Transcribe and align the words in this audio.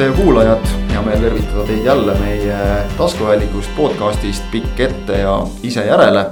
head 0.00 0.16
kuulajad, 0.16 0.62
hea 0.88 1.00
meel 1.04 1.20
tervitada 1.20 1.62
teid 1.68 1.84
jälle 1.84 2.12
meie 2.22 2.58
taskuhäälikust 2.96 3.70
podcast'ist 3.76 4.46
Pikk 4.50 4.80
ette 4.80 5.18
ja 5.18 5.34
ise 5.62 5.82
järele. 5.84 6.24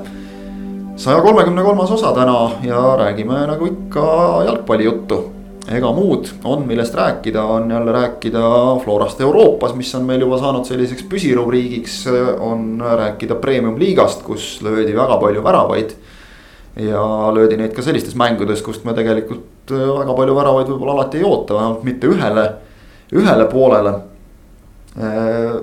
saja 0.96 1.20
kolmekümne 1.20 1.62
kolmas 1.62 1.90
osa 1.90 2.12
täna 2.12 2.50
ja 2.62 2.96
räägime 2.96 3.46
nagu 3.46 3.66
ikka 3.66 4.04
jalgpallijuttu. 4.46 5.32
ega 5.72 5.92
muud 5.92 6.30
on, 6.44 6.62
millest 6.66 6.94
rääkida, 6.94 7.42
on 7.44 7.70
jälle 7.70 7.92
rääkida 7.92 8.40
Florast 8.84 9.20
Euroopas, 9.20 9.74
mis 9.74 9.94
on 9.94 10.04
meil 10.04 10.20
juba 10.20 10.38
saanud 10.38 10.64
selliseks 10.64 11.02
püsirubriigiks, 11.02 12.06
on 12.40 12.84
rääkida 12.96 13.34
premium-liigast, 13.34 14.22
kus 14.22 14.62
löödi 14.62 14.96
väga 14.96 15.16
palju 15.16 15.44
väravaid 15.44 15.90
ja 16.76 17.34
löödi 17.34 17.56
neid 17.56 17.76
ka 17.76 17.82
sellistes 17.82 18.14
mängudes, 18.14 18.62
kust 18.62 18.84
me 18.84 18.94
tegelikult 18.94 19.70
väga 19.70 20.14
palju 20.14 20.34
väravaid 20.34 20.72
võib-olla 20.72 20.92
alati 20.92 21.18
ei 21.18 21.24
oota, 21.24 21.54
vähemalt 21.54 21.84
mitte 21.84 22.06
ühele, 22.06 22.48
ühele 23.12 23.48
poolele. 23.50 23.94
Äh, 24.98 25.58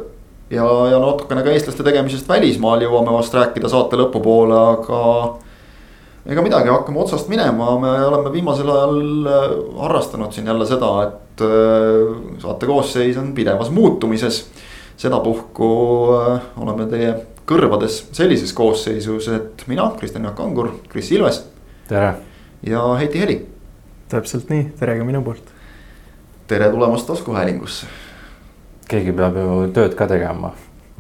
ja, 0.50 0.68
ja 0.92 1.00
natukene 1.02 1.44
ka 1.46 1.54
eestlaste 1.54 1.86
tegemisest 1.86 2.30
välismaal 2.30 2.86
jõuame 2.86 3.14
vast 3.16 3.36
rääkida 3.36 3.70
saate 3.72 4.00
lõpupoole, 4.00 4.62
aga. 4.76 5.02
ega 6.26 6.46
midagi, 6.46 6.72
hakkame 6.74 7.02
otsast 7.04 7.30
minema, 7.30 7.76
me 7.82 7.94
oleme 8.08 8.34
viimasel 8.34 8.72
ajal 8.74 9.30
äh, 9.30 9.46
harrastanud 9.84 10.34
siin 10.34 10.48
jälle 10.50 10.68
seda, 10.70 10.92
et 11.10 11.22
saate 12.40 12.68
koosseis 12.70 13.18
on 13.20 13.34
pidevas 13.36 13.68
muutumises. 13.76 14.46
sedapuhku 14.98 15.66
oleme 16.64 16.86
teie 16.88 17.10
kõrvades 17.46 18.06
sellises 18.16 18.54
koosseisus, 18.56 19.28
et 19.36 19.66
mina, 19.68 19.90
Kristjan 20.00 20.24
Jaak 20.24 20.38
Kangur, 20.40 20.72
Kris 20.90 21.12
Ilves. 21.12 21.44
tere. 21.88 22.14
ja 22.64 22.86
Heiti 22.96 23.20
Heli. 23.20 23.46
täpselt 24.10 24.50
nii, 24.50 24.72
tere 24.80 24.98
ka 24.98 25.04
minu 25.04 25.22
poolt. 25.22 25.55
Tere 26.48 26.70
tulemast 26.70 27.08
taskuhäälingusse. 27.08 27.86
keegi 28.90 29.12
peab 29.18 29.38
ju 29.38 29.54
tööd 29.74 29.96
ka 29.98 30.06
tegema, 30.06 30.52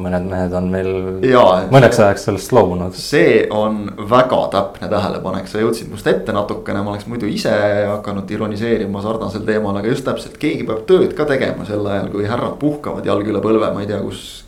mõned 0.01 0.25
mehed 0.25 0.53
on 0.57 0.71
meil 0.73 0.87
Jaa, 1.29 1.67
mõneks 1.69 1.99
ajaks 2.01 2.25
sellest 2.25 2.53
loobunud. 2.55 2.95
see 2.97 3.43
on 3.53 3.91
väga 4.09 4.39
täpne 4.55 4.89
tähelepanek, 4.89 5.47
sa 5.47 5.61
jõudsid 5.61 5.91
must 5.91 6.07
ette 6.09 6.33
natukene, 6.33 6.81
ma 6.81 6.95
oleks 6.95 7.05
muidu 7.05 7.29
ise 7.29 7.53
hakanud 7.91 8.31
ironiseerima 8.31 9.03
sarnasel 9.05 9.45
teemal, 9.45 9.77
aga 9.77 9.93
just 9.93 10.07
täpselt, 10.07 10.39
keegi 10.41 10.65
peab 10.65 10.81
tööd 10.89 11.13
ka 11.13 11.29
tegema 11.29 11.65
sel 11.65 11.85
ajal, 11.85 12.09
kui 12.09 12.25
härrad 12.25 12.57
puhkavad 12.59 13.05
jalg 13.05 13.29
üle 13.29 13.43
põlve, 13.43 13.69
ma 13.73 13.85
ei 13.85 13.91
tea, 13.93 14.01
kus 14.01 14.41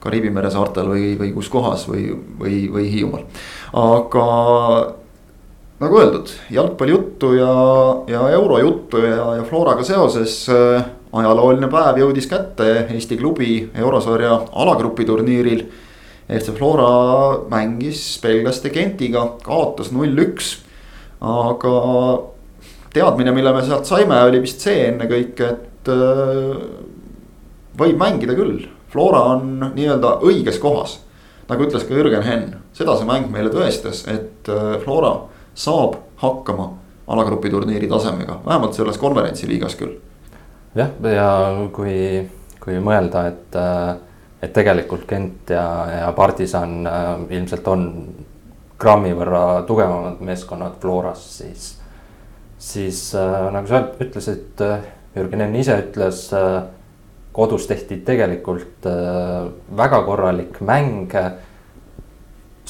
Kariibi 0.00 0.30
mere 0.32 0.48
saartel 0.48 0.86
või, 0.88 1.10
või 1.20 1.34
kus 1.34 1.50
kohas 1.52 1.82
või, 1.84 2.06
või, 2.38 2.62
või 2.72 2.86
Hiiumaal. 2.88 3.26
aga 3.76 4.28
nagu 5.80 5.96
öeldud, 5.96 6.28
jalgpallijuttu 6.52 7.32
ja, 7.38 7.52
ja 8.10 8.24
eurojuttu 8.36 9.00
ja, 9.00 9.36
ja 9.38 9.44
Floraga 9.48 9.84
seoses 9.86 10.42
äh, 10.52 10.82
ajalooline 11.16 11.70
päev 11.72 12.02
jõudis 12.02 12.28
kätte 12.28 12.66
Eesti 12.92 13.16
klubi 13.20 13.62
eurosarja 13.74 14.36
alagrupi 14.52 15.06
turniiril. 15.08 15.64
FC 16.30 16.52
Flora 16.54 16.90
mängis 17.50 18.02
belglaste 18.22 18.70
Gentiga, 18.70 19.24
kaotas 19.42 19.88
null-üks. 19.90 20.60
aga 21.20 21.72
teadmine, 22.94 23.32
mille 23.34 23.52
me 23.52 23.64
sealt 23.64 23.88
saime, 23.88 24.20
oli 24.28 24.38
vist 24.44 24.62
see 24.62 24.84
ennekõike, 24.92 25.48
et 25.48 25.90
äh, 25.90 26.60
võib 27.80 27.98
mängida 27.98 28.36
küll 28.36 28.68
Flora 28.92 29.24
on 29.32 29.72
nii-öelda 29.72 30.18
õiges 30.28 30.60
kohas. 30.60 31.00
nagu 31.48 31.64
ütles 31.66 31.82
ka 31.88 31.96
Jürgen 31.96 32.22
Henn, 32.22 32.56
seda 32.76 32.94
see 32.94 33.08
mäng 33.08 33.32
meile 33.32 33.50
tõestas, 33.50 34.04
et 34.06 34.48
äh, 34.52 34.76
Flora 34.84 35.16
saab 35.60 35.96
hakkama 36.22 36.70
alagrupi 37.10 37.50
turniiri 37.50 37.88
tasemega, 37.90 38.38
vähemalt 38.46 38.76
selles 38.76 38.98
konverentsiliigas 38.98 39.76
küll. 39.76 39.98
jah, 40.74 40.92
ja 41.02 41.30
kui, 41.74 42.22
kui 42.62 42.78
mõelda, 42.80 43.26
et, 43.32 43.58
äh, 43.58 43.96
et 44.42 44.54
tegelikult 44.56 45.08
Gent 45.10 45.50
ja, 45.52 45.66
ja 46.00 46.12
Partisan 46.16 46.86
äh, 46.86 47.12
ilmselt 47.36 47.68
on 47.68 47.86
grammi 48.80 49.12
võrra 49.12 49.62
tugevamad 49.68 50.22
meeskonnad 50.24 50.78
Floras, 50.80 51.24
siis, 51.36 51.72
siis 52.56 53.02
nagu 53.52 53.68
sa 53.68 53.82
ütlesid, 54.00 54.62
Jürgen 55.12 55.42
Henn 55.44 55.58
ise 55.60 55.76
ütles 55.82 56.22
kodus 57.32 57.66
tehti 57.66 58.00
tegelikult 58.06 58.86
äh, 58.86 59.50
väga 59.76 60.02
korralik 60.02 60.60
mäng. 60.60 61.12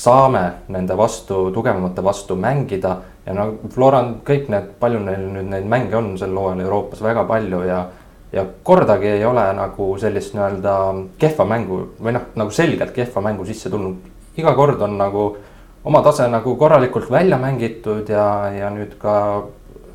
Saame 0.00 0.42
nende 0.72 0.96
vastu, 0.96 1.50
tugevamate 1.54 2.04
vastu 2.04 2.36
mängida 2.36 2.96
ja 3.26 3.34
no 3.36 3.46
Flora 3.74 4.00
on 4.04 4.14
kõik 4.26 4.48
need, 4.52 4.74
palju 4.80 5.00
neil 5.04 5.26
nüüd 5.34 5.50
neid 5.52 5.66
mänge 5.68 5.96
on 5.98 6.14
sel 6.18 6.32
hooajal 6.36 6.64
Euroopas 6.64 7.02
väga 7.04 7.24
palju 7.28 7.62
ja. 7.68 7.80
ja 8.32 8.44
kordagi 8.62 9.10
ei 9.16 9.24
ole 9.26 9.44
nagu 9.58 9.90
sellist 10.00 10.34
nii-öelda 10.34 10.74
kehva 11.20 11.44
mängu 11.52 11.82
või 12.00 12.14
noh, 12.16 12.30
nagu 12.38 12.54
selgelt 12.54 12.94
kehva 12.96 13.22
mängu 13.26 13.44
sisse 13.44 13.70
tulnud. 13.70 13.96
iga 14.36 14.54
kord 14.54 14.80
on 14.82 14.96
nagu 14.98 15.24
oma 15.84 16.02
tase 16.02 16.28
nagu 16.28 16.56
korralikult 16.56 17.10
välja 17.10 17.38
mängitud 17.38 18.08
ja, 18.08 18.24
ja 18.52 18.70
nüüd 18.70 18.96
ka, 18.98 19.42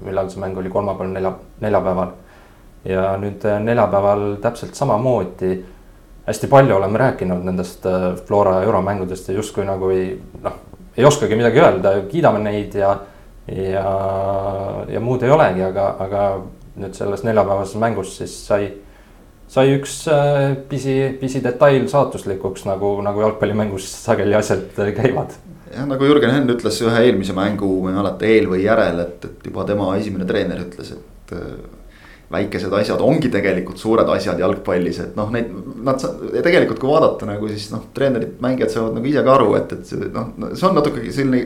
millal 0.05 0.29
see 0.29 0.41
mäng 0.41 0.57
oli, 0.57 0.69
kolmapäeval, 0.69 1.13
nelja, 1.13 1.33
neljapäeval 1.61 2.13
ja 2.85 3.15
nüüd 3.17 3.45
neljapäeval 3.65 4.35
täpselt 4.41 4.75
samamoodi. 4.77 5.63
Hästi 6.25 6.47
palju 6.47 6.75
oleme 6.75 6.97
rääkinud 6.97 7.43
nendest 7.45 7.85
äh, 7.85 8.13
Flora 8.27 8.61
euromängudest 8.63 9.29
ja 9.29 9.35
justkui 9.35 9.65
nagu 9.65 9.89
ei 9.93 10.07
noh, 10.43 10.57
ei 10.97 11.05
oskagi 11.05 11.35
midagi 11.35 11.61
öelda, 11.61 11.93
kiidame 12.11 12.39
neid 12.43 12.75
ja. 12.79 12.95
ja, 13.51 13.85
ja 14.89 14.99
muud 15.03 15.23
ei 15.23 15.31
olegi, 15.31 15.61
aga, 15.67 15.91
aga 15.99 16.25
nüüd 16.81 16.97
selles 16.97 17.23
neljapäevases 17.27 17.77
mängus 17.79 18.17
siis 18.17 18.35
sai 18.47 18.71
sai 19.47 19.75
üks 19.75 19.99
äh, 20.09 20.55
pisi, 20.69 20.95
pisidetail 21.21 21.85
saatuslikuks 21.91 22.65
nagu, 22.65 22.95
nagu 23.05 23.21
jalgpallimängus 23.21 23.87
sageli 24.01 24.35
asjad 24.37 24.73
käivad. 24.97 25.37
jah, 25.69 25.85
nagu 25.85 26.09
Jürgen 26.09 26.33
Henn 26.33 26.49
ütles 26.49 26.81
ühe 26.81 27.05
eelmise 27.05 27.35
mängu, 27.37 27.69
ma 27.83 27.91
ei 27.93 27.99
mäleta 27.99 28.29
eel 28.29 28.49
või 28.49 28.63
järel, 28.65 29.03
et, 29.05 29.29
et 29.29 29.49
juba 29.51 29.67
tema 29.69 29.93
esimene 29.99 30.25
treener 30.25 30.65
ütles, 30.65 30.95
et 30.97 31.35
väikesed 32.35 32.73
asjad 32.77 33.01
ongi 33.03 33.31
tegelikult 33.33 33.79
suured 33.81 34.09
asjad 34.13 34.39
jalgpallis, 34.41 34.99
et 35.03 35.15
noh, 35.17 35.31
neid, 35.33 35.51
nad 35.85 36.01
tegelikult, 36.35 36.81
kui 36.81 36.91
vaadata 36.91 37.29
nagu 37.29 37.49
siis 37.51 37.69
noh, 37.73 37.87
treenerid, 37.95 38.35
mängijad 38.43 38.73
saavad 38.73 38.99
nagu 38.99 39.09
ise 39.09 39.23
ka 39.25 39.37
aru, 39.37 39.53
et, 39.59 39.73
et 39.77 39.89
see 39.89 40.11
noh, 40.13 40.33
see 40.53 40.67
on 40.69 40.77
natuke 40.79 41.05
selline 41.15 41.41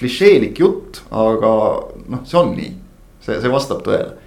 klišeelik 0.00 0.60
jutt, 0.62 1.02
aga 1.10 1.54
noh, 2.12 2.26
see 2.28 2.40
on 2.40 2.52
nii. 2.58 2.74
see, 3.22 3.38
see 3.38 3.52
vastab 3.52 3.84
tõele. 3.86 4.18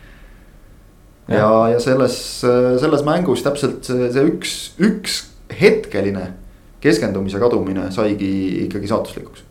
ja, 1.28 1.42
ja, 1.42 1.52
ja 1.76 1.84
selles, 1.84 2.18
selles 2.42 3.06
mängus 3.08 3.44
täpselt 3.46 3.88
see, 3.88 4.10
see 4.14 4.28
üks, 4.32 4.58
üks 4.80 5.22
hetkeline 5.56 6.30
keskendumise 6.86 7.42
kadumine 7.42 7.90
saigi 7.94 8.32
ikkagi 8.66 8.90
saatuslikuks. 8.92 9.46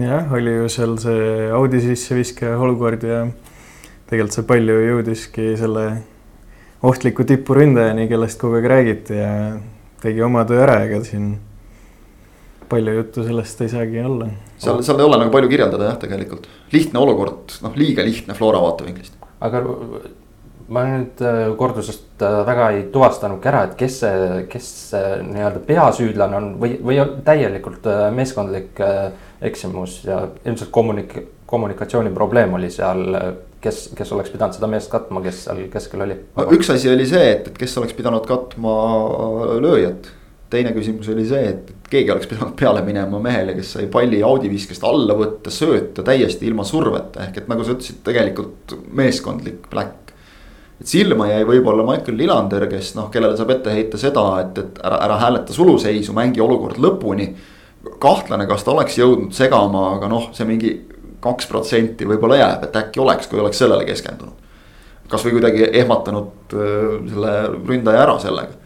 jah, 0.00 0.32
oli 0.32 0.56
ju 0.56 0.70
seal 0.72 0.96
see 1.00 1.50
Audi 1.54 1.82
sisseviske 1.84 2.54
olukord 2.56 3.04
ja 3.06 3.26
tegelikult 4.10 4.36
see 4.36 4.46
palju 4.46 4.76
jõudiski 4.84 5.48
selle 5.58 5.86
ohtliku 6.86 7.26
tipuründajani, 7.26 8.06
kellest 8.10 8.40
kogu 8.40 8.60
aeg 8.60 8.70
räägiti 8.70 9.18
ja 9.18 9.30
tegi 10.02 10.22
oma 10.22 10.44
töö 10.48 10.62
ära, 10.66 10.80
ega 10.86 11.00
siin 11.04 11.34
palju 12.70 12.98
juttu 12.98 13.24
sellest 13.26 13.62
ei 13.64 13.72
saagi 13.72 14.02
olla. 14.02 14.28
seal, 14.58 14.82
seal 14.82 15.00
ei 15.00 15.08
ole 15.08 15.18
nagu 15.22 15.32
palju 15.34 15.50
kirjeldada 15.50 15.90
jah, 15.90 15.98
tegelikult 16.02 16.46
lihtne 16.74 17.02
olukord, 17.02 17.58
noh, 17.62 17.74
liiga 17.78 18.04
lihtne 18.06 18.34
Flora 18.38 18.62
vaatevinklist. 18.62 19.18
aga 19.40 19.62
ma 20.68 20.82
nüüd 20.88 21.22
äh, 21.22 21.40
kordusest 21.58 22.22
äh, 22.26 22.40
väga 22.46 22.70
ei 22.74 22.86
tuvastanudki 22.92 23.50
ära, 23.50 23.62
et 23.68 23.76
kes 23.78 24.00
see, 24.02 24.40
kes 24.50 24.70
see 24.90 25.12
nii-öelda 25.28 25.62
peasüüdlane 25.66 26.38
on 26.40 26.48
või, 26.62 26.74
või 26.82 26.98
on 27.02 27.12
täielikult 27.26 27.86
äh, 27.90 28.06
meeskondlik 28.14 28.82
eksimus 29.46 30.00
ja 30.08 30.24
ilmselt 30.44 30.72
kommunik-, 30.74 31.20
kommunikatsiooniprobleem 31.46 32.58
oli 32.58 32.72
seal 32.74 33.04
kes, 33.60 33.88
kes 33.96 34.12
oleks 34.12 34.30
pidanud 34.34 34.56
seda 34.56 34.68
meest 34.70 34.90
katma, 34.92 35.22
kes 35.24 35.42
seal 35.46 35.64
keskel 35.72 36.04
oli? 36.06 36.18
no 36.36 36.46
üks 36.56 36.70
asi 36.74 36.90
oli 36.92 37.08
see, 37.08 37.32
et, 37.32 37.50
et 37.50 37.58
kes 37.58 37.76
oleks 37.80 37.96
pidanud 37.96 38.26
katma 38.28 38.76
lööjat. 39.62 40.10
teine 40.50 40.72
küsimus 40.76 41.08
oli 41.10 41.26
see, 41.26 41.52
et 41.52 41.90
keegi 41.90 42.12
oleks 42.14 42.28
pidanud 42.30 42.54
peale 42.58 42.82
minema 42.86 43.20
mehele, 43.22 43.56
kes 43.58 43.76
sai 43.76 43.88
palli 43.92 44.22
Audi 44.26 44.50
viskest 44.52 44.84
alla 44.86 45.16
võtta, 45.18 45.52
sööta 45.54 46.04
täiesti 46.06 46.46
ilma 46.50 46.66
surveta, 46.66 47.26
ehk 47.26 47.42
et 47.42 47.48
nagu 47.50 47.66
sa 47.66 47.74
ütlesid, 47.74 48.02
tegelikult 48.06 48.76
meeskondlik 48.94 49.66
black. 49.72 50.14
et 50.80 50.86
silma 50.86 51.30
jäi 51.30 51.44
võib-olla 51.48 51.86
Michael 51.88 52.18
Lillander, 52.20 52.68
kes 52.70 52.94
noh, 52.98 53.10
kellele 53.10 53.36
saab 53.36 53.54
ette 53.56 53.74
heita 53.74 53.98
seda, 53.98 54.26
et, 54.44 54.58
et 54.62 54.80
ära, 54.84 55.02
ära 55.08 55.20
hääleta 55.24 55.56
suluseisu, 55.56 56.14
mängi 56.16 56.42
olukord 56.44 56.78
lõpuni 56.82 57.30
kahtlane, 58.02 58.46
kas 58.50 58.64
ta 58.64 58.74
oleks 58.74 58.98
jõudnud 58.98 59.34
segama, 59.36 59.92
aga 59.96 60.10
noh, 60.10 60.30
see 60.36 60.46
mingi 60.48 60.72
kaks 61.26 61.48
protsenti 61.50 62.08
võib-olla 62.08 62.40
jääb, 62.40 62.68
et 62.68 62.78
äkki 62.82 63.02
oleks, 63.02 63.30
kui 63.30 63.40
oleks 63.42 63.58
sellele 63.62 63.86
keskendunud. 63.88 64.44
kasvõi 65.08 65.36
kuidagi 65.36 65.68
ehmatanud 65.82 66.54
äh, 66.54 66.86
selle 67.12 67.34
ründaja 67.68 68.02
ära 68.02 68.18
sellega. 68.22 68.56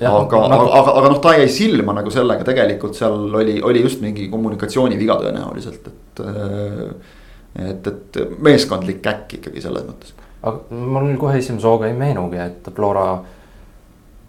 aga 0.00 0.38
no., 0.38 0.44
aga, 0.46 0.70
aga, 0.80 0.96
aga 1.02 1.12
noh, 1.14 1.20
ta 1.20 1.36
jäi 1.38 1.48
silma 1.52 1.94
nagu 1.96 2.10
sellega, 2.10 2.44
tegelikult 2.46 2.98
seal 2.98 3.34
oli, 3.42 3.60
oli 3.62 3.82
just 3.82 4.00
mingi 4.00 4.28
kommunikatsiooniviga 4.32 5.20
tõenäoliselt, 5.24 5.90
et. 5.94 6.26
Äh, 6.26 7.16
et, 7.50 7.86
et 7.90 8.16
meeskondlik 8.38 9.00
käkk 9.02 9.32
ikkagi 9.40 9.58
selles 9.58 9.82
mõttes 9.82 10.12
aga 10.42 10.80
mul 10.86 11.12
kohe 11.20 11.38
esimese 11.40 11.68
hooga 11.68 11.88
ei 11.88 11.96
meenugi, 11.96 12.40
et 12.40 12.68
Flora 12.76 13.04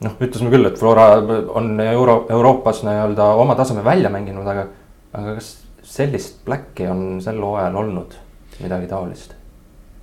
noh, 0.02 0.16
ütlesime 0.18 0.52
küll, 0.52 0.68
et 0.68 0.80
Flora 0.80 1.08
on 1.56 1.74
Euro, 1.86 2.22
Euroopas 2.31 2.84
nii-öelda 2.88 3.31
oma 3.40 3.56
taseme 3.60 3.84
välja 3.86 4.12
mänginud, 4.13 4.48
aga, 4.48 4.68
aga 5.13 5.36
kas 5.38 5.54
sellist 5.91 6.41
Blacki 6.45 6.88
on 6.88 7.19
sel 7.23 7.41
hooajal 7.43 7.75
olnud, 7.83 8.17
midagi 8.63 8.89
taolist? 8.91 9.35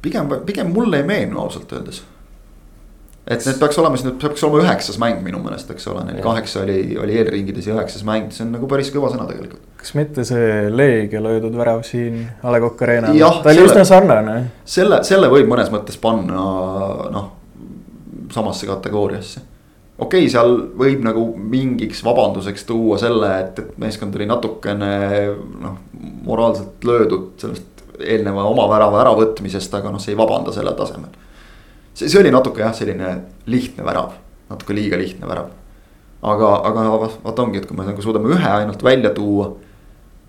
pigem, 0.03 0.31
pigem 0.47 0.71
mulle 0.73 1.01
ei 1.03 1.09
meenu 1.09 1.41
ausalt 1.43 1.73
öeldes 1.75 2.03
et 3.29 3.45
need 3.45 3.59
peaks 3.61 3.79
olema, 3.81 3.99
siis 3.99 4.07
need 4.09 4.21
peaks 4.23 4.45
olema 4.47 4.63
üheksas 4.65 4.97
mäng 5.01 5.21
minu 5.25 5.41
meelest, 5.43 5.69
eks 5.75 5.89
ole, 5.93 6.05
neil 6.09 6.21
kaheksa 6.25 6.63
oli, 6.63 6.79
oli 7.01 7.19
eelringides 7.21 7.69
ja 7.69 7.75
üheksas 7.77 8.05
mäng, 8.09 8.31
see 8.33 8.47
on 8.47 8.55
nagu 8.57 8.69
päris 8.71 8.89
kõva 8.95 9.11
sõna 9.13 9.27
tegelikult. 9.29 9.67
kas 9.79 9.93
mitte 9.99 10.25
see 10.29 10.71
Leegia 10.73 11.21
löödud 11.25 11.57
värav 11.59 11.83
siin 11.87 12.23
A 12.43 12.55
Le 12.55 12.63
Coq 12.65 12.87
Arena'l, 12.87 13.21
ta 13.45 13.53
oli 13.53 13.67
üsna 13.67 13.85
sarnane. 13.89 14.39
selle, 14.65 15.03
selle 15.09 15.29
võib 15.33 15.51
mõnes 15.51 15.69
mõttes 15.75 16.01
panna 16.01 16.47
noh, 17.13 17.29
samasse 18.33 18.69
kategooriasse. 18.69 19.45
Okei 19.99 20.25
okay,, 20.25 20.33
seal 20.33 20.57
võib 20.79 21.03
nagu 21.07 21.29
mingiks 21.37 22.05
vabanduseks 22.07 22.67
tuua 22.69 22.99
selle, 23.03 23.33
et, 23.45 23.63
et 23.63 23.79
meeskond 23.83 24.15
oli 24.17 24.29
natukene 24.31 24.93
noh, 25.63 25.79
moraalselt 26.27 26.85
löödud 26.87 27.33
sellest 27.41 27.87
eelneva 27.99 28.45
oma 28.47 28.69
värava 28.71 29.01
äravõtmisest, 29.03 29.73
aga 29.75 29.91
noh, 29.91 30.03
see 30.03 30.15
ei 30.15 30.21
vabanda 30.21 30.55
sellel 30.55 30.77
tasemel 30.79 31.17
see, 31.99 32.09
see 32.09 32.21
oli 32.21 32.33
natuke 32.35 32.63
jah, 32.63 32.75
selline 32.77 33.15
lihtne 33.51 33.87
värav, 33.87 34.13
natuke 34.51 34.77
liiga 34.77 34.99
lihtne 35.01 35.29
värav. 35.29 35.51
aga, 36.23 36.51
aga 36.67 36.85
vaata 36.99 37.45
ongi, 37.45 37.61
et 37.61 37.67
kui 37.69 37.79
me 37.79 37.87
nagu 37.87 38.03
suudame 38.03 38.31
ühe 38.35 38.53
ainult 38.53 38.83
välja 38.85 39.11
tuua. 39.15 39.51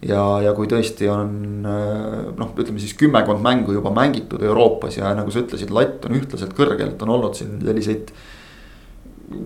ja, 0.06 0.24
ja 0.46 0.54
kui 0.58 0.70
tõesti 0.72 1.10
on 1.12 1.32
noh, 1.64 2.52
ütleme 2.56 2.82
siis 2.82 2.96
kümmekond 2.98 3.44
mängu 3.44 3.76
juba 3.76 3.92
mängitud 3.94 4.44
Euroopas 4.44 4.98
ja 4.98 5.14
nagu 5.18 5.32
sa 5.32 5.44
ütlesid, 5.44 5.74
latt 5.76 6.06
on 6.08 6.18
ühtlaselt 6.20 6.56
kõrgel, 6.58 6.94
et 6.94 7.02
on 7.06 7.16
olnud 7.18 7.38
siin 7.38 7.58
selliseid 7.64 8.14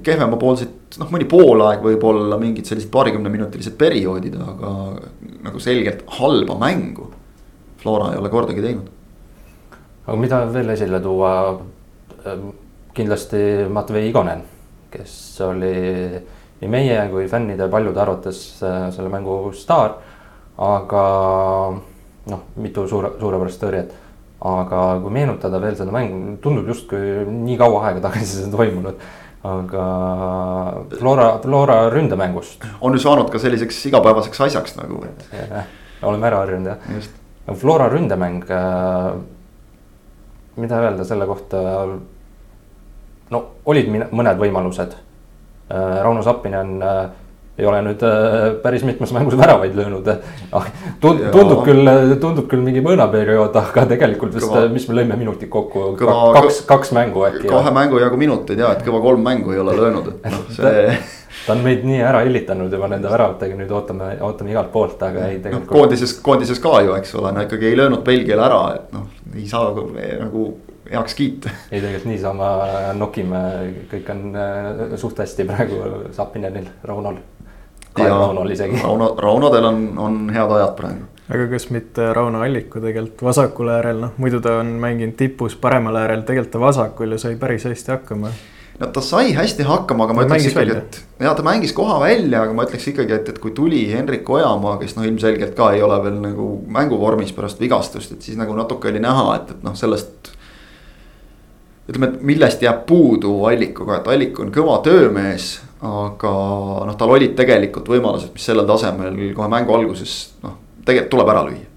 kehvemapoolseid, 0.03 0.97
noh 1.01 1.11
mõni 1.11 1.27
poolaeg 1.29 1.83
võib-olla 1.83 2.37
mingid 2.39 2.69
sellised 2.69 2.91
paarikümneminutilised 2.93 3.75
perioodid, 3.79 4.37
aga 4.39 4.73
nagu 5.43 5.61
selgelt 5.63 6.05
halba 6.19 6.57
mängu 6.61 7.11
Flora 7.83 8.13
ei 8.13 8.19
ole 8.21 8.29
kordagi 8.31 8.61
teinud. 8.63 8.87
aga 10.05 10.17
mida 10.19 10.37
veel 10.53 10.69
esile 10.71 11.01
tuua, 11.03 11.33
Ehm, 12.25 12.49
kindlasti 12.95 13.37
Matvei 13.69 14.07
Igonen, 14.07 14.43
kes 14.91 15.13
oli 15.43 15.73
nii 16.61 16.69
meie 16.71 16.99
kui 17.11 17.25
fännide 17.27 17.67
paljude 17.67 17.99
arvates 17.99 18.37
äh, 18.63 18.85
selle 18.95 19.09
mängu 19.11 19.51
staar. 19.57 19.97
aga 20.57 21.03
noh, 22.29 22.41
mitu 22.61 22.85
suure, 22.87 23.09
suurepärast 23.19 23.59
tõrjet. 23.59 23.91
aga 24.45 24.79
kui 25.01 25.11
meenutada 25.11 25.59
veel 25.59 25.75
seda 25.75 25.91
mängu, 25.91 26.37
tundub 26.43 26.67
justkui 26.71 27.25
nii 27.27 27.57
kaua 27.59 27.87
aega 27.89 28.05
tagasi 28.07 28.37
see 28.37 28.51
toimunud 28.51 29.01
aga 29.43 29.85
Flora, 30.99 31.39
Flora 31.43 31.89
ründemängust. 31.89 32.63
on 32.81 32.93
ju 32.93 32.99
saanud 32.99 33.31
ka 33.31 33.39
selliseks 33.39 33.85
igapäevaseks 33.85 34.41
asjaks 34.41 34.75
nagu, 34.79 35.03
et. 35.05 35.25
oleme 36.01 36.27
ära 36.27 36.43
harjunud 36.43 36.67
jah. 36.71 37.07
Flora 37.59 37.89
ründemäng, 37.91 38.43
äh, 38.49 39.13
mida 40.55 40.79
öelda 40.79 41.03
selle 41.03 41.25
kohta, 41.27 41.59
no 43.29 43.41
olid 43.65 43.89
mõned 44.11 44.39
võimalused. 44.39 44.95
Äh, 45.71 45.99
Rauno 46.03 46.23
Sappinen 46.23 46.77
ei 47.57 47.65
ole 47.69 47.81
nüüd 47.85 48.01
äh, 48.01 48.47
päris 48.63 48.81
mitmes 48.85 49.11
mängus 49.13 49.35
väravaid 49.37 49.75
löönud. 49.77 50.07
Ah, 50.51 50.69
tundub 51.01 51.61
küll, 51.67 51.89
tundub 52.21 52.47
küll 52.49 52.63
mingi 52.65 52.81
mõõnaperiood, 52.85 53.53
aga 53.61 53.85
tegelikult 53.91 54.33
vist, 54.33 54.55
mis 54.73 54.87
me 54.89 54.97
lõime 54.97 55.17
minutid 55.19 55.51
kokku, 55.53 55.91
kaks, 55.99 56.63
kaks 56.69 56.93
mängu 56.97 57.27
äkki. 57.29 57.45
kahe 57.51 57.73
mängu 57.75 58.01
jagu 58.01 58.17
minuteid 58.17 58.63
ja, 58.63 58.73
et 58.73 58.81
kõva 58.85 59.03
kolm 59.05 59.21
mängu 59.25 59.53
ei 59.53 59.61
ole 59.61 59.77
löönud, 59.77 60.15
et 60.15 60.31
noh, 60.33 60.47
see. 60.55 60.97
ta 61.45 61.53
on 61.53 61.61
meid 61.65 61.85
nii 61.85 62.01
ära 62.01 62.23
hillitanud 62.25 62.73
juba 62.73 62.89
nende 62.89 63.11
väravatega, 63.13 63.59
nüüd 63.61 63.77
ootame, 63.77 64.09
ootame 64.25 64.55
igalt 64.55 64.73
poolt, 64.73 64.97
aga 65.05 65.29
ei 65.29 65.37
tegelikult 65.37 65.69
no,. 65.69 65.77
koondises, 65.77 66.17
koondises 66.25 66.61
ka 66.63 66.79
ju, 66.87 66.97
eks 66.97 67.13
ole, 67.21 67.35
no 67.37 67.45
ikkagi 67.45 67.69
ei 67.69 67.77
löönud 67.77 68.01
Belgiale 68.07 68.47
ära, 68.49 68.61
et 68.79 68.93
noh, 68.97 69.09
ei 69.37 69.45
saa 69.49 69.69
nagu 69.77 70.47
heaks 70.89 71.15
kiita. 71.17 71.53
ei, 71.71 71.77
tegelikult 71.81 72.09
niisama 72.09 72.49
nokime, 72.97 73.43
kõik 73.91 74.09
on 74.13 74.25
äh, 74.33 74.97
suht 75.01 75.21
hästi 75.21 75.45
praegu 75.49 75.79
Sapinenil, 76.15 76.67
Raunol. 76.87 77.21
Raunol 77.99 78.53
isegi. 78.55 78.79
Rauno, 78.83 79.15
Raunodel 79.19 79.65
on, 79.69 79.83
on 79.97 80.21
head 80.33 80.55
ajad 80.57 80.73
praegu. 80.77 81.09
aga 81.33 81.45
kas 81.51 81.69
mitte 81.73 82.13
Rauno 82.13 82.41
Alliku 82.43 82.81
tegelikult 82.83 83.21
vasakul 83.29 83.69
äärel, 83.73 84.01
noh 84.03 84.17
muidu 84.17 84.41
ta 84.43 84.57
on 84.61 84.75
mänginud 84.81 85.15
tipus 85.17 85.55
paremal 85.55 85.95
äärel, 86.01 86.25
tegelikult 86.27 86.51
ta 86.57 86.63
vasakul 86.63 87.15
ja 87.15 87.21
sai 87.21 87.37
päris 87.39 87.65
hästi 87.69 87.95
hakkama 87.95 88.33
no 88.79 88.87
ta 88.87 89.01
sai 89.01 89.33
hästi 89.33 89.63
hakkama, 89.67 90.07
aga 90.07 90.17
ma 90.17 90.25
ütleks 90.25 90.49
ikkagi, 90.49 90.77
et 90.77 90.99
ja 91.21 91.33
ta 91.37 91.45
mängis 91.45 91.73
koha 91.77 91.99
välja, 92.01 92.43
aga 92.43 92.55
ma 92.57 92.65
ütleks 92.67 92.87
ikkagi, 92.91 93.15
et, 93.15 93.33
et 93.33 93.41
kui 93.41 93.53
tuli 93.55 93.83
Hendrik 93.91 94.29
Ojamaa, 94.29 94.77
kes 94.81 94.97
noh, 94.97 95.05
ilmselgelt 95.07 95.55
ka 95.57 95.71
ei 95.75 95.83
ole 95.85 95.99
veel 96.03 96.17
nagu 96.23 96.47
mänguvormis 96.73 97.33
pärast 97.35 97.61
vigastust, 97.61 98.15
et 98.15 98.25
siis 98.25 98.39
nagu 98.39 98.55
natuke 98.57 98.89
oli 98.91 99.03
näha, 99.03 99.27
et, 99.37 99.53
et 99.55 99.65
noh, 99.65 99.77
sellest 99.77 100.33
ütleme, 101.89 102.09
et 102.09 102.25
millest 102.25 102.63
jääb 102.63 102.85
puudu 102.89 103.35
Allikuga, 103.49 103.99
et 103.99 104.09
Allik 104.09 104.39
on 104.39 104.51
kõva 104.55 104.79
töömees. 104.85 105.57
Aga 105.83 106.33
noh, 106.87 106.95
tal 106.99 107.11
olid 107.11 107.35
tegelikult 107.35 107.89
võimalused, 107.91 108.31
mis 108.35 108.45
sellel 108.47 108.67
tasemel 108.69 109.17
kohe 109.35 109.49
mängu 109.51 109.75
alguses 109.75 110.15
noh, 110.43 110.57
tegelikult 110.85 111.15
tuleb 111.15 111.31
ära 111.33 111.45
lüüa. 111.49 111.69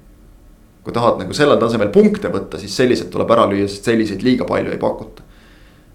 kui 0.86 0.94
tahad 0.94 1.18
nagu 1.18 1.34
sellel 1.34 1.58
tasemel 1.58 1.88
punkte 1.90 2.30
võtta, 2.30 2.60
siis 2.62 2.76
sellised 2.78 3.08
tuleb 3.10 3.30
ära 3.34 3.48
lüüa, 3.50 3.66
sest 3.70 3.88
selliseid 3.90 4.22
liiga 4.22 4.46
palju 4.46 4.70
ei 4.70 4.78
pakuta. 4.78 5.24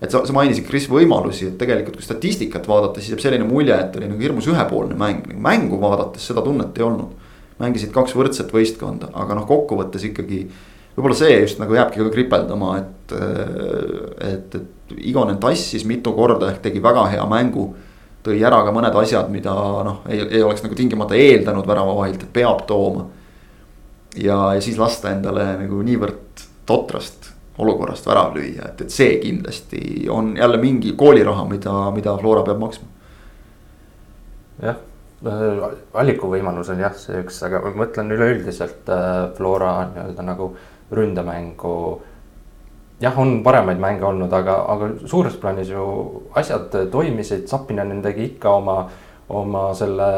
et 0.01 0.11
sa, 0.11 0.25
sa 0.25 0.33
mainisid, 0.33 0.65
Kris, 0.67 0.89
võimalusi, 0.91 1.47
et 1.51 1.57
tegelikult 1.61 1.99
kui 1.99 2.03
statistikat 2.03 2.67
vaadata, 2.67 2.99
siis 2.99 3.13
jääb 3.13 3.23
selline 3.23 3.47
mulje, 3.47 3.77
et 3.77 3.95
oli 3.95 4.09
nagu 4.09 4.19
hirmus 4.19 4.49
ühepoolne 4.51 4.97
mäng, 4.97 5.27
nagu 5.29 5.45
mängu 5.47 5.79
vaadates 5.79 6.25
seda 6.27 6.43
tunnet 6.43 6.77
ei 6.77 6.87
olnud. 6.87 7.29
mängisid 7.61 7.91
kaks 7.93 8.15
võrdset 8.17 8.51
võistkonda, 8.51 9.11
aga 9.13 9.37
noh, 9.37 9.47
kokkuvõttes 9.47 10.03
ikkagi 10.09 10.47
võib-olla 10.95 11.15
see 11.15 11.39
just 11.39 11.59
nagu 11.61 11.75
jääbki 11.75 12.01
ka 12.01 12.11
kripeldama, 12.11 12.73
et, 12.81 13.15
et, 14.27 14.55
et 14.59 14.97
Igonen 14.99 15.39
tassis 15.39 15.85
mitu 15.87 16.11
korda 16.17 16.49
ehk 16.51 16.65
tegi 16.65 16.81
väga 16.83 17.05
hea 17.13 17.25
mängu. 17.29 17.69
Tõi 18.23 18.41
ära 18.45 18.61
ka 18.65 18.73
mõned 18.75 18.95
asjad, 19.01 19.31
mida 19.33 19.53
noh, 19.87 20.03
ei, 20.09 20.21
ei 20.27 20.43
oleks 20.43 20.63
nagu 20.65 20.77
tingimata 20.77 21.17
eeldanud 21.17 21.67
väravavahilt, 21.67 22.27
et 22.27 22.33
peab 22.33 22.65
tooma. 22.69 23.07
ja, 24.15 24.53
ja 24.55 24.61
siis 24.61 24.77
lasta 24.77 25.11
endale 25.11 25.45
nagu 25.63 25.81
niivõrd 25.85 26.45
totrast 26.65 27.31
olukorrast 27.61 28.07
värav 28.07 28.35
lüüa, 28.35 28.71
et, 28.71 28.85
et 28.85 28.93
see 28.93 29.17
kindlasti 29.21 30.07
on 30.09 30.35
jälle 30.37 30.57
mingi 30.61 30.93
kooliraha, 30.97 31.45
mida, 31.49 31.75
mida 31.95 32.15
Flora 32.17 32.45
peab 32.47 32.61
maksma. 32.61 32.87
jah 34.61 34.79
alliku 35.21 36.29
võimalus 36.31 36.71
on 36.73 36.79
jah, 36.81 36.93
see 36.97 37.21
üks, 37.21 37.41
aga 37.45 37.61
ma 37.61 37.73
mõtlen 37.83 38.09
üleüldiselt 38.15 38.89
äh, 38.89 39.27
Flora 39.37 39.73
nii-öelda 39.91 40.25
nagu 40.25 40.51
ründemängu. 40.91 41.75
Jah, 43.01 43.17
on 43.19 43.41
paremaid 43.43 43.79
mänge 43.81 44.05
olnud, 44.05 44.33
aga, 44.33 44.57
aga 44.73 44.91
suures 45.09 45.37
plaanis 45.41 45.71
ju 45.73 45.85
asjad 46.37 46.75
toimisid, 46.93 47.47
Zappinen 47.49 48.01
tegi 48.03 48.27
ikka 48.33 48.53
oma, 48.59 48.77
oma 49.29 49.65
selle 49.77 50.11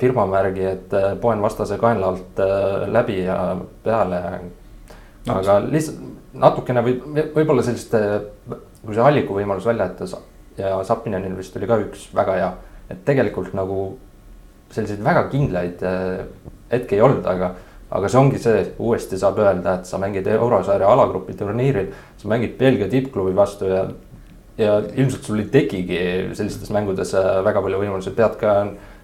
firmamärgi, 0.00 0.66
et 0.70 0.96
äh, 0.96 1.12
poen 1.20 1.42
vastase 1.44 1.78
kaenla 1.80 2.12
alt 2.12 2.42
äh, 2.42 2.88
läbi 2.92 3.22
ja 3.26 3.38
peale. 3.84 4.22
aga 5.30 5.60
lihtsalt 5.68 6.10
natukene 6.32 6.82
võib, 6.82 7.02
võib-olla 7.34 7.62
sellist, 7.62 7.92
kui 8.82 8.94
see 8.94 9.04
alliku 9.04 9.36
võimalus 9.36 9.66
välja 9.68 9.90
jätta 9.90 10.22
ja 10.56 10.78
Zappinenil 10.84 11.36
vist 11.36 11.56
oli 11.56 11.68
ka 11.68 11.78
üks 11.82 12.08
väga 12.16 12.38
hea, 12.38 12.48
et 12.90 13.04
tegelikult 13.06 13.52
nagu 13.56 13.92
selliseid 14.72 15.02
väga 15.04 15.26
kindlaid 15.32 15.84
äh, 15.84 16.24
hetki 16.72 16.96
ei 16.96 17.04
olnud, 17.04 17.26
aga 17.28 17.52
aga 17.92 18.08
see 18.08 18.20
ongi 18.20 18.40
see, 18.40 18.62
uuesti 18.80 19.18
saab 19.20 19.40
öelda, 19.42 19.76
et 19.78 19.88
sa 19.88 20.00
mängid 20.00 20.28
eurosarja 20.32 20.88
alagrupi 20.88 21.36
turniiril, 21.36 21.90
sa 22.20 22.30
mängid 22.30 22.56
Belgia 22.60 22.88
tippklubi 22.90 23.34
vastu 23.36 23.68
ja, 23.68 23.84
ja 24.60 24.78
ilmselt 24.80 25.28
sul 25.28 25.42
ei 25.42 25.50
tekigi 25.52 25.98
sellistes 26.38 26.72
mängudes 26.72 27.12
äh, 27.18 27.42
väga 27.44 27.62
palju 27.64 27.82
võimalusi, 27.82 28.14
pead 28.16 28.38
ka 28.40 28.54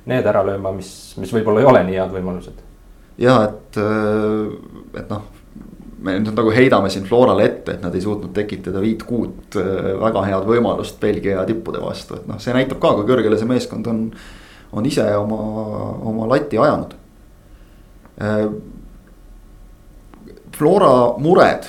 need 0.08 0.28
ära 0.28 0.44
lööma, 0.46 0.72
mis, 0.76 0.92
mis 1.20 1.34
võib-olla 1.36 1.60
ei 1.60 1.68
ole 1.68 1.82
nii 1.88 1.98
head 2.00 2.14
võimalused. 2.16 2.62
ja 3.20 3.34
et, 3.48 3.80
äh, 3.82 5.02
et 5.02 5.12
noh, 5.12 5.26
me 5.98 6.14
nüüd 6.22 6.32
nagu 6.32 6.54
heidame 6.54 6.88
siin 6.94 7.04
Florale 7.04 7.44
ette, 7.44 7.76
et 7.76 7.84
nad 7.84 7.94
ei 7.94 8.04
suutnud 8.04 8.32
tekitada 8.32 8.80
viit-kuut 8.80 9.58
äh, 9.60 9.92
väga 10.00 10.24
head 10.30 10.48
võimalust 10.48 10.96
Belgia 11.02 11.44
tippude 11.48 11.82
vastu, 11.84 12.22
et 12.22 12.30
noh, 12.30 12.40
see 12.40 12.56
näitab 12.56 12.80
ka, 12.80 12.94
kui 12.96 13.10
kõrgele 13.10 13.36
see 13.36 13.52
meeskond 13.52 13.92
on, 13.92 14.00
on 14.72 14.88
ise 14.88 15.04
oma, 15.20 15.42
oma 16.08 16.32
lati 16.32 16.56
ajanud 16.56 16.96
Flora 20.58 21.14
mured 21.22 21.68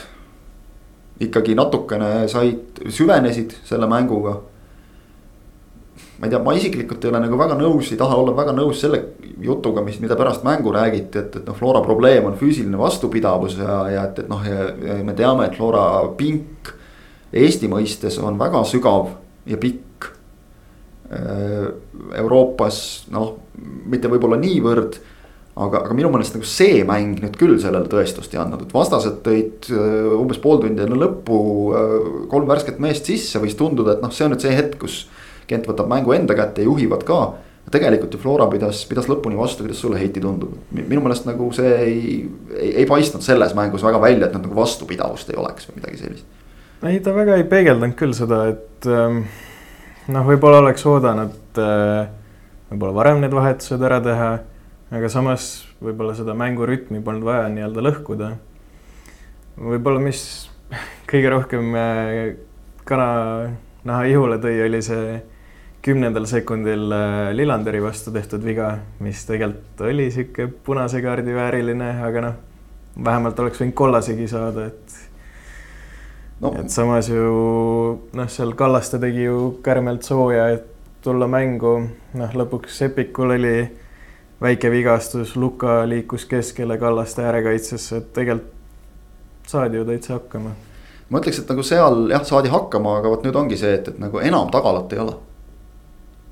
ikkagi 1.21 1.53
natukene 1.57 2.27
said, 2.31 2.79
süvenesid 2.89 3.53
selle 3.67 3.87
mänguga. 3.89 4.39
ma 6.19 6.27
ei 6.27 6.31
tea, 6.33 6.39
ma 6.43 6.53
isiklikult 6.55 7.05
ei 7.05 7.11
ole 7.13 7.19
nagu 7.23 7.37
väga 7.39 7.55
nõus, 7.55 7.93
ei 7.93 7.99
taha 7.99 8.17
olla 8.19 8.33
väga 8.35 8.51
nõus 8.51 8.81
selle 8.81 8.97
jutuga, 9.39 9.79
mis, 9.85 10.01
mida 10.03 10.17
pärast 10.19 10.43
mängu 10.43 10.73
räägiti, 10.75 11.21
et, 11.21 11.37
et 11.39 11.45
noh, 11.47 11.55
Flora 11.55 11.79
probleem 11.85 12.27
on 12.27 12.35
füüsiline 12.35 12.75
vastupidavus 12.79 13.55
ja, 13.59 13.77
ja 13.93 14.03
et, 14.09 14.19
et 14.25 14.27
noh, 14.31 14.43
me 15.05 15.15
teame, 15.15 15.47
et 15.47 15.55
Flora 15.55 15.85
pink 16.19 16.73
Eesti 17.29 17.69
mõistes 17.69 18.17
on 18.19 18.39
väga 18.39 18.63
sügav 18.65 19.11
ja 19.47 19.57
pikk. 19.61 20.07
Euroopas 22.19 22.79
noh, 23.13 23.35
mitte 23.89 24.09
võib-olla 24.09 24.37
niivõrd 24.41 24.97
aga, 25.59 25.83
aga 25.85 25.95
minu 25.97 26.11
meelest 26.13 26.37
nagu 26.37 26.47
see 26.47 26.83
mäng 26.87 27.19
nüüd 27.23 27.35
küll 27.39 27.57
sellele 27.61 27.89
tõestust 27.91 28.33
ei 28.33 28.39
andnud, 28.41 28.63
et 28.65 28.75
vastased 28.75 29.19
tõid 29.25 29.67
äh, 29.73 30.07
umbes 30.15 30.39
pool 30.41 30.61
tundi 30.63 30.85
enne 30.85 30.97
lõppu 30.99 31.39
äh, 31.75 31.93
kolm 32.31 32.47
värsket 32.49 32.79
meest 32.83 33.09
sisse, 33.09 33.41
võis 33.43 33.57
tunduda, 33.59 33.97
et 33.97 34.03
noh, 34.05 34.13
see 34.15 34.27
on 34.27 34.35
nüüd 34.35 34.45
see 34.45 34.55
hetk, 34.55 34.79
kus. 34.81 35.03
Kent 35.49 35.65
võtab 35.65 35.87
mängu 35.89 36.13
enda 36.13 36.35
kätte 36.37 36.61
juhivad 36.61 37.01
ka. 37.07 37.19
tegelikult 37.73 38.13
ju 38.13 38.19
Flora 38.21 38.45
pidas, 38.49 38.83
pidas 38.89 39.07
lõpuni 39.09 39.37
vastu, 39.37 39.63
kuidas 39.65 39.79
sulle 39.81 39.97
Heiti 39.97 40.21
tundub, 40.21 40.55
minu 40.73 41.01
meelest 41.05 41.25
nagu 41.25 41.51
see 41.53 41.71
ei, 41.77 41.97
ei, 42.55 42.69
ei 42.81 42.85
paistnud 42.89 43.21
selles 43.25 43.53
mängus 43.57 43.83
väga 43.85 44.01
välja, 44.01 44.27
et 44.27 44.33
nad 44.33 44.45
nagu 44.45 44.57
vastupidavust 44.57 45.29
ei 45.29 45.37
oleks 45.37 45.69
või 45.69 45.81
midagi 45.81 46.01
sellist. 46.01 46.25
ei, 46.81 46.99
ta 47.05 47.13
väga 47.13 47.37
ei 47.37 47.45
peegeldanud 47.49 47.97
küll 47.97 48.13
seda, 48.17 48.43
et 48.53 48.89
ähm, 48.89 49.21
noh, 50.09 50.25
võib-olla 50.25 50.63
oleks 50.63 50.85
oodanud 50.89 51.61
äh, 51.61 52.09
võib-olla 52.71 52.97
varem 53.01 53.21
need 53.21 53.37
vahetused 53.37 53.85
ära 53.85 54.01
teha 54.05 54.31
aga 54.89 55.09
samas 55.11 55.49
võib-olla 55.83 56.15
seda 56.17 56.33
mängurütmi 56.37 57.01
polnud 57.05 57.27
vaja 57.27 57.49
nii-öelda 57.53 57.83
lõhkuda. 57.85 58.29
võib-olla, 59.59 60.01
mis 60.01 60.21
kõige 61.09 61.33
rohkem 61.33 61.75
äh, 61.77 62.37
kananaha 62.89 64.05
ihule 64.09 64.39
tõi, 64.41 64.55
oli 64.65 64.81
see 64.85 65.19
kümnendal 65.85 66.25
sekundil 66.29 66.89
äh, 66.91 67.29
Lillanderi 67.35 67.81
vastu 67.83 68.11
tehtud 68.15 68.43
viga, 68.43 68.71
mis 69.03 69.21
tegelikult 69.29 69.85
oli 69.87 70.09
sihuke 70.11 70.49
punase 70.65 71.03
kaardi 71.05 71.35
vääriline, 71.37 71.91
aga 72.05 72.25
noh, 72.25 72.39
vähemalt 73.05 73.39
oleks 73.39 73.61
võinud 73.61 73.77
kollasegi 73.77 74.27
saada, 74.27 74.65
et 74.71 74.97
no.. 76.41 76.55
et 76.59 76.73
samas 76.73 77.11
ju 77.11 77.29
noh, 78.17 78.31
seal 78.31 78.55
Kallaste 78.57 78.99
tegi 78.99 79.27
ju 79.27 79.59
kärmelt 79.63 80.07
sooja, 80.07 80.49
et 80.57 80.65
tulla 81.05 81.29
mängu, 81.31 81.77
noh, 82.19 82.35
lõpuks 82.41 82.81
Epikul 82.89 83.37
oli 83.37 83.53
väike 84.41 84.71
vigastus, 84.71 85.35
Luka 85.35 85.81
liikus 85.89 86.25
keskele 86.25 86.77
Kallaste 86.77 87.23
äärekaitsesse, 87.25 87.97
et 87.97 88.13
tegelikult 88.13 88.55
saadi 89.49 89.77
ju 89.77 89.85
täitsa 89.85 90.13
hakkama. 90.13 90.51
ma 91.09 91.19
ütleks, 91.19 91.39
et 91.41 91.49
nagu 91.49 91.63
seal 91.65 92.03
jah, 92.11 92.23
saadi 92.25 92.51
hakkama, 92.53 92.99
aga 92.99 93.09
vot 93.09 93.23
nüüd 93.25 93.35
ongi 93.35 93.57
see, 93.57 93.73
et, 93.79 93.87
et 93.89 93.99
nagu 93.99 94.21
enam 94.21 94.51
tagalat 94.53 94.93
ei 94.93 95.01
ole. 95.01 95.17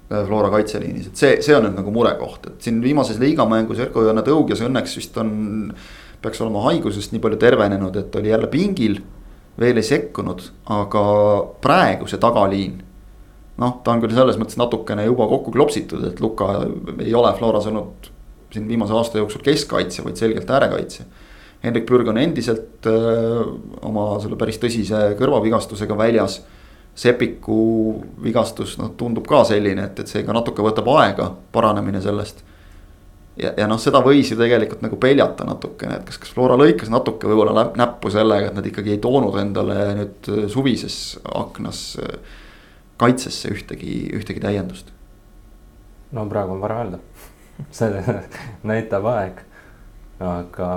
Flora 0.08 0.48
kaitseliinis, 0.54 1.10
et 1.10 1.20
see, 1.20 1.32
see 1.44 1.56
on 1.58 1.66
nüüd 1.68 1.76
nagu 1.82 1.92
murekoht, 1.92 2.46
et 2.48 2.64
siin 2.64 2.78
viimases 2.80 3.18
liigamängus 3.20 3.82
Erko-Johanna 3.84 4.24
Tõugjas 4.24 4.62
õnneks 4.64 4.94
vist 4.96 5.18
on. 5.20 5.74
peaks 6.22 6.40
olema 6.42 6.64
haigusest 6.64 7.12
nii 7.12 7.22
palju 7.22 7.38
tervenenud, 7.38 7.96
et 7.96 8.16
oli 8.16 8.30
jälle 8.30 8.48
pingil, 8.48 9.02
veel 9.60 9.78
ei 9.78 9.84
sekkunud, 9.84 10.46
aga 10.74 11.04
praegu 11.62 12.08
see 12.08 12.22
tagaliin 12.22 12.80
noh, 13.62 13.80
ta 13.84 13.94
on 13.94 14.04
küll 14.04 14.14
selles 14.16 14.38
mõttes 14.40 14.60
natukene 14.60 15.08
juba 15.08 15.28
kokku 15.30 15.54
klopsitud, 15.56 16.04
et 16.12 16.22
Luka 16.22 16.52
ei 17.04 17.14
ole 17.18 17.34
Floras 17.38 17.70
olnud 17.70 18.12
siin 18.54 18.68
viimase 18.68 18.94
aasta 18.96 19.22
jooksul 19.22 19.44
keskkaitse, 19.46 20.04
vaid 20.06 20.20
selgelt 20.20 20.50
äärekaitse. 20.50 21.06
Hendrik 21.64 21.88
Pürg 21.90 22.08
on 22.08 22.20
endiselt 22.22 22.86
öö, 22.86 23.44
oma 23.82 24.12
selle 24.22 24.38
päris 24.38 24.60
tõsise 24.62 25.16
kõrvavigastusega 25.20 25.98
väljas. 25.98 26.42
Sepiku 26.98 27.58
vigastus, 28.24 28.78
noh, 28.80 28.94
tundub 28.98 29.28
ka 29.30 29.44
selline, 29.46 29.84
et, 29.90 30.00
et 30.02 30.10
see 30.10 30.24
ka 30.26 30.34
natuke 30.34 30.64
võtab 30.66 30.88
aega, 30.96 31.28
paranemine 31.54 32.02
sellest. 32.02 32.42
ja, 33.38 33.52
ja 33.58 33.68
noh, 33.70 33.78
seda 33.82 34.02
võis 34.06 34.32
ju 34.32 34.38
tegelikult 34.38 34.82
nagu 34.82 34.98
peljata 34.98 35.46
natukene, 35.46 36.00
et 36.00 36.08
kas, 36.08 36.18
kas 36.24 36.34
Flora 36.34 36.58
lõikas 36.58 36.90
natuke 36.90 37.30
võib-olla 37.30 37.68
näppu 37.78 38.10
sellega, 38.10 38.50
et 38.50 38.58
nad 38.58 38.66
ikkagi 38.66 38.96
ei 38.96 39.02
toonud 39.04 39.38
endale 39.38 39.78
nüüd 40.00 40.32
suvises 40.50 41.20
aknas 41.38 41.84
äh, 42.02 42.18
kaitsesse 42.98 43.52
ühtegi, 43.54 43.98
ühtegi 44.18 44.44
täiendust? 44.44 44.94
no 46.12 46.26
praegu 46.30 46.56
on 46.56 46.62
vara 46.62 46.82
öelda 46.84 47.00
see 47.78 48.04
näitab 48.68 49.06
aeg. 49.12 49.42
aga 50.20 50.70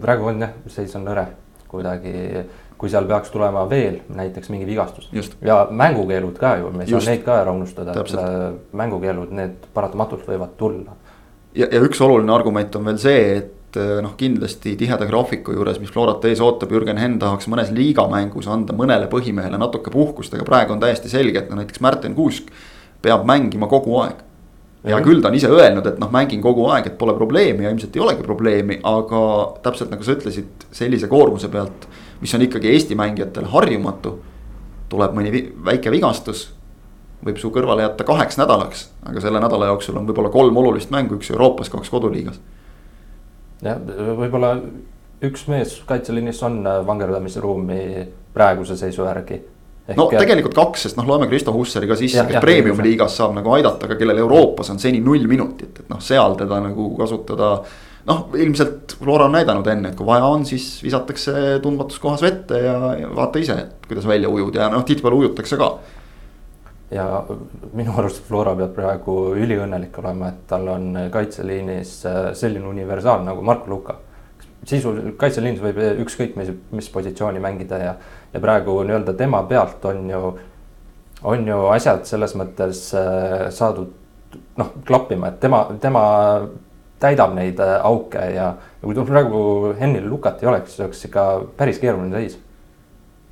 praegu 0.00 0.32
on 0.32 0.42
jah, 0.46 0.56
seis 0.68 0.96
on 0.98 1.06
nõre 1.08 1.26
kuidagi, 1.70 2.12
kui 2.80 2.90
seal 2.90 3.06
peaks 3.06 3.30
tulema 3.30 3.62
veel 3.70 4.00
näiteks 4.16 4.50
mingi 4.50 4.66
vigastus. 4.66 5.10
ja 5.40 5.62
mängukeelud 5.70 6.38
ka 6.38 6.56
ju, 6.60 6.72
me 6.74 6.84
ei 6.84 6.90
saa 6.90 7.04
neid 7.06 7.22
ka 7.24 7.38
ära 7.44 7.54
unustada, 7.54 7.94
et 7.94 8.14
äh, 8.18 8.34
mängukeelud, 8.76 9.32
need 9.36 9.70
paratamatult 9.74 10.26
võivad 10.28 10.56
tulla. 10.58 10.98
ja, 11.54 11.68
ja 11.70 11.80
üks 11.86 12.00
oluline 12.04 12.34
argument 12.34 12.76
on 12.76 12.90
veel 12.90 13.00
see, 13.00 13.24
et 13.38 13.56
noh, 13.76 14.14
kindlasti 14.18 14.74
tiheda 14.76 15.06
graafiku 15.06 15.54
juures, 15.54 15.78
mis 15.82 15.90
Florat 15.92 16.24
ees 16.28 16.40
ootab, 16.42 16.72
Jürgen 16.74 16.98
Henn 16.98 17.18
tahaks 17.20 17.48
mõnes 17.50 17.70
liigamängus 17.74 18.48
anda 18.50 18.74
mõnele 18.76 19.06
põhimehele 19.12 19.58
natuke 19.60 19.92
puhkust, 19.94 20.34
aga 20.34 20.46
praegu 20.48 20.74
on 20.74 20.82
täiesti 20.82 21.10
selge, 21.12 21.42
et 21.42 21.50
no 21.50 21.58
näiteks 21.60 21.82
Märten 21.84 22.16
Kuusk 22.16 22.50
peab 23.02 23.24
mängima 23.28 23.68
kogu 23.70 24.00
aeg. 24.02 24.26
ja 24.84 24.96
mm. 24.96 25.04
küll 25.04 25.22
ta 25.22 25.28
on 25.28 25.36
ise 25.36 25.48
öelnud, 25.52 25.86
et 25.86 25.98
noh, 26.00 26.10
mängin 26.12 26.42
kogu 26.42 26.66
aeg, 26.72 26.86
et 26.88 26.98
pole 26.98 27.14
probleemi 27.14 27.66
ja 27.66 27.70
ilmselt 27.70 27.96
ei 27.96 28.02
olegi 28.02 28.24
probleemi, 28.24 28.80
aga 28.82 29.24
täpselt 29.62 29.90
nagu 29.92 30.06
sa 30.06 30.16
ütlesid, 30.16 30.68
sellise 30.72 31.08
koormuse 31.08 31.50
pealt, 31.52 31.84
mis 32.20 32.34
on 32.34 32.46
ikkagi 32.46 32.72
Eesti 32.72 32.96
mängijatele 32.96 33.52
harjumatu. 33.52 34.18
tuleb 34.90 35.12
mõni 35.14 35.30
väike 35.64 35.90
vigastus, 35.90 36.48
võib 37.24 37.36
su 37.38 37.52
kõrvale 37.54 37.84
jätta 37.84 38.04
kaheks 38.04 38.40
nädalaks, 38.40 38.88
aga 39.06 39.20
selle 39.20 39.38
nädala 39.40 39.68
jooksul 39.68 40.00
on 40.00 40.08
võib-olla 40.08 40.32
kolm 40.34 40.56
olulist 40.56 40.90
mängu, 40.90 41.14
üks 41.20 41.30
Euroopas, 41.30 41.68
kaks 41.70 41.92
koduliigas 41.92 42.40
jah, 43.64 43.80
võib-olla 44.18 44.54
üks 45.26 45.46
mees 45.50 45.76
kaitseliinis 45.88 46.40
on 46.46 46.60
äh, 46.64 46.80
vangerdamisruumi 46.86 47.80
praeguse 48.34 48.76
seisu 48.78 49.04
järgi. 49.04 49.40
no 49.96 50.06
tegelikult 50.12 50.54
kaks, 50.54 50.86
sest 50.86 50.98
noh, 51.00 51.06
loeme 51.08 51.28
Kristo 51.30 51.52
Hussari 51.52 51.88
ka 51.90 51.98
sisse, 51.98 52.24
kes 52.28 52.42
premium 52.42 52.80
liigas 52.84 53.16
saab 53.18 53.34
nagu 53.36 53.52
aidata, 53.56 53.88
aga 53.88 53.98
kellel 54.00 54.22
Euroopas 54.22 54.70
on 54.70 54.78
seni 54.82 55.00
null 55.04 55.26
minutit, 55.28 55.82
et 55.82 55.88
noh, 55.92 56.02
seal 56.04 56.36
teda 56.40 56.60
nagu 56.62 56.90
kasutada. 56.98 57.52
noh, 58.08 58.20
ilmselt 58.38 58.96
Flora 59.00 59.26
on 59.28 59.34
näidanud 59.36 59.66
enne, 59.68 59.90
et 59.90 59.98
kui 59.98 60.06
vaja 60.08 60.28
on, 60.30 60.46
siis 60.48 60.78
visatakse 60.84 61.58
tundmatus 61.62 61.98
kohas 62.00 62.22
vette 62.24 62.62
ja, 62.62 62.76
ja 62.96 63.10
vaata 63.16 63.42
ise, 63.42 63.56
kuidas 63.88 64.06
välja 64.08 64.30
ujud 64.30 64.56
ja 64.56 64.70
noh, 64.72 64.86
tihtipeale 64.88 65.20
ujutakse 65.24 65.58
ka 65.60 65.74
ja 66.90 67.24
minu 67.76 67.94
arust 67.98 68.24
Flora 68.26 68.54
peab 68.58 68.72
praegu 68.74 69.16
üliõnnelik 69.38 69.98
olema, 70.02 70.32
et 70.32 70.46
tal 70.50 70.68
on 70.72 70.88
kaitseliinis 71.12 71.92
äh, 72.08 72.20
selline 72.38 72.66
universaal 72.66 73.22
nagu 73.26 73.44
Marko 73.46 73.70
Luka. 73.70 73.98
sisu, 74.66 74.92
kaitseliinis 75.16 75.62
võib 75.62 75.78
ükskõik 76.04 76.34
mis, 76.36 76.50
mis 76.70 76.88
positsiooni 76.92 77.40
mängida 77.40 77.78
ja, 77.78 77.94
ja 78.32 78.40
praegu 78.40 78.82
nii-öelda 78.82 79.14
tema 79.16 79.42
pealt 79.48 79.84
on 79.84 80.10
ju, 80.10 80.34
on 81.22 81.46
ju 81.48 81.62
asjad 81.70 82.04
selles 82.06 82.34
mõttes 82.34 82.90
äh, 82.94 83.48
saadud 83.54 83.94
noh, 84.58 84.74
klappima, 84.86 85.30
et 85.30 85.40
tema, 85.40 85.64
tema 85.80 86.04
täidab 87.00 87.34
neid 87.38 87.60
äh, 87.62 87.78
auke 87.86 88.26
ja, 88.34 88.52
ja 88.82 88.82
kui 88.82 89.06
praegu 89.06 89.74
Hennil 89.78 90.10
Lukat 90.10 90.42
ei 90.42 90.50
oleks, 90.50 90.74
siis 90.74 90.84
oleks 90.84 91.04
ikka 91.08 91.26
päris 91.56 91.78
keeruline 91.78 92.18
seis 92.18 92.38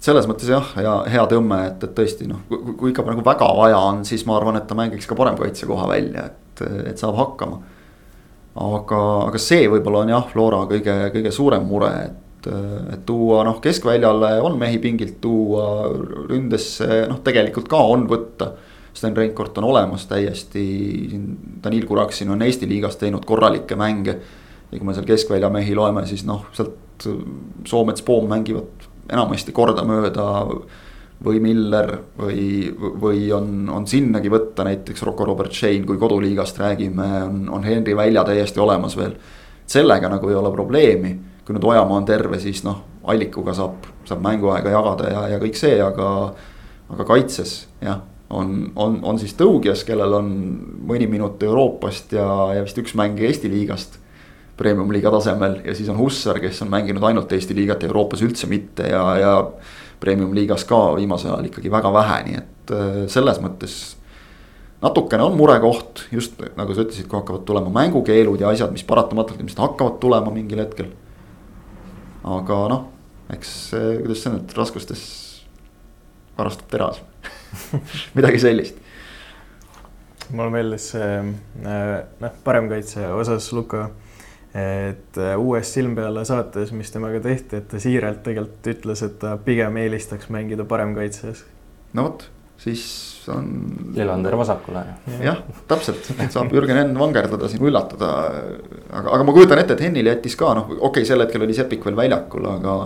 selles 0.02 0.28
mõttes 0.30 0.50
jah, 0.50 0.68
ja 0.78 0.92
hea 1.10 1.24
tõmme, 1.30 1.58
et, 1.72 1.82
et 1.82 1.94
tõesti 1.96 2.28
noh, 2.30 2.44
kui 2.48 2.92
ikka 2.92 3.04
nagu 3.06 3.24
väga 3.26 3.48
vaja 3.58 3.80
on, 3.90 4.04
siis 4.06 4.22
ma 4.28 4.36
arvan, 4.38 4.60
et 4.60 4.68
ta 4.70 4.76
mängiks 4.78 5.08
ka 5.10 5.18
paremkaitsekoha 5.18 5.88
välja, 5.90 6.28
et, 6.30 6.62
et 6.92 7.02
saab 7.02 7.18
hakkama. 7.18 7.58
aga, 8.62 9.02
aga 9.26 9.42
see 9.42 9.66
võib-olla 9.70 10.04
on 10.04 10.14
jah, 10.14 10.30
Flora 10.30 10.62
kõige, 10.70 10.96
kõige 11.14 11.34
suurem 11.34 11.66
mure, 11.66 11.90
et, 12.06 12.48
et 12.94 13.04
tuua 13.06 13.42
noh, 13.46 13.58
keskväljale 13.62 14.36
on 14.46 14.58
mehi 14.58 14.78
pingilt 14.82 15.18
tuua, 15.20 15.90
ründesse 16.30 17.06
noh, 17.10 17.22
tegelikult 17.26 17.70
ka 17.70 17.82
on 17.94 18.06
võtta. 18.10 18.52
Sten 18.98 19.14
Reinkord 19.14 19.58
on 19.60 19.68
olemas 19.68 20.08
täiesti, 20.10 20.62
Danil 21.62 21.84
Kuraksin 21.86 22.32
on 22.34 22.40
Eesti 22.42 22.66
liigas 22.66 22.96
teinud 22.98 23.26
korralikke 23.26 23.76
mänge. 23.78 24.16
ja 24.70 24.78
kui 24.78 24.86
me 24.86 24.94
seal 24.94 25.06
keskvälja 25.06 25.50
mehi 25.50 25.74
loeme, 25.74 26.06
siis 26.06 26.24
noh, 26.26 26.46
sealt 26.52 27.06
Soomets, 27.68 28.02
Poom 28.02 28.26
mängivad 28.30 28.87
enamasti 29.08 29.52
kordamööda 29.56 30.26
või 31.24 31.40
Miller 31.42 31.92
või, 32.18 32.42
või 32.78 33.24
on, 33.34 33.68
on 33.74 33.86
sinnagi 33.90 34.30
võtta 34.30 34.66
näiteks 34.68 35.02
Rocco 35.02 35.26
Robert 35.26 35.52
Shane, 35.52 35.86
kui 35.86 35.98
koduliigast 35.98 36.60
räägime, 36.62 37.08
on, 37.26 37.40
on 37.50 37.64
Henry 37.66 37.96
välja 37.96 38.24
täiesti 38.24 38.60
olemas 38.60 38.96
veel. 38.96 39.16
sellega 39.66 40.08
nagu 40.08 40.28
ei 40.28 40.34
ole 40.34 40.52
probleemi, 40.52 41.18
kui 41.44 41.56
nüüd 41.56 41.64
Ojamaa 41.64 41.96
on 41.96 42.06
terve, 42.08 42.38
siis 42.40 42.62
noh, 42.64 42.84
allikuga 43.04 43.54
saab, 43.54 43.88
saab 44.04 44.22
mänguaega 44.22 44.70
jagada 44.70 45.10
ja, 45.10 45.26
ja 45.34 45.40
kõik 45.42 45.58
see, 45.58 45.80
aga. 45.82 46.32
aga 46.88 47.04
kaitses 47.04 47.66
jah, 47.84 47.98
on, 48.30 48.70
on, 48.76 49.00
on 49.04 49.18
siis 49.20 49.34
tõugjas, 49.36 49.82
kellel 49.84 50.14
on 50.16 50.30
mõni 50.88 51.08
minut 51.10 51.42
Euroopast 51.42 52.12
ja, 52.16 52.28
ja 52.56 52.62
vist 52.64 52.78
üks 52.80 52.94
mäng 52.96 53.20
Eesti 53.20 53.50
liigast 53.52 53.98
premium-liiga 54.58 55.10
tasemel 55.14 55.60
ja 55.64 55.74
siis 55.76 55.88
on 55.92 55.98
Hussar, 56.00 56.40
kes 56.42 56.62
on 56.64 56.72
mänginud 56.72 57.04
ainult 57.06 57.32
Eesti 57.32 57.56
liigat 57.56 57.84
ja 57.84 57.90
Euroopas 57.90 58.24
üldse 58.26 58.50
mitte 58.50 58.90
ja, 58.90 59.04
ja. 59.18 59.36
Premium-liigas 59.98 60.62
ka 60.62 60.76
viimasel 60.94 61.32
ajal 61.32 61.48
ikkagi 61.48 61.70
väga 61.74 61.90
vähe, 61.90 62.18
nii 62.28 62.36
et 62.38 62.72
äh, 62.74 62.98
selles 63.10 63.40
mõttes. 63.42 63.78
natukene 64.82 65.24
on 65.26 65.34
murekoht, 65.34 66.04
just 66.14 66.38
nagu 66.56 66.74
sa 66.74 66.84
ütlesid, 66.84 67.08
kui 67.10 67.18
hakkavad 67.18 67.42
tulema 67.48 67.72
mängukeelud 67.80 68.40
ja 68.40 68.52
asjad, 68.54 68.70
mis 68.70 68.86
paratamatult 68.86 69.40
ilmselt 69.40 69.64
hakkavad 69.64 69.98
tulema 69.98 70.30
mingil 70.30 70.62
hetkel. 70.62 70.92
aga 72.22 72.60
noh, 72.70 72.84
eks 73.34 73.56
kuidas 73.74 74.22
see 74.22 74.36
nüüd 74.36 74.54
raskustes 74.54 75.02
varastab 76.38 76.70
teras 76.70 77.00
midagi 78.16 78.40
sellist. 78.42 78.78
mulle 80.30 80.50
meeldis 80.52 80.90
see 80.92 81.12
äh, 81.18 81.92
noh, 82.20 82.34
paremkaitse 82.44 83.06
osas 83.16 83.48
Luka, 83.56 83.88
et 84.58 85.20
äh, 85.20 85.34
uues 85.38 85.70
silm 85.74 85.94
peale 85.98 86.24
saates, 86.28 86.72
mis 86.76 86.90
temaga 86.94 87.20
tehti, 87.24 87.60
et 87.60 87.68
ta 87.70 87.80
siiralt 87.82 88.24
tegelikult 88.26 88.72
ütles, 88.74 89.04
et 89.06 89.20
ta 89.22 89.36
pigem 89.44 89.78
eelistaks 89.82 90.30
mängida 90.34 90.66
paremkaitses. 90.68 91.44
no 91.98 92.08
vot, 92.08 92.26
siis 92.60 92.82
on. 93.32 93.46
Lillander 93.94 94.36
vasakule. 94.38 94.82
jah, 95.22 95.40
täpselt, 95.70 96.10
saab 96.34 96.52
Jürgen 96.54 96.82
Enn 96.82 96.98
vangerdada 96.98 97.50
siin, 97.50 97.62
üllatada. 97.64 98.10
aga, 98.90 99.06
aga 99.06 99.22
ma 99.24 99.36
kujutan 99.36 99.62
ette, 99.62 99.78
et 99.78 99.86
Hennil 99.86 100.12
jättis 100.12 100.36
ka 100.38 100.52
noh, 100.58 100.68
okei 100.76 100.90
okay,, 100.90 101.08
sel 101.08 101.24
hetkel 101.24 101.46
oli 101.46 101.56
Sepik 101.56 101.86
veel 101.88 101.98
väljakul, 101.98 102.46
aga 102.56 102.76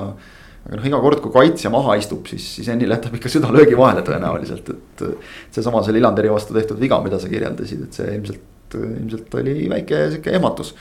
aga 0.62 0.78
noh, 0.78 0.86
iga 0.86 1.00
kord, 1.02 1.22
kui 1.24 1.34
kaitsja 1.34 1.70
maha 1.74 1.96
istub, 1.98 2.26
siis, 2.30 2.44
siis 2.58 2.68
Ennil 2.70 2.94
jätab 2.94 3.16
ikka 3.18 3.30
süda 3.32 3.50
löögi 3.54 3.78
vahele 3.78 4.04
tõenäoliselt, 4.06 4.68
et. 4.74 5.06
seesama 5.54 5.82
see 5.82 5.96
Lillanderi 5.96 6.30
vastu 6.30 6.54
tehtud 6.54 6.78
viga, 6.80 7.00
mida 7.02 7.18
sa 7.22 7.30
kirjeldasid, 7.30 7.88
et 7.88 7.98
see 7.98 8.12
ilmselt, 8.18 8.76
ilmselt 8.78 9.34
oli 9.40 9.56
väike 9.72 10.04
sihuke 10.14 10.36
ehmatus. 10.38 10.72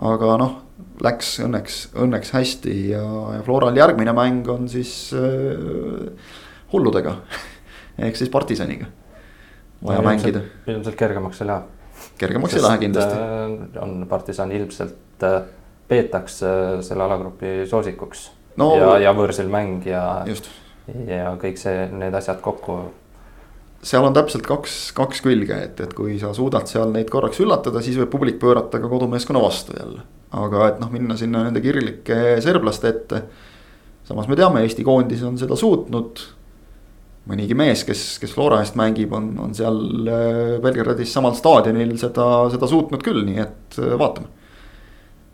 Aga 0.00 0.36
noh, 0.40 0.56
läks 1.04 1.34
õnneks, 1.44 1.80
õnneks 2.00 2.32
hästi 2.36 2.76
ja, 2.92 3.02
ja 3.36 3.42
Floral 3.44 3.76
järgmine 3.76 4.14
mäng 4.16 4.48
on 4.52 4.68
siis 4.72 5.12
äh, 5.16 6.32
hulludega 6.72 7.16
ehk 8.06 8.16
siis 8.16 8.32
partisaniga. 8.32 8.88
vaja 9.84 10.00
no, 10.00 10.08
mängida. 10.08 10.42
ilmselt 10.66 10.96
kergemaks 11.00 11.40
ei 11.42 11.50
lähe. 11.52 11.62
kergemaks 12.18 12.56
ei 12.56 12.64
lähe 12.64 12.82
kindlasti. 12.86 13.16
Äh, 13.20 13.82
on 13.82 14.06
partisan 14.08 14.52
ilmselt 14.52 15.26
äh, 15.26 15.42
peetakse 15.88 16.52
selle 16.86 17.04
alagrupi 17.04 17.66
soosikuks 17.66 18.30
no, 18.60 18.72
ja, 18.78 18.96
ja 19.06 19.14
võõrsil 19.16 19.50
mäng 19.52 19.86
ja, 19.88 20.24
ja 21.06 21.34
kõik 21.40 21.60
see, 21.60 21.86
need 21.92 22.14
asjad 22.16 22.40
kokku. 22.44 22.82
Seal 23.82 24.04
on 24.04 24.16
täpselt 24.16 24.44
kaks, 24.46 24.78
kaks 24.96 25.22
külge, 25.24 25.56
et, 25.68 25.78
et 25.80 25.94
kui 25.96 26.18
sa 26.20 26.34
suudad 26.36 26.68
seal 26.68 26.92
neid 26.94 27.08
korraks 27.12 27.40
üllatada, 27.40 27.82
siis 27.84 27.96
võib 28.00 28.10
publik 28.12 28.40
pöörata 28.42 28.80
ka 28.80 28.90
kodumeeskonna 28.90 29.42
vastu 29.42 29.76
jälle. 29.76 30.04
aga 30.30 30.66
et 30.68 30.82
noh, 30.82 30.90
minna 30.92 31.16
sinna 31.18 31.44
nende 31.46 31.62
kirglike 31.64 32.40
serblaste 32.44 32.88
ette. 32.88 33.22
samas 34.04 34.28
me 34.28 34.36
teame, 34.36 34.62
Eesti 34.66 34.84
koondis 34.84 35.22
on 35.26 35.38
seda 35.38 35.56
suutnud 35.56 36.20
mõnigi 37.30 37.56
mees, 37.56 37.84
kes, 37.86 38.02
kes 38.20 38.32
Flora 38.34 38.60
eest 38.64 38.76
mängib, 38.78 39.12
on, 39.16 39.32
on 39.44 39.56
seal 39.56 39.80
äh, 40.08 40.58
Belgradis 40.62 41.12
samal 41.12 41.34
staadionil 41.38 41.96
seda, 42.00 42.26
seda 42.52 42.68
suutnud 42.70 43.02
küll, 43.04 43.22
nii 43.26 43.42
et 43.42 43.80
äh, 43.80 43.96
vaatame. 44.00 44.30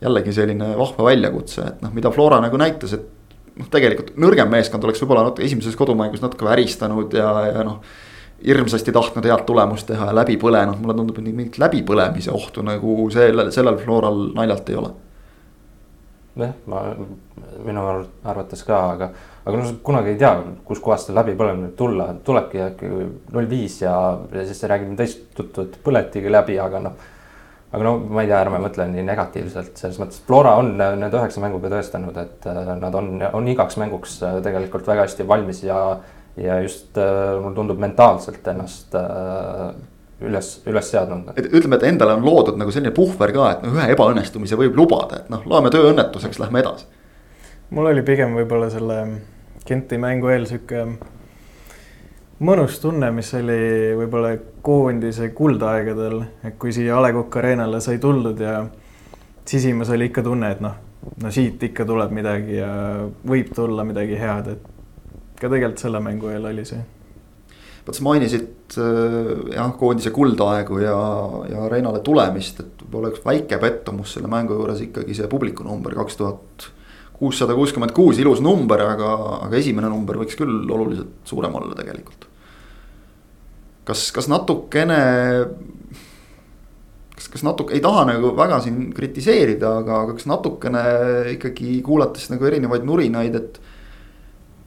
jällegi 0.02 0.32
selline 0.36 0.74
vahva 0.76 1.06
väljakutse, 1.10 1.62
et 1.70 1.84
noh, 1.84 1.92
mida 1.96 2.10
Flora 2.12 2.40
nagu 2.42 2.58
näitas, 2.60 2.92
et 2.98 3.54
noh, 3.56 3.70
tegelikult 3.72 4.12
nõrgem 4.20 4.50
meeskond 4.52 4.84
oleks 4.84 5.00
võib-olla 5.02 5.30
natuke 5.30 5.46
esimeses 5.46 5.78
kodumängus 5.78 6.24
natuke 6.24 6.44
väristanud 6.44 7.16
ja, 7.16 7.30
ja 7.48 7.64
noh. 7.66 7.80
Hirmsasti 8.46 8.92
tahtnud 8.94 9.26
head 9.26 9.44
tulemust 9.46 9.88
teha 9.90 10.10
ja 10.10 10.14
läbi 10.14 10.36
põlenud, 10.40 10.78
mulle 10.80 10.94
tundub, 10.98 11.18
et 11.18 11.32
mingit 11.32 11.58
läbipõlemise 11.62 12.32
ohtu 12.34 12.62
nagu 12.66 13.08
sellel, 13.14 13.50
sellel 13.54 13.78
Floral 13.82 14.28
naljalt 14.36 14.70
ei 14.70 14.78
ole. 14.82 14.92
jah, 16.36 16.52
ma, 16.68 16.82
minu 17.64 17.82
arvates 18.28 18.62
ka, 18.68 18.80
aga, 18.92 19.10
aga 19.44 19.58
noh, 19.58 19.74
kunagi 19.82 20.12
ei 20.12 20.20
tea, 20.20 20.34
kuskohast 20.68 21.08
see 21.08 21.16
läbipõlemine 21.16 21.72
tulla, 21.78 22.10
tulebki 22.24 22.62
äkki 22.70 22.90
null 23.32 23.50
viis 23.50 23.80
ja, 23.82 23.96
ja 24.32 24.46
siis 24.46 24.62
räägime 24.68 24.98
teist 24.98 25.38
juttu, 25.38 25.64
et 25.64 25.78
põletigi 25.84 26.32
läbi, 26.32 26.58
aga 26.60 26.82
noh 26.88 27.12
aga 27.76 27.82
no 27.82 27.96
ma 27.98 28.22
ei 28.22 28.28
tea, 28.30 28.38
ärme 28.38 28.60
mõtle 28.62 28.86
nii 28.88 29.02
negatiivselt, 29.04 29.72
selles 29.80 29.98
mõttes 30.00 30.20
Flora 30.26 30.54
on 30.60 30.76
need 30.78 31.14
üheksa 31.18 31.42
mänguga 31.42 31.70
tõestanud, 31.72 32.16
et 32.22 32.46
äh, 32.48 32.60
nad 32.78 32.94
on, 32.94 33.10
on 33.36 33.48
igaks 33.50 33.76
mänguks 33.80 34.20
äh, 34.24 34.38
tegelikult 34.44 34.86
väga 34.88 35.04
hästi 35.04 35.26
valmis 35.28 35.64
ja, 35.66 35.80
ja 36.36 36.60
just 36.62 36.98
äh, 37.00 37.36
mulle 37.40 37.54
tundub 37.56 37.78
mentaalselt 37.82 38.48
ennast 38.52 38.96
üles, 40.20 40.50
üles 40.66 40.90
seadnud. 40.90 41.32
et 41.36 41.48
ütleme, 41.52 41.76
et 41.76 41.88
endale 41.90 42.16
on 42.16 42.24
loodud 42.24 42.56
nagu 42.60 42.72
selline 42.72 42.94
puhver 42.96 43.32
ka, 43.36 43.50
et 43.56 43.64
noh, 43.66 43.74
ühe 43.76 43.88
ebaõnnestumise 43.92 44.58
võib 44.58 44.78
lubada, 44.78 45.22
et 45.22 45.32
noh, 45.32 45.44
loeme 45.48 45.72
tööõnnetuseks, 45.72 46.40
lähme 46.40 46.62
edasi. 46.64 46.86
mul 47.70 47.92
oli 47.92 48.04
pigem 48.06 48.36
võib-olla 48.38 48.70
selle 48.72 49.02
Genti 49.66 49.98
mängu 49.98 50.30
eel 50.30 50.44
sihuke 50.46 50.84
mõnus 52.46 52.78
tunne, 52.78 53.10
mis 53.10 53.32
oli 53.34 53.94
võib-olla 53.98 54.36
koondise 54.62 55.32
kuldaegadel, 55.34 56.20
et 56.46 56.58
kui 56.60 56.72
siia 56.72 56.96
A 56.96 57.02
Le 57.02 57.12
Coq 57.16 57.40
Arena'le 57.40 57.80
sai 57.82 57.98
tuldud 57.98 58.40
ja 58.40 58.60
sisimas 59.46 59.90
oli 59.94 60.10
ikka 60.10 60.22
tunne, 60.26 60.52
et 60.54 60.62
noh, 60.64 60.76
no 61.22 61.32
siit 61.34 61.62
ikka 61.68 61.86
tuleb 61.88 62.14
midagi 62.14 62.60
ja 62.60 62.70
võib 63.26 63.52
tulla 63.54 63.84
midagi 63.88 64.18
head, 64.20 64.52
et 64.54 64.75
ka 65.40 65.48
tegelikult 65.48 65.82
selle 65.82 66.00
mängu 66.04 66.30
eel 66.32 66.46
oli 66.50 66.64
see. 66.68 66.82
vot 67.86 67.94
sa 67.94 68.06
mainisid 68.06 68.78
äh, 68.82 69.32
jah, 69.54 69.74
koondise 69.78 70.10
kuldaegu 70.14 70.80
ja, 70.82 70.96
ja 71.50 71.66
Arena'le 71.68 72.00
tulemist, 72.06 72.62
et 72.64 72.86
võib-olla 72.86 73.12
üks 73.12 73.22
väike 73.26 73.60
pettumus 73.62 74.16
selle 74.16 74.30
mängu 74.32 74.56
juures 74.58 74.82
ikkagi 74.88 75.14
see 75.14 75.30
publiku 75.30 75.66
number 75.66 75.94
kaks 75.94 76.18
tuhat 76.18 76.70
kuussada 77.16 77.54
kuuskümmend 77.56 77.94
kuus, 77.96 78.18
ilus 78.20 78.42
number, 78.44 78.82
aga, 78.84 79.12
aga 79.46 79.56
esimene 79.56 79.88
number 79.92 80.18
võiks 80.20 80.36
küll 80.36 80.66
oluliselt 80.68 81.28
suurem 81.28 81.54
olla 81.56 81.76
tegelikult. 81.78 82.26
kas, 83.86 84.08
kas 84.12 84.26
natukene, 84.28 84.98
kas, 87.14 87.30
kas 87.32 87.44
natuke, 87.46 87.76
ei 87.76 87.84
taha 87.84 88.02
nagu 88.10 88.34
väga 88.36 88.58
siin 88.64 88.90
kritiseerida, 88.96 89.76
aga, 89.84 90.02
aga 90.04 90.16
kas 90.18 90.26
natukene 90.28 90.82
ikkagi 91.36 91.78
kuulates 91.86 92.28
nagu 92.32 92.48
erinevaid 92.50 92.84
nurinaid, 92.88 93.38
et 93.38 93.60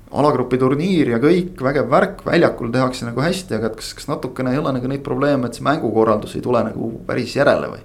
alagrupi 0.10 0.58
turniir 0.58 1.14
ja 1.14 1.20
kõik 1.22 1.60
vägev 1.62 1.90
värk 1.92 2.24
väljakul 2.26 2.72
tehakse 2.74 3.06
nagu 3.06 3.22
hästi, 3.22 3.60
aga 3.60 3.70
kas, 3.76 3.94
kas 3.98 4.10
natukene 4.10 4.56
ei 4.56 4.62
ole 4.62 4.74
nagu 4.74 4.90
neid 4.90 5.04
probleeme, 5.06 5.48
et 5.48 5.60
see 5.60 5.66
mängukorraldus 5.66 6.34
ei 6.38 6.46
tule 6.46 6.64
nagu 6.66 6.92
päris 7.06 7.36
järele 7.38 7.70
või? 7.76 7.84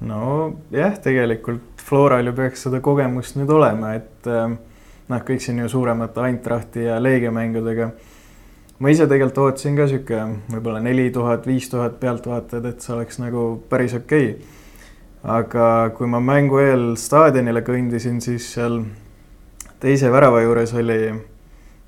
nojah, 0.00 0.98
tegelikult 1.02 1.82
Floral 1.88 2.28
ju 2.28 2.34
peaks 2.36 2.66
seda 2.66 2.78
kogemust 2.84 3.38
nüüd 3.38 3.50
olema, 3.50 3.94
et 3.98 4.28
äh, 4.30 4.52
noh, 5.08 5.24
kõik 5.26 5.42
siin 5.42 5.58
ju 5.62 5.70
suuremate 5.72 6.22
Eintrachti 6.28 6.84
ja 6.86 7.00
Leegia 7.02 7.32
mängudega. 7.34 7.90
ma 8.78 8.92
ise 8.94 9.08
tegelikult 9.10 9.38
ootasin 9.42 9.76
ka 9.76 9.88
sihuke 9.90 10.20
võib-olla 10.52 10.78
neli 10.84 11.08
tuhat, 11.10 11.46
viis 11.46 11.66
tuhat 11.70 11.98
pealtvaatajat, 11.98 12.64
et 12.64 12.80
see 12.84 12.94
oleks 12.94 13.18
nagu 13.18 13.48
päris 13.68 13.96
okei 13.98 14.30
okay.. 14.30 14.54
aga 15.24 15.90
kui 15.98 16.06
ma 16.06 16.20
mängu 16.20 16.62
eel 16.62 16.92
staadionile 16.94 17.64
kõndisin, 17.66 18.20
siis 18.22 18.52
seal 18.54 18.84
teise 19.80 20.10
värava 20.10 20.40
juures 20.42 20.72
oli 20.74 20.98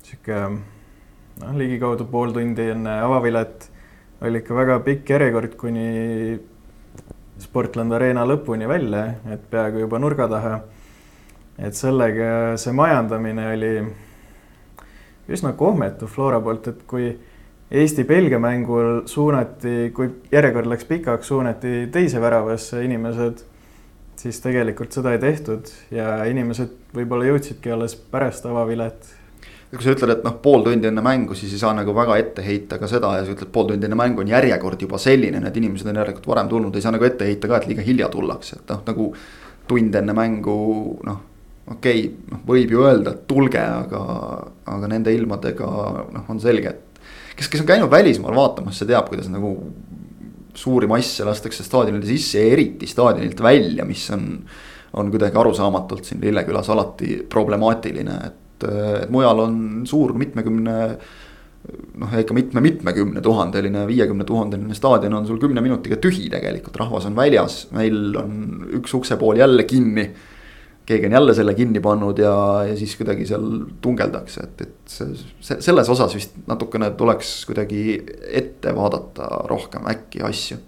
sihuke 0.03 0.37
noh, 0.47 1.55
ligikaudu 1.59 2.07
pool 2.11 2.31
tundi 2.35 2.69
enne 2.71 2.93
avavilet 3.03 3.67
oli 4.21 4.39
ikka 4.39 4.55
väga 4.55 4.77
pikk 4.85 5.09
järjekord, 5.15 5.57
kuni 5.57 6.39
Sportland 7.41 7.91
Arena 7.97 8.23
lõpuni 8.29 8.67
välja, 8.69 9.07
et 9.33 9.43
peaaegu 9.49 9.81
juba 9.81 9.99
nurga 9.99 10.27
taha. 10.29 10.61
et 11.61 11.75
sellega 11.75 12.57
see 12.57 12.71
majandamine 12.73 13.43
oli 13.53 13.73
üsna 15.29 15.51
kohmetu 15.53 16.07
Flora 16.07 16.39
poolt, 16.41 16.67
et 16.67 16.83
kui 16.87 17.11
Eesti-Belgia 17.71 18.39
mängul 18.39 19.05
suunati, 19.07 19.91
kui 19.95 20.09
järjekord 20.31 20.67
läks 20.67 20.85
pikaks, 20.85 21.27
suunati 21.27 21.87
teise 21.91 22.21
väravasse 22.21 22.83
inimesed, 22.85 23.43
siis 24.21 24.37
tegelikult 24.43 24.93
seda 24.93 25.15
ei 25.15 25.21
tehtud 25.21 25.71
ja 25.93 26.21
inimesed 26.29 26.93
võib-olla 26.95 27.31
jõudsidki 27.31 27.73
alles 27.73 27.95
pärast 27.95 28.45
avavilet 28.45 29.09
kui 29.71 29.85
sa 29.85 29.93
ütled, 29.95 30.11
et 30.11 30.23
noh, 30.25 30.33
pool 30.43 30.65
tundi 30.65 30.89
enne 30.89 31.03
mängu, 31.03 31.35
siis 31.37 31.53
ei 31.55 31.61
saa 31.61 31.71
nagu 31.75 31.93
väga 31.95 32.17
ette 32.19 32.43
heita 32.43 32.75
ka 32.79 32.89
seda 32.91 33.13
ja 33.17 33.23
sa 33.23 33.31
ütled, 33.31 33.51
pool 33.55 33.69
tundi 33.69 33.87
enne 33.87 33.95
mängu 33.95 34.23
on 34.23 34.31
järjekord 34.31 34.81
juba 34.83 34.99
selline, 34.99 35.39
need 35.39 35.59
inimesed 35.61 35.87
on 35.87 35.99
järelikult 36.01 36.27
varem 36.27 36.49
tulnud, 36.51 36.75
ei 36.75 36.83
saa 36.83 36.91
nagu 36.91 37.07
ette 37.07 37.27
heita 37.29 37.47
ka, 37.47 37.61
et 37.61 37.69
liiga 37.69 37.85
hilja 37.85 38.09
tullakse, 38.11 38.59
et 38.59 38.73
noh, 38.73 38.83
nagu. 38.87 39.13
tund 39.71 39.93
enne 39.95 40.11
mängu 40.11 40.53
noh, 41.07 41.19
okei 41.71 41.99
okay,, 42.01 42.31
noh 42.33 42.39
võib 42.47 42.73
ju 42.73 42.81
öelda, 42.83 43.13
et 43.13 43.21
tulge, 43.29 43.61
aga, 43.61 44.01
aga 44.67 44.89
nende 44.91 45.13
ilmadega 45.15 45.69
noh, 46.11 46.25
on 46.27 46.41
selge, 46.43 46.73
et. 46.73 47.01
kes, 47.37 47.47
kes 47.47 47.63
on 47.63 47.69
käinud 47.69 47.91
välismaal 47.93 48.35
vaatamas, 48.35 48.75
see 48.81 48.89
teab, 48.89 49.07
kuidas 49.07 49.29
nagu 49.31 49.53
suuri 50.53 50.87
masse 50.87 51.25
lastakse 51.25 51.63
staadionile 51.63 52.05
sisse 52.05 52.41
ja 52.41 52.53
eriti 52.53 52.87
staadionilt 52.87 53.41
välja, 53.41 53.85
mis 53.85 54.09
on 54.11 54.27
on 54.91 55.07
kuidagi 55.07 55.37
arusaamatult 55.39 56.03
siin 56.03 56.19
Lillekülas 56.19 56.67
alati 56.69 57.21
problemaatiline, 57.31 58.15
et 58.27 58.41
et, 58.67 59.09
mujal 59.11 59.43
on 59.45 59.57
suur 59.89 60.13
mitmekümne 60.17 60.75
noh, 62.01 62.13
ikka 62.17 62.35
mitme-mitmekümne 62.35 63.21
tuhandeline, 63.23 63.85
viiekümne 63.89 64.25
tuhandeline 64.27 64.75
staadion 64.77 65.19
on 65.19 65.27
sul 65.29 65.39
kümne 65.41 65.61
minutiga 65.61 65.99
tühi 66.01 66.29
tegelikult, 66.33 66.77
rahvas 66.81 67.07
on 67.09 67.17
väljas, 67.17 67.63
meil 67.75 68.15
on 68.17 68.65
üks 68.81 68.95
uksepool 68.97 69.41
jälle 69.41 69.67
kinni. 69.69 70.09
Keegi 70.91 71.07
on 71.09 71.17
jälle 71.17 71.35
selle 71.37 71.53
kinni 71.57 71.81
pannud 71.83 72.19
ja, 72.19 72.33
ja 72.67 72.75
siis 72.77 72.95
kuidagi 72.99 73.25
seal 73.29 73.45
tungeldakse, 73.83 74.47
et, 74.47 74.65
et 74.65 74.95
see, 74.95 75.59
selles 75.59 75.89
osas 75.89 76.15
vist 76.17 76.35
natukene 76.49 76.91
tuleks 76.99 77.33
kuidagi 77.49 77.85
ette 78.41 78.75
vaadata 78.75 79.29
rohkem 79.51 79.87
äkki 79.91 80.23
asju. 80.27 80.59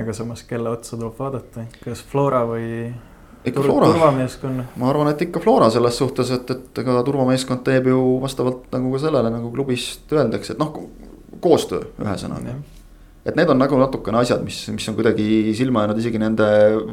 aga 0.00 0.16
samas, 0.16 0.42
kelle 0.48 0.72
otsa 0.74 0.96
tuleb 0.96 1.14
vaadata, 1.18 1.66
kas 1.84 2.02
Flora 2.10 2.42
või 2.48 2.66
ikka 3.44 3.62
Flora. 3.62 4.10
ma 4.76 4.90
arvan, 4.90 5.12
et 5.12 5.22
ikka 5.28 5.40
Flora 5.40 5.70
selles 5.70 5.96
suhtes, 6.02 6.34
et, 6.34 6.50
et 6.50 6.82
ega 6.82 7.00
turvameeskond 7.06 7.64
teeb 7.66 7.88
ju 7.92 8.02
vastavalt 8.22 8.68
nagu 8.74 8.92
ka 8.94 9.04
sellele 9.06 9.32
nagu 9.32 9.52
klubist 9.54 10.12
öeldakse, 10.12 10.54
et 10.54 10.62
noh, 10.62 10.74
koostöö 11.40 11.88
ühesõnaga. 12.02 12.58
Et 13.24 13.36
need 13.36 13.50
on 13.52 13.58
nagu 13.60 13.78
natukene 13.80 14.20
asjad, 14.22 14.44
mis, 14.44 14.62
mis 14.72 14.88
on 14.88 14.96
kuidagi 14.96 15.54
silma 15.56 15.84
jäänud 15.84 15.98
isegi 16.00 16.20
nende 16.22 16.46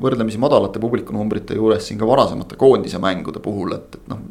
võrdlemisi 0.04 0.40
madalate 0.44 0.82
publikunumbrite 0.84 1.56
juures 1.56 1.88
siin 1.88 2.00
ka 2.00 2.10
varasemate 2.10 2.60
koondise 2.60 3.00
mängude 3.04 3.40
puhul, 3.44 3.78
et, 3.78 4.00
et 4.00 4.10
noh. 4.12 4.26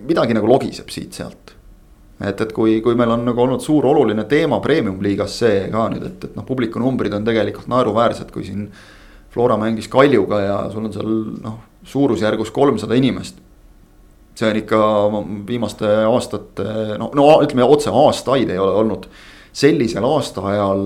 midagi 0.00 0.34
nagu 0.34 0.50
logiseb 0.50 0.90
siit-sealt 0.90 1.54
et, 2.20 2.40
et 2.40 2.52
kui, 2.54 2.78
kui 2.84 2.96
meil 2.98 3.12
on 3.14 3.24
nagu 3.26 3.42
olnud 3.44 3.62
suur 3.62 3.86
oluline 3.90 4.26
teema 4.30 4.60
premium-liigas 4.64 5.38
see 5.42 5.64
ka 5.72 5.88
nüüd, 5.92 6.04
et, 6.08 6.28
et 6.28 6.36
noh, 6.38 6.46
publikunumbrid 6.46 7.14
on 7.16 7.26
tegelikult 7.26 7.70
naeruväärsed, 7.72 8.30
kui 8.34 8.46
siin. 8.46 8.68
Flora 9.34 9.56
mängis 9.58 9.88
Kaljuga 9.90 10.36
ja 10.38 10.56
sul 10.70 10.84
on 10.86 10.92
seal 10.94 11.08
noh, 11.42 11.56
suurusjärgus 11.90 12.52
kolmsada 12.54 12.94
inimest. 12.94 13.40
see 14.34 14.46
on 14.50 14.56
ikka 14.58 14.78
viimaste 15.46 15.88
aastate 16.06 16.64
no, 16.98 17.08
no 17.14 17.24
ütleme 17.42 17.66
otse 17.66 17.90
aastaid 17.90 18.50
ei 18.50 18.58
ole 18.58 18.72
olnud 18.78 19.08
sellisel 19.54 20.04
aastaajal 20.08 20.84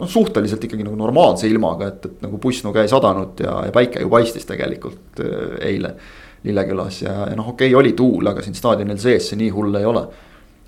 noh, 0.00 0.08
suhteliselt 0.08 0.64
ikkagi 0.64 0.86
nagu 0.86 0.96
normaalse 0.96 1.48
ilmaga, 1.50 1.90
et, 1.92 2.08
et 2.08 2.24
nagu 2.24 2.40
pussnuge 2.40 2.80
ei 2.80 2.90
sadanud 2.90 3.40
ja, 3.44 3.58
ja 3.68 3.74
päike 3.74 4.00
ju 4.00 4.10
paistis 4.12 4.48
tegelikult 4.48 5.20
äh, 5.20 5.56
eile 5.68 5.94
Lillekülas 6.42 7.02
ja, 7.04 7.12
ja 7.30 7.38
noh, 7.38 7.52
okei 7.52 7.70
okay,, 7.70 7.78
oli 7.78 7.92
tuul, 7.94 8.26
aga 8.32 8.42
siin 8.42 8.56
staadionil 8.58 8.98
sees 8.98 9.28
see 9.30 9.38
nii 9.38 9.50
hull 9.54 9.76
ei 9.78 9.86
ole 9.86 10.06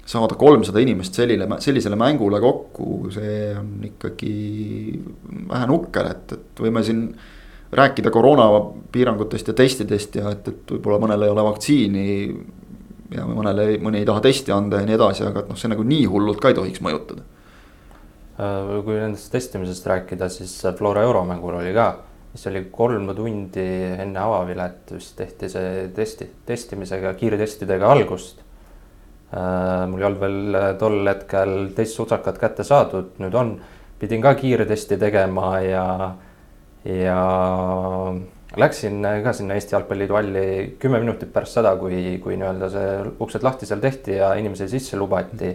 saada 0.04 0.37
kolmsada 0.38 0.82
inimest 0.84 1.16
sellile, 1.16 1.48
sellisele 1.64 1.96
mängule 1.96 2.40
kokku, 2.40 3.08
see 3.14 3.54
on 3.56 3.70
ikkagi 3.88 4.34
vähe 5.48 5.68
nukker, 5.70 6.10
et, 6.12 6.34
et 6.37 6.60
võime 6.60 6.84
siin 6.84 7.06
rääkida 7.74 8.12
koroonapiirangutest 8.14 9.48
ja 9.50 9.54
testidest 9.56 10.20
ja 10.20 10.30
et, 10.34 10.48
et 10.48 10.74
võib-olla 10.76 11.00
mõnel 11.06 11.24
ei 11.26 11.32
ole 11.32 11.46
vaktsiini. 11.48 12.04
Ja 13.12 13.26
mõnele, 13.28 13.74
mõni 13.84 14.00
ei 14.02 14.08
taha 14.08 14.22
testi 14.24 14.54
anda 14.54 14.80
ja 14.80 14.88
nii 14.88 14.96
edasi, 14.96 15.26
aga 15.28 15.44
et 15.44 15.52
noh, 15.52 15.58
see 15.60 15.72
nagu 15.72 15.84
nii 15.84 16.06
hullult 16.10 16.40
ka 16.40 16.52
ei 16.52 16.58
tohiks 16.58 16.80
mõjutada. 16.84 17.26
Äh, 18.38 18.72
kui 18.86 18.96
nendest 18.96 19.32
testimisest 19.34 19.86
rääkida, 19.90 20.30
siis 20.32 20.56
Flora 20.78 21.04
euromängul 21.06 21.60
oli 21.60 21.74
ka, 21.76 21.90
mis 22.34 22.48
oli 22.50 22.64
kolm 22.72 23.12
tundi 23.14 23.68
enne 23.98 24.18
avavilet 24.18 24.96
vist 24.96 25.14
tehti 25.18 25.52
see 25.52 25.90
testi, 25.94 26.30
testimisega, 26.48 27.14
kiirtestidega 27.20 27.92
algust 27.92 28.44
Äh, 29.34 29.86
mul 29.90 30.02
ei 30.02 30.06
olnud 30.06 30.20
veel 30.22 30.56
äh, 30.58 30.66
tol 30.78 31.00
hetkel 31.08 31.54
teist 31.74 31.96
sutsakat 31.98 32.36
kätte 32.38 32.66
saadud, 32.66 33.16
nüüd 33.22 33.34
on. 33.34 33.56
pidin 33.98 34.20
ka 34.22 34.34
kiirtesti 34.36 34.98
tegema 35.00 35.60
ja, 35.64 35.86
ja 36.84 37.20
läksin 38.56 39.04
ka 39.24 39.32
sinna 39.32 39.54
Eesti 39.58 39.74
Jalgpalliliidu 39.74 40.14
halli 40.14 40.46
kümme 40.78 41.00
minutit 41.02 41.32
pärast 41.32 41.58
seda, 41.58 41.74
kui, 41.80 42.18
kui 42.22 42.36
nii-öelda 42.38 42.70
see 42.72 42.90
uksed 43.24 43.46
lahti 43.46 43.66
seal 43.66 43.82
tehti 43.82 44.18
ja 44.18 44.34
inimesi 44.38 44.68
sisse 44.68 44.98
lubati. 45.00 45.54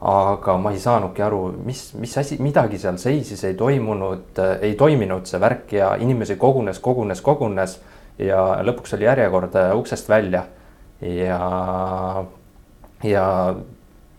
aga 0.00 0.54
ma 0.56 0.70
ei 0.72 0.78
saanudki 0.80 1.22
aru, 1.22 1.40
mis, 1.64 1.90
mis 2.00 2.14
asi, 2.18 2.38
midagi 2.40 2.78
seal 2.80 2.96
seisis, 2.96 3.42
ei 3.44 3.54
toimunud, 3.54 4.38
ei 4.64 4.72
toiminud 4.74 5.28
see 5.28 5.40
värk 5.40 5.74
ja 5.76 5.90
inimesi 6.00 6.38
kogunes, 6.40 6.78
kogunes, 6.80 7.20
kogunes 7.20 7.74
ja 8.18 8.38
lõpuks 8.64 8.96
oli 8.96 9.04
järjekord 9.04 9.58
uksest 9.76 10.08
välja 10.08 10.46
ja 11.04 11.40
ja 13.04 13.26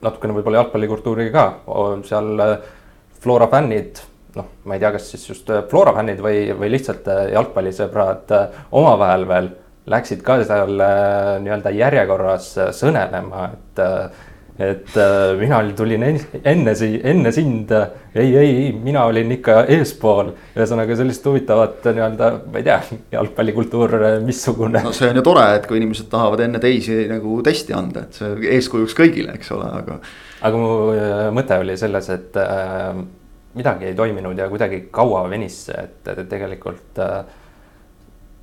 natukene 0.01 0.35
võib-olla 0.37 0.61
jalgpallikultuuriga 0.61 1.33
ka, 1.65 1.73
seal 2.07 2.45
äh, 2.45 2.69
Flora 3.21 3.47
fännid, 3.51 4.01
noh, 4.37 4.49
ma 4.65 4.77
ei 4.77 4.83
tea, 4.83 4.93
kas 4.95 5.11
siis 5.13 5.27
just 5.29 5.49
äh, 5.51 5.63
Flora 5.69 5.93
fännid 5.97 6.21
või, 6.23 6.45
või 6.57 6.71
lihtsalt 6.75 7.07
äh, 7.11 7.23
jalgpallisõbrad 7.35 8.33
omavahel 8.71 9.27
veel 9.29 9.51
läksid 9.91 10.21
ka 10.23 10.37
seal 10.45 10.75
nii-öelda 11.41 11.71
järjekorras 11.73 12.51
sõnelema, 12.77 13.47
et 13.49 13.81
et 14.61 14.97
äh, 14.99 15.33
mina 15.39 15.61
tulin 15.77 16.03
enne, 16.05 16.73
enne 17.11 17.31
sind, 17.33 17.71
ei, 18.13 18.33
ei, 18.37 18.71
mina 18.75 19.05
olin 19.09 19.31
ikka 19.37 19.63
eespool. 19.71 20.33
ühesõnaga 20.55 20.97
sellist 20.99 21.25
huvitavat 21.25 21.87
nii-öelda, 21.87 22.31
ma 22.51 22.59
ei 22.59 22.67
tea, 22.67 22.77
jalgpallikultuur, 23.15 23.95
missugune. 24.25 24.83
no 24.83 24.93
see 24.95 25.09
on 25.09 25.21
ju 25.21 25.25
tore, 25.25 25.47
et 25.57 25.65
kui 25.69 25.79
inimesed 25.81 26.11
tahavad 26.11 26.43
enne 26.45 26.61
teisi 26.63 27.05
nagu 27.09 27.39
testi 27.45 27.75
anda, 27.77 28.05
et 28.05 28.19
see 28.19 28.51
eeskujuks 28.57 28.97
kõigile, 28.97 29.37
eks 29.39 29.53
ole, 29.55 29.71
aga. 29.81 29.97
aga 30.41 30.61
mu 30.61 30.75
äh, 30.93 31.25
mõte 31.35 31.57
oli 31.63 31.77
selles, 31.79 32.11
et 32.13 32.37
äh, 32.41 33.01
midagi 33.53 33.85
ei 33.89 33.95
toiminud 33.95 34.37
ja 34.37 34.49
kuidagi 34.49 34.85
kaua 34.91 35.25
venis 35.29 35.57
see, 35.67 35.85
et, 35.85 36.11
tegelikult 36.29 36.99
äh, 37.03 37.23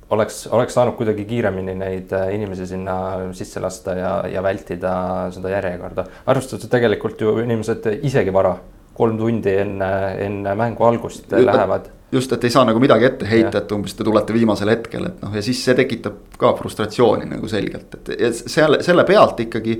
oleks, 0.09 0.47
oleks 0.53 0.73
saanud 0.77 0.97
kuidagi 0.97 1.25
kiiremini 1.29 1.75
neid 1.77 2.11
äh, 2.15 2.33
inimesi 2.35 2.67
sinna 2.69 2.95
sisse 3.37 3.61
lasta 3.61 3.95
ja, 3.97 4.11
ja 4.31 4.43
vältida 4.43 4.93
seda 5.33 5.53
järjekorda. 5.53 6.05
arvestades, 6.25 6.65
et 6.65 6.73
tegelikult 6.73 7.21
ju 7.21 7.37
inimesed 7.43 7.87
isegi 8.01 8.33
vara, 8.33 8.55
kolm 8.99 9.17
tundi 9.17 9.53
enne, 9.61 9.93
enne 10.25 10.55
mängu 10.59 10.83
algust 10.85 11.31
Just, 11.31 11.45
lähevad. 11.45 11.87
just, 12.11 12.33
et 12.35 12.43
ei 12.43 12.53
saa 12.53 12.65
nagu 12.67 12.81
midagi 12.83 13.07
ette 13.07 13.29
heita, 13.29 13.61
et 13.63 13.71
umbes 13.71 13.95
te 13.95 14.03
tulete 14.03 14.35
viimasel 14.35 14.73
hetkel, 14.73 15.07
et 15.07 15.23
noh, 15.23 15.33
ja 15.35 15.45
siis 15.45 15.61
see 15.63 15.77
tekitab 15.77 16.37
ka 16.37 16.53
frustratsiooni 16.57 17.29
nagu 17.29 17.47
selgelt, 17.47 17.95
et 18.09 18.43
selle, 18.45 18.83
selle 18.85 19.05
pealt 19.07 19.39
ikkagi 19.45 19.79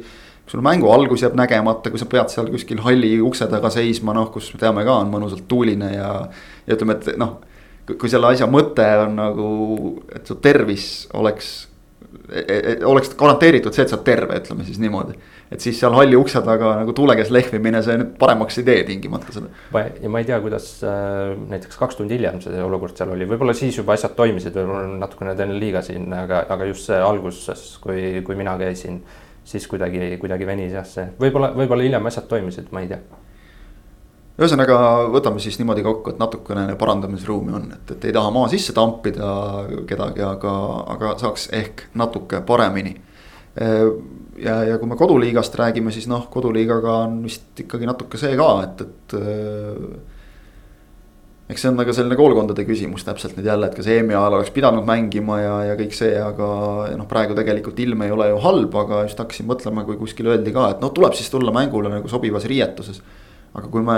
sul 0.49 0.63
mängu 0.65 0.89
algus 0.91 1.23
jääb 1.23 1.38
nägemata, 1.38 1.91
kui 1.93 2.01
sa 2.01 2.07
pead 2.09 2.31
seal 2.33 2.49
kuskil 2.49 2.81
halli 2.85 3.13
ukse 3.21 3.47
taga 3.51 3.69
seisma, 3.73 4.15
noh, 4.17 4.31
kus 4.33 4.49
me 4.55 4.63
teame 4.63 4.85
ka, 4.88 4.97
on 5.03 5.13
mõnusalt 5.13 5.45
tuuline 5.49 5.93
ja. 5.93 6.12
ja 6.65 6.77
ütleme, 6.77 6.97
et 6.97 7.19
noh, 7.21 7.38
kui 7.89 8.12
selle 8.12 8.29
asja 8.33 8.49
mõte 8.49 8.85
on 9.05 9.17
nagu, 9.17 9.49
et 10.13 10.29
su 10.29 10.38
tervis 10.41 10.85
oleks, 11.17 11.51
e, 12.29 12.41
e, 12.41 12.55
e, 12.57 12.73
oleks 12.85 13.13
garanteeritud 13.17 13.75
see, 13.75 13.85
et 13.85 13.93
sa 13.93 13.97
oled 13.99 14.07
terve, 14.07 14.39
ütleme 14.41 14.65
siis 14.65 14.81
niimoodi. 14.81 15.17
et 15.49 15.62
siis 15.62 15.79
seal 15.81 15.95
halli 15.97 16.13
ukse 16.13 16.41
taga 16.45 16.75
nagu 16.77 16.93
tuule 16.93 17.15
käes 17.17 17.31
lehvimine, 17.33 17.81
see 17.85 17.97
nüüd 17.97 18.12
paremaks 18.21 18.59
ei 18.62 18.67
tee 18.67 18.83
tingimata 18.89 19.33
seda. 19.33 19.53
ja 20.01 20.09
ma 20.09 20.21
ei 20.21 20.27
tea, 20.27 20.41
kuidas 20.41 20.67
äh, 20.85 21.38
näiteks 21.49 21.77
kaks 21.77 21.97
tundi 21.97 22.17
hiljem 22.17 22.41
see 22.41 22.62
olukord 22.62 22.97
seal 22.97 23.13
oli, 23.15 23.29
võib-olla 23.29 23.53
siis 23.57 23.77
juba 23.77 23.97
asjad 23.97 24.13
toimisid, 24.17 24.53
võib-olla 24.57 24.99
natukene 25.05 25.33
teen 25.38 25.57
liiga 25.62 25.81
siin, 25.85 26.09
aga, 26.13 26.43
aga 26.53 26.69
just 26.69 26.89
see 26.89 27.01
alguses, 27.01 27.65
kui, 27.81 28.21
kui 28.25 28.38
mina 28.38 28.57
käisin 28.62 29.01
siis 29.49 29.65
kuidagi, 29.69 30.13
kuidagi 30.21 30.45
venis 30.45 30.75
jah, 30.77 30.85
see 30.85 31.07
võib-olla, 31.21 31.51
võib-olla 31.57 31.88
hiljem 31.88 32.05
asjad 32.12 32.29
toimisid, 32.29 32.69
ma 32.75 32.83
ei 32.85 32.91
tea 32.91 33.01
ühesõnaga, 34.39 34.75
võtame 35.12 35.41
siis 35.43 35.57
niimoodi 35.59 35.83
kokku, 35.83 36.13
et 36.13 36.19
natukene 36.21 36.75
parandamisruumi 36.79 37.55
on, 37.57 37.65
et, 37.75 37.91
et 37.95 38.05
ei 38.07 38.15
taha 38.15 38.31
maa 38.31 38.47
sisse 38.51 38.75
tampida 38.75 39.31
kedagi, 39.89 40.23
aga, 40.23 40.53
aga 40.95 41.15
saaks 41.19 41.49
ehk 41.55 41.89
natuke 41.99 42.39
paremini. 42.47 42.95
ja, 44.39 44.55
ja 44.63 44.77
kui 44.79 44.88
me 44.88 44.95
koduliigast 44.95 45.57
räägime, 45.59 45.91
siis 45.91 46.07
noh, 46.07 46.29
koduliigaga 46.31 47.01
on 47.07 47.19
vist 47.25 47.59
ikkagi 47.65 47.89
natuke 47.89 48.21
see 48.21 48.38
ka, 48.39 48.49
et, 48.67 48.88
et. 48.88 49.19
Eks 51.49 51.63
see 51.63 51.71
on 51.71 51.79
nagu 51.79 51.93
selline 51.95 52.17
koolkondade 52.19 52.65
küsimus 52.67 53.05
täpselt 53.07 53.38
nüüd 53.38 53.47
jälle, 53.49 53.69
et 53.69 53.77
kas 53.77 53.88
EM-i 53.89 54.13
ajal 54.13 54.35
oleks 54.38 54.51
pidanud 54.53 54.85
mängima 54.85 55.39
ja, 55.41 55.55
ja 55.71 55.77
kõik 55.79 55.95
see, 55.97 56.12
aga 56.21 56.49
noh, 56.93 57.07
praegu 57.09 57.38
tegelikult 57.38 57.79
ilm 57.81 58.05
ei 58.05 58.13
ole 58.13 58.29
ju 58.29 58.43
halb, 58.43 58.75
aga 58.83 59.05
just 59.07 59.21
hakkasin 59.23 59.49
mõtlema, 59.49 59.88
kui 59.88 59.97
kuskil 59.97 60.29
öeldi 60.29 60.53
ka, 60.53 60.67
et 60.75 60.83
noh, 60.83 60.93
tuleb 60.93 61.17
siis 61.17 61.31
tulla 61.33 61.53
mängule 61.55 61.89
nagu 61.89 62.12
sobivas 62.12 62.45
riietuses 62.49 63.01
aga 63.53 63.69
kui 63.71 63.85
me, 63.85 63.97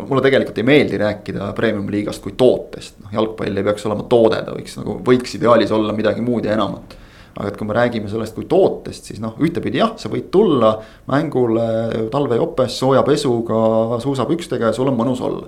mulle 0.00 0.24
tegelikult 0.24 0.58
ei 0.60 0.66
meeldi 0.66 0.98
rääkida 1.00 1.50
premium-liigast 1.58 2.22
kui 2.24 2.34
tootest, 2.38 2.98
noh 3.04 3.14
jalgpall 3.14 3.60
ei 3.60 3.66
peaks 3.66 3.86
olema 3.88 4.06
toode, 4.10 4.40
ta 4.46 4.56
võiks 4.56 4.76
nagu, 4.80 4.98
võiks 5.06 5.36
ideaalis 5.38 5.72
olla 5.76 5.94
midagi 5.96 6.24
muud 6.24 6.48
ja 6.48 6.56
enamat. 6.58 6.98
aga 7.30 7.46
et 7.48 7.56
kui 7.56 7.66
me 7.66 7.74
räägime 7.76 8.08
sellest 8.10 8.34
kui 8.34 8.44
tootest, 8.50 9.06
siis 9.06 9.20
noh, 9.22 9.36
ühtepidi 9.40 9.78
jah, 9.78 9.92
sa 9.96 10.10
võid 10.10 10.26
tulla 10.34 10.72
mängule 11.08 11.64
talvejopes 12.10 12.78
sooja 12.82 13.04
pesuga, 13.06 14.00
suusapükstega 14.02 14.72
ja 14.72 14.76
sul 14.76 14.90
on 14.90 14.98
mõnus 14.98 15.22
olla. 15.24 15.46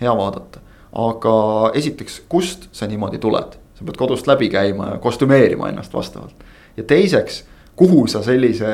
Hea 0.00 0.14
vaadata, 0.16 0.60
aga 0.92 1.34
esiteks, 1.78 2.22
kust 2.28 2.68
sa 2.72 2.86
niimoodi 2.86 3.18
tuled, 3.22 3.58
sa 3.74 3.84
pead 3.84 3.98
kodust 4.00 4.26
läbi 4.30 4.48
käima 4.52 4.94
ja 4.94 5.02
kostümeerima 5.02 5.68
ennast 5.72 5.94
vastavalt. 5.94 6.34
ja 6.76 6.82
teiseks, 6.82 7.44
kuhu 7.76 8.06
sa 8.06 8.22
sellise 8.22 8.72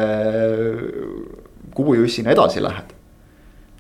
kubujussina 1.74 2.31
edasi 2.31 2.62
lähed 2.62 2.98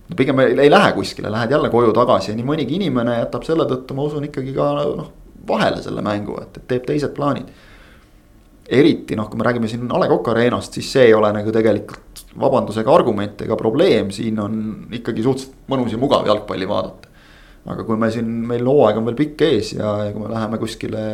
no 0.08 0.16
pigem 0.16 0.40
ei 0.40 0.70
lähe 0.70 0.92
kuskile, 0.92 1.30
lähed 1.30 1.50
jälle 1.50 1.70
koju 1.70 1.92
tagasi 1.92 2.32
ja 2.32 2.36
nii 2.36 2.46
mõnigi 2.46 2.78
inimene 2.78 3.18
jätab 3.20 3.44
selle 3.46 3.66
tõttu, 3.68 3.96
ma 3.96 4.06
usun 4.08 4.28
ikkagi 4.28 4.54
ka 4.56 4.68
noh, 4.96 5.10
vahele 5.48 5.82
selle 5.84 6.04
mängu, 6.04 6.38
et, 6.42 6.60
et 6.60 6.68
teeb 6.70 6.86
teised 6.88 7.14
plaanid. 7.16 7.50
eriti 8.68 9.16
noh, 9.16 9.30
kui 9.30 9.38
me 9.40 9.44
räägime 9.46 9.68
siin 9.68 9.88
A 9.88 9.98
Le 10.00 10.08
Coq 10.10 10.26
Arena'st, 10.28 10.74
siis 10.76 10.90
see 10.92 11.06
ei 11.08 11.14
ole 11.16 11.30
nagu 11.32 11.52
tegelikult 11.52 12.24
vabandus 12.40 12.76
ega 12.76 12.92
argument 12.92 13.40
ega 13.40 13.56
probleem, 13.56 14.10
siin 14.12 14.40
on 14.40 14.58
ikkagi 14.92 15.24
suhteliselt 15.24 15.70
mõnus 15.72 15.94
ja 15.94 16.00
mugav 16.00 16.26
jalgpalli 16.28 16.68
vaadata. 16.68 17.07
Aga 17.68 17.84
kui 17.84 18.00
me 18.00 18.10
siin, 18.12 18.28
meil 18.48 18.64
hooaeg 18.66 19.00
on 19.00 19.10
veel 19.10 19.18
pikk 19.18 19.44
ees 19.48 19.74
ja, 19.76 19.92
ja 20.08 20.14
kui 20.14 20.24
me 20.24 20.32
läheme 20.32 20.60
kuskile 20.60 21.04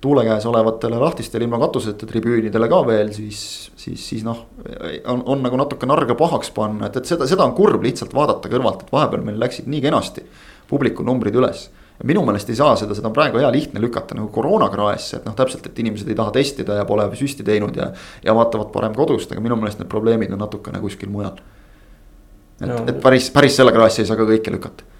tuule 0.00 0.24
käes 0.24 0.46
olevatele 0.46 0.98
lahtistele 0.98 1.44
ilma 1.44 1.58
katuseta 1.58 2.06
tribüünidele 2.06 2.68
ka 2.68 2.82
veel, 2.86 3.12
siis, 3.16 3.40
siis, 3.76 4.02
siis 4.08 4.26
noh. 4.26 4.44
on, 5.08 5.22
on 5.26 5.42
nagu 5.42 5.58
natuke 5.58 5.88
narga 5.88 6.14
pahaks 6.18 6.52
panna, 6.54 6.90
et, 6.90 7.00
et 7.00 7.08
seda, 7.08 7.26
seda 7.28 7.46
on 7.46 7.56
kurb 7.56 7.82
lihtsalt 7.86 8.14
vaadata 8.14 8.52
kõrvalt, 8.52 8.84
et 8.84 8.92
vahepeal 8.92 9.24
meil 9.26 9.40
läksid 9.40 9.70
nii 9.72 9.82
kenasti 9.88 10.26
publiku 10.70 11.06
numbrid 11.06 11.34
üles. 11.38 11.68
minu 12.04 12.20
meelest 12.26 12.50
ei 12.52 12.58
saa 12.58 12.74
seda, 12.76 12.94
seda 12.94 13.08
on 13.08 13.14
praegu 13.16 13.40
hea 13.40 13.50
lihtne 13.50 13.80
lükata 13.80 14.14
nagu 14.14 14.28
koroonakraesse, 14.28 15.16
et 15.16 15.26
noh, 15.26 15.34
täpselt, 15.34 15.66
et 15.66 15.78
inimesed 15.80 16.08
ei 16.12 16.18
taha 16.18 16.34
testida 16.34 16.76
ja 16.76 16.84
pole 16.84 17.08
süsti 17.16 17.44
teinud 17.44 17.76
ja. 17.76 17.88
ja 18.24 18.34
vaatavad 18.36 18.68
parem 18.74 18.94
kodust, 18.94 19.32
aga 19.32 19.40
minu 19.40 19.56
meelest 19.56 19.80
need 19.80 19.88
probleemid 19.88 20.34
on 20.36 20.44
natukene 20.44 20.82
kuskil 20.82 21.08
mujal. 21.08 21.40
Et 22.60 22.68
no., 22.68 22.82
et 22.88 23.00
päris, 23.02 23.30
päris 23.34 23.56
selle 23.56 23.72
kraessi 23.74 24.02
ei 24.02 24.10
saa 24.10 24.18
ka 24.18 24.28
kõike 24.28 24.54
lükata 24.54 24.96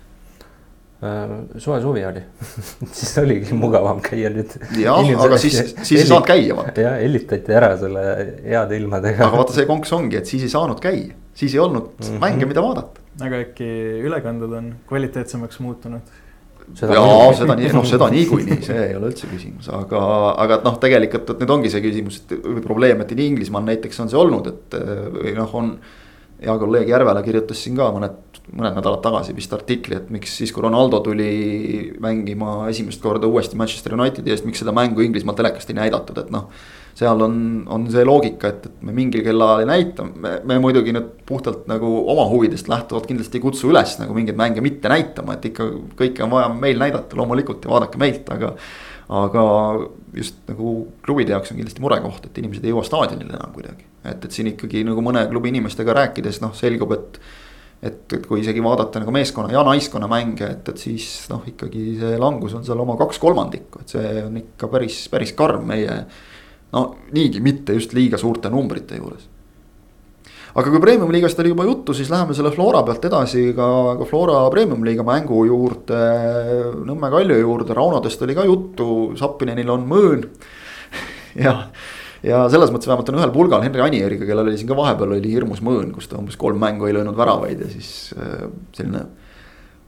Äh, 1.05 1.61
soe 1.61 1.77
suvi 1.83 2.01
oli 2.09 2.23
siis 2.97 3.11
oligi 3.21 3.53
mugavam 3.53 3.99
käia 4.01 4.31
nüüd. 4.33 4.55
jah, 4.81 5.11
aga 5.21 5.37
siis, 5.37 5.59
siis 5.85 5.99
ei 6.01 6.07
saanud 6.09 6.25
käia 6.25 6.55
vaata. 6.57 6.87
jah, 6.87 6.95
hellitati 7.03 7.53
ära 7.53 7.75
selle 7.77 8.05
heade 8.41 8.79
ilmadega. 8.81 9.27
aga 9.27 9.43
vaata, 9.43 9.53
see 9.59 9.67
konks 9.69 9.93
ongi, 9.93 10.17
et 10.23 10.31
siis 10.31 10.47
ei 10.47 10.53
saanud 10.55 10.81
käia, 10.81 11.13
siis 11.37 11.53
ei 11.53 11.61
olnud 11.61 11.91
mm 11.99 12.07
-hmm. 12.07 12.23
mänge, 12.23 12.49
mida 12.49 12.65
vaadata. 12.65 13.05
aga 13.27 13.43
äkki 13.45 13.69
ülekanded 14.09 14.57
on 14.57 14.73
kvaliteetsemaks 14.89 15.61
muutunud? 15.67 16.17
jaa, 16.81 17.29
seda 17.43 17.59
nii, 17.61 17.75
noh, 17.77 17.85
seda 17.93 18.09
niikuinii, 18.17 18.59
see 18.65 18.81
ei 18.89 18.97
ole 18.97 19.13
üldse 19.13 19.29
küsimus, 19.29 19.69
aga, 19.69 20.01
aga 20.47 20.63
noh, 20.65 20.81
tegelikult, 20.81 21.37
et 21.37 21.45
nüüd 21.45 21.57
ongi 21.59 21.77
see 21.77 21.85
küsimus, 21.85 22.23
et 22.25 22.39
või 22.41 22.65
probleem, 22.65 23.05
et 23.05 23.13
nii 23.13 23.33
Inglismaal 23.35 23.69
näiteks 23.69 24.01
on 24.01 24.09
see 24.15 24.23
olnud, 24.25 24.49
et 24.49 24.81
või 25.21 25.37
noh, 25.37 25.55
on. 25.61 25.75
Hea 26.43 26.59
kolleeg 26.61 26.89
Järvela 26.89 27.23
kirjutas 27.25 27.63
siin 27.65 27.77
ka 27.79 27.91
mõned 27.95 28.37
mõned 28.55 28.77
nädalad 28.79 29.03
tagasi 29.03 29.35
vist 29.35 29.53
artikli, 29.57 29.97
et 29.99 30.11
miks 30.15 30.37
siis, 30.39 30.53
kui 30.55 30.63
Ronaldo 30.63 31.01
tuli 31.03 31.93
mängima 32.03 32.69
esimest 32.71 33.03
korda 33.03 33.27
uuesti 33.27 33.59
Manchester 33.59 33.97
Unitedi 33.97 34.31
eest, 34.31 34.47
miks 34.47 34.63
seda 34.63 34.75
mängu 34.77 35.03
Inglismaal 35.03 35.39
telekast 35.39 35.71
ei 35.73 35.79
näidatud, 35.81 36.21
et 36.23 36.31
noh. 36.35 36.51
seal 36.97 37.21
on, 37.21 37.35
on 37.69 37.83
see 37.93 38.05
loogika, 38.07 38.49
et, 38.49 38.69
et 38.71 38.85
me 38.87 38.95
mingil 38.97 39.25
kellaajal 39.27 39.65
ei 39.65 39.69
näita, 39.69 40.07
me, 40.07 40.37
me 40.49 40.57
muidugi 40.63 40.95
nüüd 40.97 41.11
puhtalt 41.29 41.67
nagu 41.69 41.91
oma 42.13 42.25
huvidest 42.31 42.71
lähtuvalt 42.73 43.09
kindlasti 43.11 43.37
ei 43.37 43.45
kutsu 43.45 43.69
üles 43.69 43.99
nagu 44.01 44.17
mingeid 44.17 44.39
mänge 44.39 44.65
mitte 44.65 44.89
näitama, 44.89 45.37
et 45.37 45.51
ikka 45.51 45.67
kõike 45.99 46.25
on 46.25 46.33
vaja 46.33 46.49
meil 46.55 46.81
näidata 46.81 47.19
loomulikult 47.19 47.67
ja 47.67 47.75
vaadake 47.75 48.01
meilt, 48.01 48.31
aga 48.33 48.55
aga 49.07 49.43
just 50.17 50.39
nagu 50.49 50.79
klubide 51.05 51.35
jaoks 51.35 51.53
on 51.53 51.61
kindlasti 51.61 51.85
murekoht, 51.85 52.25
et 52.27 52.41
inimesed 52.41 52.65
ei 52.65 52.73
jõua 52.73 52.87
staadionile 52.87 53.37
enam 53.37 53.53
kuidagi. 53.55 53.85
Et, 54.13 54.25
et 54.25 54.33
siin 54.33 54.53
ikkagi 54.53 54.85
nagu 54.87 55.03
mõne 55.05 55.25
klubi 55.31 55.53
inimestega 55.53 55.95
rääkides 56.01 56.41
noh, 56.45 56.55
selgub, 56.57 56.95
et 56.97 57.21
et, 57.83 58.13
et 58.17 58.25
kui 58.27 58.41
isegi 58.41 58.63
vaadata 58.65 59.03
nagu 59.03 59.13
meeskonna 59.15 59.53
ja 59.53 59.63
naiskonna 59.67 60.09
mänge, 60.11 60.49
et, 60.49 60.69
et 60.73 60.81
siis 60.81 61.27
noh, 61.33 61.45
ikkagi 61.49 61.99
see 62.01 62.19
langus 62.21 62.57
on 62.57 62.65
seal 62.65 62.81
oma 62.83 62.97
kaks 63.01 63.21
kolmandikku, 63.23 63.83
et 63.83 63.97
see 63.97 64.13
on 64.25 64.37
ikka 64.41 64.71
päris, 64.73 65.03
päris 65.13 65.35
karm 65.37 65.67
meie. 65.73 66.03
no 66.73 66.83
niigi 67.15 67.41
mitte 67.41 67.77
just 67.77 67.93
liiga 67.97 68.19
suurte 68.19 68.51
numbrite 68.51 68.97
juures. 68.99 69.29
aga 70.57 70.73
kui 70.73 70.81
premium 70.81 71.13
liigast 71.13 71.39
oli 71.45 71.53
juba 71.53 71.67
juttu, 71.69 71.95
siis 71.95 72.11
läheme 72.11 72.35
selle 72.35 72.51
Flora 72.55 72.83
pealt 72.83 73.05
edasi 73.05 73.51
ka, 73.57 73.69
ka 74.01 74.09
Flora 74.09 74.41
premium 74.51 74.85
liiga 74.85 75.05
mängu 75.05 75.45
juurde. 75.45 76.01
Nõmme 76.89 77.13
Kalju 77.13 77.37
juurde, 77.43 77.77
Raunodest 77.77 78.25
oli 78.25 78.35
ka 78.35 78.49
juttu, 78.49 78.89
Zappinenil 79.21 79.71
on 79.77 79.85
mõõn 79.91 80.25
jah 81.45 81.69
ja 82.25 82.47
selles 82.53 82.73
mõttes 82.73 82.89
vähemalt 82.89 83.13
on 83.13 83.21
ühel 83.21 83.35
pulgal 83.35 83.65
Henri 83.65 83.85
Anieriga, 83.85 84.27
kellel 84.29 84.49
oli 84.49 84.59
siin 84.61 84.71
ka 84.71 84.79
vahepeal 84.79 85.17
oli 85.19 85.33
hirmus 85.33 85.63
mõõn, 85.65 85.93
kus 85.95 86.09
ta 86.11 86.19
umbes 86.21 86.39
kolm 86.41 86.61
mängu 86.63 86.89
ei 86.89 86.97
löönud 86.97 87.17
väravaid 87.19 87.63
ja 87.67 87.71
siis 87.73 87.93
äh, 88.17 88.49
selline. 88.77 89.07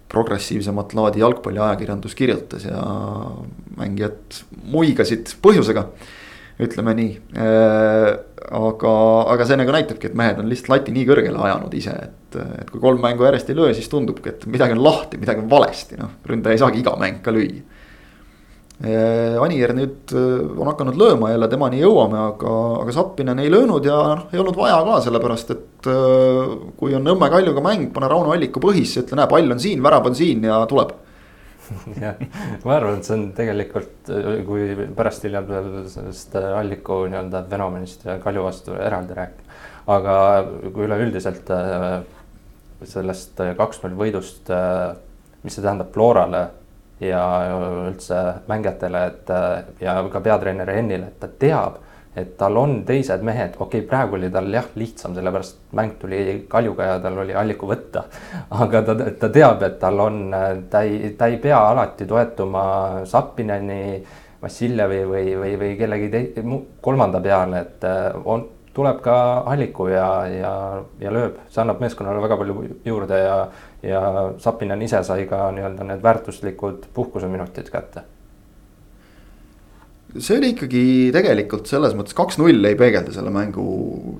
progressiivsemat 0.08 0.94
laadi 0.96 1.20
jalgpalliajakirjandus 1.20 2.14
kirjutas 2.16 2.62
ja 2.64 2.78
mängijad 3.76 4.38
muigasid 4.72 5.34
põhjusega, 5.44 5.82
ütleme 6.64 6.94
nii 6.96 7.10
äh, 7.36 8.06
aga, 8.48 8.92
aga 9.34 9.46
see 9.46 9.58
nagu 9.60 9.74
näitabki, 9.74 10.08
et 10.08 10.16
mehed 10.16 10.40
on 10.40 10.48
lihtsalt 10.48 10.72
lati 10.72 10.94
nii 10.96 11.04
kõrgele 11.10 11.42
ajanud 11.44 11.76
ise, 11.76 11.92
et, 12.08 12.38
et 12.62 12.70
kui 12.72 12.80
kolm 12.80 13.04
mängu 13.04 13.28
järjest 13.28 13.52
ei 13.52 13.58
löö, 13.58 13.74
siis 13.76 13.92
tundubki, 13.92 14.32
et 14.32 14.48
midagi 14.48 14.78
on 14.78 14.80
lahti, 14.86 15.20
midagi 15.20 15.44
on 15.44 15.50
valesti, 15.52 16.00
noh, 16.00 16.16
ründaja 16.28 16.56
ei 16.56 16.62
saagi 16.64 16.80
iga 16.80 16.96
mäng 16.96 17.20
ka 17.24 17.34
lüüa 17.34 17.77
Anier 18.78 19.72
nüüd 19.74 20.12
eh, 20.14 20.42
on 20.54 20.68
hakanud 20.70 20.94
lööma 20.98 21.32
jälle, 21.32 21.48
temani 21.50 21.80
jõuame, 21.80 22.18
aga, 22.28 22.50
aga 22.84 22.92
Zappinen 22.94 23.40
ei 23.42 23.50
löönud 23.50 23.86
ja 23.88 23.96
noh, 24.20 24.28
ei 24.30 24.38
olnud 24.38 24.54
vaja 24.54 24.76
ka, 24.86 25.00
sellepärast 25.02 25.50
et. 25.50 25.88
Eh, 25.90 26.52
kui 26.78 26.94
on 26.94 27.02
Nõmme 27.02 27.26
Kaljuga 27.32 27.62
mäng, 27.64 27.88
pane 27.94 28.10
Rauno 28.10 28.30
Alliku 28.34 28.62
põhisse, 28.62 29.02
ütle, 29.02 29.18
näe, 29.18 29.26
pall 29.30 29.50
on 29.50 29.62
siin, 29.62 29.82
värav 29.82 30.06
on 30.06 30.14
siin 30.18 30.46
ja 30.46 30.60
tuleb 30.70 30.94
jah, 32.04 32.22
ma 32.64 32.76
arvan, 32.76 33.00
et 33.00 33.08
see 33.08 33.16
on 33.16 33.24
tegelikult, 33.36 34.12
kui 34.46 34.86
pärast 34.96 35.26
hiljem 35.26 35.50
veel 35.50 35.66
sellest 35.90 36.38
Alliku 36.38 37.00
nii-öelda 37.10 37.42
fenomenist 37.50 38.06
ja 38.06 38.16
Kalju 38.22 38.46
vastu 38.46 38.78
eraldi 38.78 39.18
rääkida. 39.18 39.58
aga 39.90 40.14
kui 40.70 40.86
üleüldiselt 40.86 41.50
sellest 42.86 43.42
kaks-null 43.58 43.98
võidust, 43.98 44.48
mis 45.42 45.58
see 45.58 45.66
tähendab 45.66 45.92
Florale 45.92 46.46
ja 47.00 47.22
üldse 47.88 48.22
mängijatele, 48.48 49.04
et 49.06 49.30
ja 49.80 49.98
ka 50.12 50.22
peatreener 50.24 50.70
Hennile, 50.74 51.12
et 51.12 51.20
ta 51.20 51.28
teab, 51.28 51.78
et 52.18 52.34
tal 52.38 52.56
on 52.58 52.80
teised 52.88 53.22
mehed, 53.26 53.54
okei 53.58 53.80
okay,, 53.80 53.86
praegu 53.88 54.18
oli 54.18 54.30
tal 54.34 54.48
jah, 54.52 54.66
lihtsam, 54.78 55.14
sellepärast 55.14 55.60
mäng 55.78 55.94
tuli 56.00 56.20
Kaljuga 56.50 56.92
ja 56.92 56.98
tal 57.02 57.18
oli 57.22 57.36
alliku 57.36 57.68
võtta. 57.70 58.04
aga 58.64 58.82
ta, 58.86 58.96
ta 59.20 59.30
teab, 59.34 59.62
et 59.68 59.78
tal 59.80 60.02
on, 60.02 60.22
ta 60.70 60.82
ei, 60.86 61.14
ta 61.18 61.30
ei 61.30 61.38
pea 61.42 61.60
alati 61.70 62.08
toetuma 62.08 62.64
Zappineni, 63.06 63.82
Vassiljevi 64.42 65.00
või, 65.02 65.32
või, 65.34 65.56
või 65.58 65.72
kellegi 65.78 66.12
tei-, 66.12 66.46
kolmanda 66.82 67.20
peale, 67.22 67.64
et 67.66 67.86
on, 68.24 68.46
tuleb 68.78 69.00
ka 69.02 69.14
alliku 69.50 69.88
ja, 69.90 70.08
ja, 70.30 70.52
ja 71.02 71.10
lööb, 71.14 71.40
see 71.50 71.62
annab 71.64 71.80
meeskonnale 71.82 72.22
väga 72.22 72.36
palju 72.38 72.68
juurde 72.86 73.18
ja 73.18 73.38
ja 73.82 74.02
Sapinen 74.38 74.82
ise 74.82 75.02
sai 75.06 75.26
ka 75.30 75.48
nii-öelda 75.54 75.86
need 75.86 76.02
väärtuslikud 76.02 76.88
puhkuseminutid 76.94 77.70
kätte. 77.70 78.02
see 80.18 80.38
oli 80.38 80.54
ikkagi 80.54 80.84
tegelikult 81.12 81.68
selles 81.68 81.92
mõttes 81.94 82.16
kaks-null 82.16 82.64
ei 82.64 82.76
peegelda 82.80 83.12
selle 83.12 83.30
mängu 83.30 83.64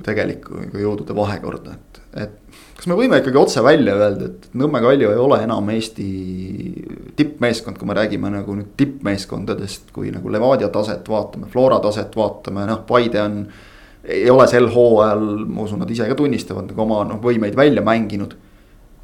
tegelikku 0.04 0.66
jõudude 0.76 1.16
vahekorda, 1.16 1.74
et, 1.74 2.00
et 2.24 2.58
kas 2.76 2.86
me 2.86 2.98
võime 2.98 3.18
ikkagi 3.18 3.40
otse 3.40 3.62
välja 3.64 3.96
öelda, 3.96 4.28
et 4.28 4.50
Nõmme 4.58 4.82
Kalju 4.84 5.10
ei 5.10 5.18
ole 5.18 5.40
enam 5.42 5.70
Eesti 5.72 6.08
tippmeeskond, 7.16 7.80
kui 7.80 7.88
me 7.88 7.96
räägime 7.98 8.30
nagu 8.30 8.54
nüüd 8.54 8.76
tippmeeskondadest, 8.78 9.88
kui 9.96 10.12
nagu 10.14 10.30
Levadia 10.30 10.68
taset 10.70 11.08
vaatame, 11.08 11.48
Flora 11.50 11.80
taset 11.82 12.14
vaatame, 12.16 12.68
noh, 12.68 12.84
Paide 12.86 13.22
on. 13.24 13.40
ei 14.04 14.30
ole 14.30 14.46
sel 14.48 14.68
hooajal, 14.72 15.24
ma 15.48 15.64
usun, 15.64 15.80
nad 15.82 15.90
ise 15.90 16.06
ka 16.06 16.14
tunnistavad 16.14 16.68
nagu 16.68 16.84
oma 16.84 17.00
noh 17.08 17.18
võimeid 17.24 17.56
välja 17.58 17.82
mänginud 17.82 18.36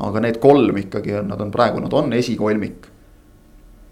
aga 0.02 0.22
need 0.24 0.40
kolm 0.42 0.80
ikkagi 0.82 1.14
on, 1.20 1.30
nad 1.30 1.40
on 1.40 1.52
praegu, 1.54 1.82
nad 1.82 1.92
on 1.94 2.12
esikolmik. 2.16 2.90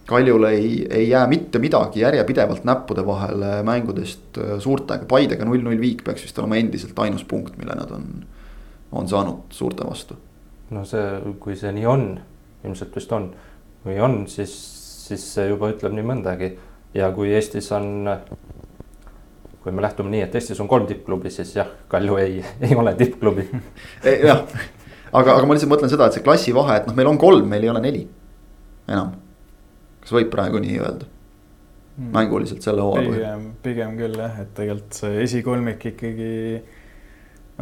Kaljule 0.06 0.50
ei, 0.56 0.70
ei 0.90 1.04
jää 1.08 1.26
mitte 1.30 1.60
midagi 1.62 2.00
järjepidevalt 2.02 2.64
näppude 2.66 3.04
vahele 3.06 3.60
mängudest 3.62 4.38
äh, 4.38 4.56
suurtega, 4.58 5.06
Paidega 5.08 5.46
null-null 5.46 5.78
viik 5.80 6.02
peaks 6.04 6.26
vist 6.26 6.38
olema 6.42 6.58
endiselt 6.58 6.98
ainus 6.98 7.22
punkt, 7.24 7.54
mille 7.60 7.76
nad 7.78 7.90
on, 7.94 8.08
on 8.92 9.08
saanud 9.08 9.54
suurte 9.54 9.86
vastu. 9.86 10.18
no 10.72 10.82
see, 10.88 11.06
kui 11.38 11.54
see 11.56 11.70
nii 11.76 11.86
on, 11.86 12.06
ilmselt 12.64 12.98
vist 12.98 13.12
on, 13.12 13.30
kui 13.84 14.00
on, 14.00 14.24
siis, 14.26 14.52
siis 15.06 15.26
see 15.36 15.46
juba 15.52 15.70
ütleb 15.70 15.94
nii 15.94 16.08
mõndagi 16.08 16.50
ja 16.98 17.12
kui 17.14 17.30
Eestis 17.36 17.70
on 17.76 18.08
kui 19.62 19.72
me 19.72 19.82
lähtume 19.84 20.10
nii, 20.10 20.24
et 20.26 20.34
Eestis 20.34 20.60
on 20.60 20.68
kolm 20.68 20.88
tippklubi, 20.90 21.30
siis 21.30 21.54
jah, 21.56 21.68
Kalju 21.88 22.18
ei, 22.18 22.40
ei 22.66 22.74
ole 22.76 22.94
tippklubi 22.98 23.46
jah, 24.26 24.42
aga, 25.12 25.36
aga 25.36 25.46
ma 25.46 25.56
lihtsalt 25.56 25.72
mõtlen 25.72 25.92
seda, 25.92 26.08
et 26.08 26.18
see 26.18 26.24
klassivahe, 26.26 26.80
et 26.80 26.88
noh, 26.88 26.96
meil 26.98 27.10
on 27.12 27.20
kolm, 27.20 27.48
meil 27.48 27.66
ei 27.66 27.72
ole 27.72 27.82
neli 27.84 28.04
enam. 28.88 29.14
kas 30.02 30.14
võib 30.16 30.30
praegu 30.32 30.60
nii 30.62 30.78
öelda? 30.82 31.08
Hmm. 31.92 32.08
mänguliselt 32.14 32.64
selle 32.64 32.80
hooaja 32.80 33.04
põhjal. 33.04 33.24
pigem, 33.24 33.48
pigem 33.62 33.96
küll 33.98 34.16
jah, 34.16 34.38
et 34.40 34.54
tegelikult 34.56 34.96
see 34.96 35.18
esikolmik 35.26 35.82
ikkagi 35.90 36.30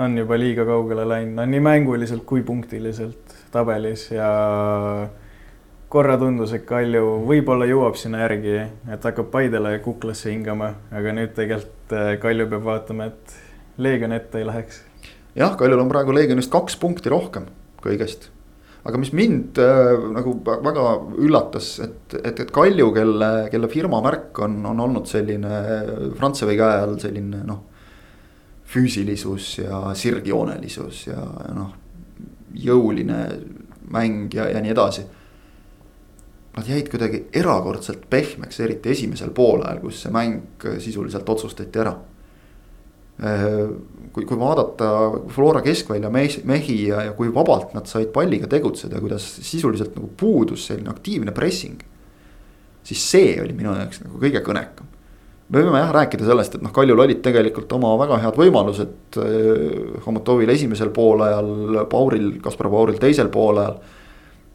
on 0.00 0.14
juba 0.16 0.38
liiga 0.38 0.64
kaugele 0.68 1.02
läinud, 1.08 1.34
no 1.34 1.46
nii 1.50 1.62
mänguliselt 1.66 2.22
kui 2.28 2.44
punktiliselt 2.46 3.34
tabelis 3.50 4.06
ja 4.14 4.28
korra 5.90 6.14
tundus, 6.20 6.54
et 6.54 6.62
Kalju 6.68 7.02
võib-olla 7.26 7.66
jõuab 7.66 7.98
sinna 7.98 8.22
järgi, 8.22 8.54
et 8.94 9.08
hakkab 9.10 9.32
Paidele 9.32 9.74
kuklasse 9.82 10.30
hingama, 10.30 10.76
aga 10.94 11.16
nüüd 11.16 11.34
tegelikult 11.34 11.96
eh, 11.98 12.12
Kalju 12.22 12.46
peab 12.52 12.68
vaatama, 12.68 13.10
et 13.10 13.82
Leegion 13.82 14.14
ette 14.14 14.38
ei 14.38 14.46
läheks 14.46 14.84
jah, 15.34 15.56
Kaljul 15.56 15.80
on 15.82 15.90
praegu 15.90 16.14
Leegionist 16.14 16.50
kaks 16.52 16.76
punkti 16.80 17.10
rohkem 17.12 17.48
kõigest. 17.80 18.30
aga 18.84 18.98
mis 19.00 19.12
mind 19.12 19.58
äh, 19.60 19.92
nagu 20.16 20.34
väga 20.46 20.84
üllatas, 21.20 21.72
et, 21.84 22.14
et, 22.16 22.40
et 22.46 22.50
Kalju, 22.50 22.90
kelle, 22.96 23.30
kelle 23.52 23.68
firma 23.68 24.00
märk 24.04 24.40
on, 24.40 24.60
on 24.66 24.80
olnud 24.86 25.08
selline 25.08 25.62
Frantsevi 26.16 26.56
käe 26.56 26.80
all 26.86 26.98
selline 27.02 27.44
noh. 27.46 27.66
füüsilisus 28.70 29.58
ja 29.58 29.94
sirgjoonelisus 29.94 31.06
ja, 31.08 31.22
ja 31.48 31.54
noh, 31.56 31.72
jõuline 32.54 33.24
mäng 33.90 34.30
ja, 34.34 34.46
ja 34.48 34.60
nii 34.62 34.70
edasi. 34.70 35.02
Nad 36.50 36.66
jäid 36.66 36.88
kuidagi 36.90 37.24
erakordselt 37.34 38.08
pehmeks, 38.10 38.58
eriti 38.60 38.90
esimesel 38.90 39.30
poolajal, 39.34 39.78
kus 39.82 40.00
see 40.04 40.14
mäng 40.14 40.64
sisuliselt 40.82 41.28
otsustati 41.30 41.78
ära 41.82 41.92
Äh, 41.94 42.19
kui, 44.12 44.24
kui 44.24 44.38
vaadata 44.38 44.90
Flora 45.32 45.62
keskvälja 45.64 46.10
mehi 46.10 46.76
ja, 46.88 47.04
ja 47.08 47.12
kui 47.16 47.30
vabalt 47.34 47.74
nad 47.76 47.88
said 47.90 48.12
palliga 48.14 48.48
tegutseda, 48.50 49.00
kuidas 49.02 49.26
sisuliselt 49.44 49.96
nagu 49.98 50.10
puudus 50.20 50.66
selline 50.70 50.90
aktiivne 50.92 51.34
pressing. 51.36 51.82
siis 52.82 53.02
see 53.10 53.34
oli 53.42 53.52
minu 53.52 53.74
jaoks 53.76 54.00
nagu 54.06 54.18
kõige 54.22 54.40
kõnekam. 54.46 54.88
me 55.48 55.62
võime 55.62 55.82
jah 55.82 55.92
rääkida 55.94 56.26
sellest, 56.26 56.56
et 56.56 56.62
noh, 56.64 56.72
Kaljul 56.72 57.04
olid 57.04 57.22
tegelikult 57.22 57.72
oma 57.76 57.92
väga 58.00 58.18
head 58.24 58.40
võimalused 58.40 59.20
äh,. 59.20 60.02
Homotovil 60.06 60.48
esimesel 60.48 60.90
poolajal, 60.90 61.84
Pauril, 61.90 62.38
Kaspar 62.42 62.70
Pauril 62.70 62.98
teisel 62.98 63.28
poolajal. 63.28 63.76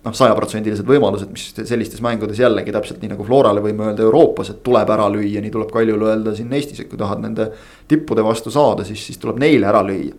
Noh, 0.06 0.14
sajaprotsendilised 0.14 0.86
võimalused, 0.88 1.32
mis 1.34 1.50
sellistes 1.66 2.02
mängudes 2.06 2.40
jällegi 2.40 2.74
täpselt 2.76 3.02
nii 3.02 3.14
nagu 3.16 3.26
Florale 3.26 3.64
võime 3.64 3.90
öelda 3.90 4.06
Euroopas, 4.06 4.52
et 4.54 4.62
tuleb 4.66 4.92
ära 4.94 5.08
lüüa, 5.12 5.42
nii 5.42 5.54
tuleb 5.54 5.72
Kaljule 5.74 6.12
öelda 6.12 6.36
siin 6.38 6.54
Eestis, 6.54 6.84
et 6.84 6.92
kui 6.92 7.00
tahad 7.02 7.24
nende 7.24 7.50
tippude 7.90 8.24
vastu 8.26 8.54
saada, 8.54 8.86
siis, 8.88 9.02
siis 9.10 9.22
tuleb 9.22 9.42
neile 9.42 9.70
ära 9.72 9.82
lüüa. 9.86 10.14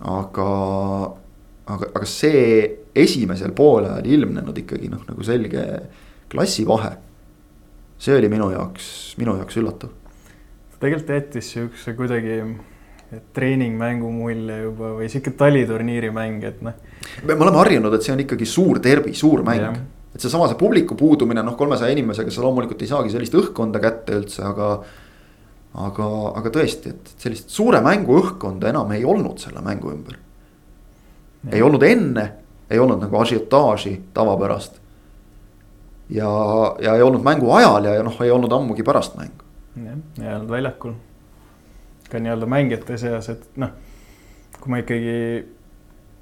aga, 0.00 0.48
aga, 1.66 1.90
aga 1.92 2.06
see 2.08 2.44
esimesel 2.96 3.52
poolajal 3.56 4.06
ilmnenud 4.06 4.56
ikkagi 4.62 4.88
noh, 4.88 5.02
nagu 5.08 5.26
selge 5.26 5.66
klassivahe. 6.30 6.96
see 8.00 8.16
oli 8.16 8.30
minu 8.32 8.50
jaoks, 8.54 9.14
minu 9.20 9.36
jaoks 9.36 9.58
üllatav. 9.60 9.90
tegelikult 10.80 11.16
jättis 11.18 11.52
siukse 11.52 11.94
kuidagi 11.98 12.42
treeningmängu 13.34 14.10
mulje 14.14 14.60
juba 14.62 14.92
või 14.98 15.08
sihuke 15.10 15.32
taliturniiri 15.38 16.12
mäng, 16.14 16.44
et 16.46 16.60
noh. 16.62 16.76
me 17.26 17.34
oleme 17.34 17.58
harjunud, 17.58 17.94
et 17.94 18.06
see 18.06 18.14
on 18.14 18.22
ikkagi 18.22 18.46
suur 18.46 18.80
derbi, 18.82 19.14
suur 19.18 19.42
mäng. 19.46 19.78
et 20.14 20.22
seesama, 20.22 20.48
see 20.50 20.58
publiku 20.58 20.96
puudumine, 20.98 21.42
noh, 21.46 21.56
kolmesaja 21.58 21.94
inimesega 21.94 22.30
sa 22.30 22.44
loomulikult 22.44 22.82
ei 22.82 22.90
saagi 22.90 23.14
sellist 23.14 23.34
õhkkonda 23.34 23.82
kätte 23.82 24.18
üldse, 24.18 24.44
aga. 24.46 24.72
aga, 25.86 26.10
aga 26.40 26.50
tõesti, 26.54 26.94
et 26.94 27.14
sellist 27.22 27.50
suure 27.50 27.82
mängu 27.82 28.18
õhkkonda 28.18 28.70
enam 28.70 28.90
ei 28.94 29.04
olnud 29.04 29.42
selle 29.42 29.62
mängu 29.62 29.92
ümber. 29.94 30.18
ei 31.50 31.62
olnud 31.62 31.82
enne, 31.82 32.30
ei 32.70 32.78
olnud 32.78 33.00
nagu 33.02 33.16
ažiotaaži 33.18 33.96
tavapärast 34.14 34.80
ja, 36.10 36.30
ja 36.82 36.94
ei 36.94 37.02
olnud 37.02 37.22
mängu 37.22 37.52
ajal 37.52 37.84
ja, 37.84 37.94
ja 37.94 38.02
noh, 38.02 38.16
ei 38.22 38.30
olnud 38.30 38.52
ammugi 38.52 38.82
pärast 38.86 39.16
mängu. 39.18 39.46
jah, 39.84 39.96
ei 40.22 40.34
olnud 40.34 40.50
väljakul. 40.50 40.98
Ka 42.10 42.20
nii-öelda 42.22 42.48
mängijate 42.50 42.98
seas, 43.00 43.30
et 43.32 43.58
noh, 43.60 43.72
kui 44.60 44.72
ma 44.72 44.80
ikkagi 44.82 45.14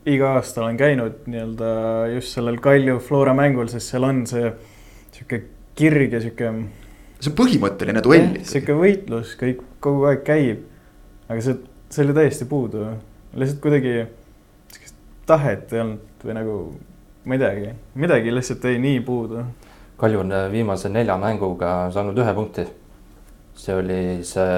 iga 0.08 0.34
aasta 0.38 0.62
olen 0.64 0.78
käinud 0.80 1.24
nii-öelda 1.28 1.70
just 2.14 2.36
sellel 2.36 2.60
Kalju 2.62 2.98
Flora 3.04 3.34
mängul, 3.36 3.70
siis 3.72 3.88
seal 3.90 4.06
on 4.08 4.24
see 4.30 4.50
sihuke 5.14 5.42
kirg 5.78 6.14
ja 6.16 6.22
sihuke. 6.24 6.52
see 7.20 7.32
on 7.32 7.38
põhimõtteline 7.40 8.02
duell. 8.04 8.38
sihuke 8.46 8.76
võitlus 8.78 9.34
kõik 9.40 9.62
kogu 9.84 10.08
aeg 10.10 10.24
käib. 10.26 10.66
aga 11.28 11.40
see, 11.44 11.58
see 11.90 12.04
oli 12.06 12.16
täiesti 12.16 12.48
puudu, 12.48 12.84
lihtsalt 13.34 13.62
kuidagi 13.64 13.96
sihukest 14.72 15.00
tahet 15.28 15.72
ei 15.72 15.84
olnud 15.84 16.24
või 16.24 16.38
nagu 16.38 16.58
ma 17.28 17.36
ei 17.36 17.42
teagi, 17.42 17.72
midagi 17.94 18.32
lihtsalt 18.32 18.64
jäi 18.64 18.78
nii 18.82 19.00
puudu 19.04 19.44
Kalju 19.98 20.20
on 20.20 20.32
äh, 20.32 20.50
viimase 20.52 20.88
nelja 20.88 21.16
mänguga 21.18 21.90
saanud 21.90 22.18
ühe 22.22 22.34
punkti. 22.34 22.66
see 23.58 23.74
oli 23.74 24.22
see 24.22 24.50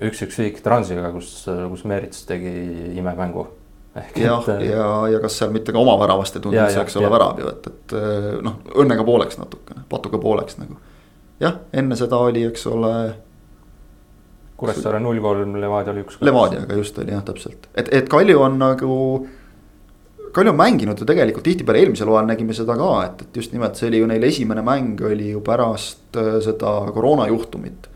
üks-üks 0.00 0.38
viik 0.40 0.60
Transiga, 0.64 1.10
kus, 1.14 1.32
kus 1.46 1.86
Meerits 1.88 2.24
tegi 2.28 2.52
imemängu. 2.98 3.46
jah, 4.16 4.46
ja, 4.46 4.60
ja, 4.62 4.90
ja 5.10 5.18
kas 5.22 5.40
seal 5.40 5.50
mitte 5.50 5.72
ka 5.74 5.80
oma 5.80 5.96
väravast 5.98 6.36
ei 6.38 6.44
see, 6.44 6.82
eks 6.84 6.94
ole, 7.00 7.08
värav 7.10 7.40
ju, 7.42 7.48
et, 7.50 7.66
et 7.66 7.94
äh, 7.98 8.28
noh, 8.44 8.60
õnnega 8.78 9.02
pooleks 9.06 9.40
natukene, 9.40 9.82
patuga 9.90 10.20
pooleks 10.22 10.60
nagu. 10.60 10.78
jah, 11.42 11.58
enne 11.72 11.98
seda 11.98 12.20
oli, 12.22 12.44
eks 12.46 12.68
ole. 12.70 12.94
Kuressaare 14.60 14.98
null 15.00 15.18
kolm, 15.24 15.54
Levadia 15.56 15.88
oli 15.94 16.02
üks. 16.04 16.18
Levadiaga 16.20 16.76
just 16.76 16.98
oli 17.00 17.14
jah, 17.14 17.22
täpselt, 17.24 17.66
et, 17.74 17.88
et 17.96 18.08
Kalju 18.12 18.42
on 18.44 18.58
nagu 18.60 18.96
Kalju 20.32 20.52
on 20.52 20.56
mänginud 20.56 21.00
ju 21.00 21.06
tegelikult 21.06 21.44
tihtipeale 21.44 21.80
eelmisel 21.82 22.10
hooajal 22.10 22.28
nägime 22.28 22.54
seda 22.54 22.76
ka, 22.78 22.90
et, 23.08 23.22
et 23.24 23.38
just 23.40 23.54
nimelt 23.54 23.78
see 23.78 23.88
oli 23.90 23.98
ju 23.98 24.10
neil 24.10 24.26
esimene 24.28 24.62
mäng 24.62 25.00
oli 25.06 25.32
ju 25.32 25.40
pärast 25.42 26.18
äh, 26.20 26.36
seda 26.44 26.74
koroonajuhtumit. 26.94 27.89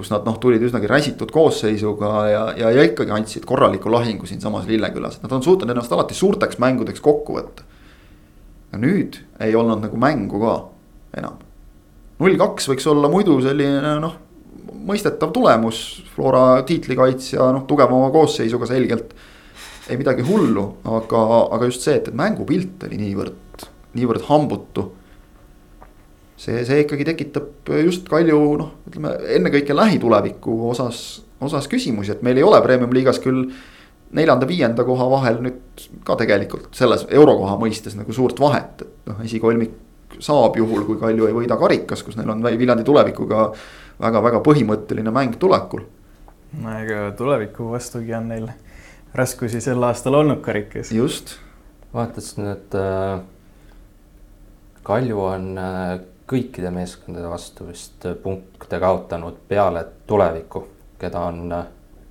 Kus 0.00 0.10
nad 0.12 0.24
noh, 0.24 0.38
tulid 0.40 0.62
üsnagi 0.64 0.88
räsitud 0.88 1.32
koosseisuga 1.34 2.12
ja, 2.30 2.44
ja, 2.56 2.72
ja 2.72 2.84
ikkagi 2.88 3.12
andsid 3.12 3.44
korraliku 3.48 3.92
lahingu 3.92 4.28
siinsamas 4.28 4.68
Lillekülas, 4.70 5.18
et 5.18 5.26
nad 5.26 5.36
on 5.36 5.44
suutnud 5.44 5.70
ennast 5.70 5.92
alati 5.92 6.16
suurteks 6.16 6.60
mängudeks 6.62 7.04
kokku 7.04 7.36
võtta. 7.36 7.66
ja 8.72 8.80
nüüd 8.80 9.18
ei 9.42 9.54
olnud 9.58 9.82
nagu 9.84 10.00
mängu 10.00 10.40
ka 10.40 10.56
enam. 11.20 11.36
null 12.18 12.40
kaks 12.40 12.70
võiks 12.72 12.88
olla 12.88 13.10
muidu 13.12 13.36
selline 13.44 13.98
noh, 14.00 14.16
mõistetav 14.88 15.34
tulemus, 15.36 16.04
Flora 16.14 16.62
tiitlikaitsja 16.66 17.50
noh, 17.52 17.66
tugevama 17.68 18.08
koosseisuga 18.14 18.68
selgelt 18.70 19.12
ei 19.90 19.98
midagi 19.98 20.22
hullu, 20.22 20.64
aga, 20.86 21.20
aga 21.56 21.66
just 21.68 21.84
see, 21.84 21.96
et, 21.98 22.08
et 22.08 22.16
mängupilt 22.16 22.84
oli 22.86 22.98
niivõrd, 23.00 23.64
niivõrd 23.98 24.26
hambutu. 24.28 24.84
See, 26.40 26.62
see 26.64 26.84
ikkagi 26.84 27.06
tekitab 27.12 27.72
just 27.84 28.08
Kalju 28.10 28.38
noh, 28.60 28.72
ütleme 28.88 29.12
ennekõike 29.36 29.76
lähituleviku 29.76 30.56
osas, 30.70 31.20
osas 31.42 31.68
küsimusi, 31.70 32.14
et 32.14 32.24
meil 32.26 32.40
ei 32.40 32.46
ole 32.46 32.60
premium-liigas 32.64 33.20
küll 33.22 33.50
neljanda-viienda 34.16 34.84
koha 34.86 35.06
vahel 35.12 35.38
nüüd 35.44 35.84
ka 36.06 36.16
tegelikult 36.18 36.74
selles 36.76 37.06
eurokoha 37.06 37.54
mõistes 37.60 37.94
nagu 37.98 38.14
suurt 38.14 38.40
vahet, 38.42 38.82
et 38.82 39.10
noh, 39.10 39.20
esikolmik 39.26 39.76
saab 40.20 40.56
juhul, 40.58 40.82
kui 40.88 40.98
Kalju 41.00 41.28
ei 41.28 41.36
võida 41.36 41.56
karikas, 41.60 42.02
kus 42.04 42.16
neil 42.18 42.32
on 42.32 42.42
Viljandi 42.42 42.84
tulevikuga 42.84 43.50
väga-väga 44.00 44.40
põhimõtteline 44.44 45.12
mäng 45.14 45.36
tulekul. 45.40 45.84
no 46.60 46.78
ega 46.80 47.12
tuleviku 47.16 47.70
vastugi 47.70 48.14
on 48.16 48.28
neil 48.32 48.48
raskusi 49.14 49.60
sel 49.60 49.82
aastal 49.86 50.18
olnud 50.18 50.40
karikas. 50.42 50.90
just. 50.92 51.36
vaatasin, 51.94 52.48
et 52.56 52.74
äh, 52.74 53.20
Kalju 54.82 55.20
on 55.20 55.58
äh, 55.58 56.00
kõikide 56.30 56.70
meeskondade 56.74 57.30
vastu 57.30 57.66
vist 57.70 58.06
äh, 58.06 58.14
punkte 58.22 58.78
kaotanud 58.80 59.42
peale 59.48 59.84
tulevikku, 60.06 60.64
keda 61.00 61.26
on 61.30 61.42
äh, 61.56 61.66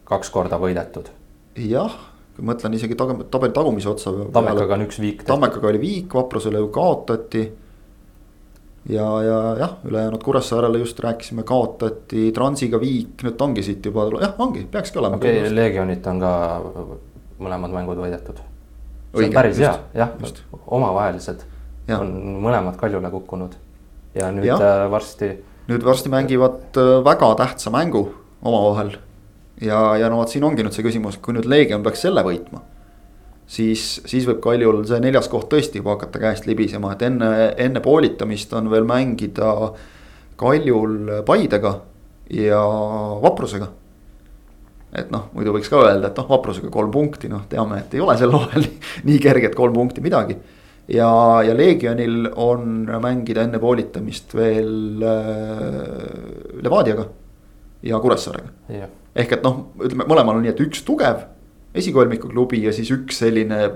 kaks 0.10 0.32
korda 0.34 0.60
võidetud. 0.60 1.12
jah, 1.60 1.95
kui 2.36 2.45
mõtlen 2.47 2.75
isegi 2.75 2.97
tabeli 2.97 3.53
tagumise 3.55 3.89
otsa. 3.91 4.13
Tammekaga 4.34 4.77
on 4.77 4.86
üks 4.88 4.99
viik. 5.01 5.25
Tammekaga 5.27 5.71
oli 5.71 5.82
viik, 5.82 6.13
Vaprusele 6.15 6.62
ju 6.62 6.69
kaotati 6.73 7.43
ja, 8.89 9.08
ja 9.23 9.39
jah, 9.60 9.77
ülejäänud 9.88 10.23
Kuressaarele 10.23 10.82
just 10.84 10.99
rääkisime, 11.03 11.43
kaotati 11.47 12.29
Transiga 12.36 12.79
viik, 12.82 13.23
nüüd 13.23 13.45
ongi 13.47 13.63
siit 13.63 13.86
juba, 13.86 14.08
jah, 14.19 14.36
ongi, 14.39 14.65
peakski 14.71 14.99
olema. 14.99 15.19
okei 15.19 15.39
okay,, 15.41 15.55
Legionit 15.55 16.08
on 16.12 16.23
ka 16.23 16.34
mõlemad 17.39 17.75
mängud 17.75 18.03
võidetud. 18.03 18.43
see 19.15 19.32
on 19.32 19.39
päris 19.39 19.63
hea, 19.63 19.73
jah, 19.95 20.13
omavahelised 20.67 21.47
ja. 21.88 21.99
on 21.99 22.13
mõlemad 22.43 22.79
Kaljule 22.79 23.12
kukkunud 23.13 23.58
ja 24.15 24.32
nüüd 24.34 24.50
ja. 24.50 24.58
Äh, 24.58 24.88
varsti. 24.91 25.36
nüüd 25.69 25.86
varsti 25.86 26.10
mängivad 26.10 26.80
äh, 26.80 26.98
väga 27.06 27.36
tähtsa 27.43 27.74
mängu 27.74 28.08
omavahel. 28.41 28.98
ja, 29.62 29.98
ja 29.98 30.10
no 30.10 30.24
vot 30.24 30.34
siin 30.34 30.43
ongi 30.43 30.65
nüüd 30.65 30.76
see 30.76 30.86
küsimus, 30.86 31.19
kui 31.22 31.38
nüüd 31.38 31.50
Legion 31.50 31.86
peaks 31.86 32.08
selle 32.08 32.26
võitma 32.26 32.63
siis, 33.50 33.86
siis 34.06 34.28
võib 34.30 34.41
Kaljul 34.43 34.84
see 34.88 35.02
neljas 35.04 35.30
koht 35.32 35.50
tõesti 35.52 35.82
juba 35.82 35.95
hakata 35.95 36.22
käest 36.22 36.48
libisema, 36.50 36.93
et 36.93 37.05
enne, 37.07 37.30
enne 37.57 37.82
poolitamist 37.84 38.53
on 38.57 38.70
veel 38.72 38.88
mängida 38.88 39.53
Kaljul 40.39 41.24
Paidega 41.28 41.74
ja 42.34 42.62
Vaprusega. 43.24 43.72
et 44.93 45.12
noh, 45.14 45.28
muidu 45.38 45.53
võiks 45.53 45.70
ka 45.70 45.82
öelda, 45.84 46.10
et 46.10 46.18
noh, 46.18 46.26
Vaprusega 46.30 46.70
kolm 46.74 46.91
punkti, 46.91 47.30
noh, 47.30 47.43
teame, 47.49 47.84
et 47.84 47.93
ei 47.93 48.01
ole 48.01 48.16
sel 48.18 48.32
hooajal 48.34 48.64
nii, 48.66 48.80
nii 49.10 49.20
kerget 49.22 49.57
kolm 49.57 49.76
punkti 49.76 50.01
midagi. 50.01 50.38
Ja, 50.93 51.09
ja 51.45 51.57
Legionil 51.57 52.29
on 52.35 52.89
mängida 53.01 53.45
enne 53.45 53.59
poolitamist 53.59 54.35
veel 54.35 55.03
äh, 55.05 56.61
Levadiaga 56.63 57.07
ja 57.83 57.99
Kuressaarega. 57.99 58.49
ehk 59.15 59.37
et 59.37 59.43
noh, 59.43 59.65
ütleme 59.79 60.07
mõlemal 60.09 60.39
on 60.39 60.45
nii, 60.45 60.53
et 60.53 60.63
üks 60.63 60.83
tugev 60.87 61.25
esikolmiku 61.75 62.29
klubi 62.31 62.63
ja 62.65 62.73
siis 62.75 62.89
üks 62.95 63.21
selline 63.23 63.67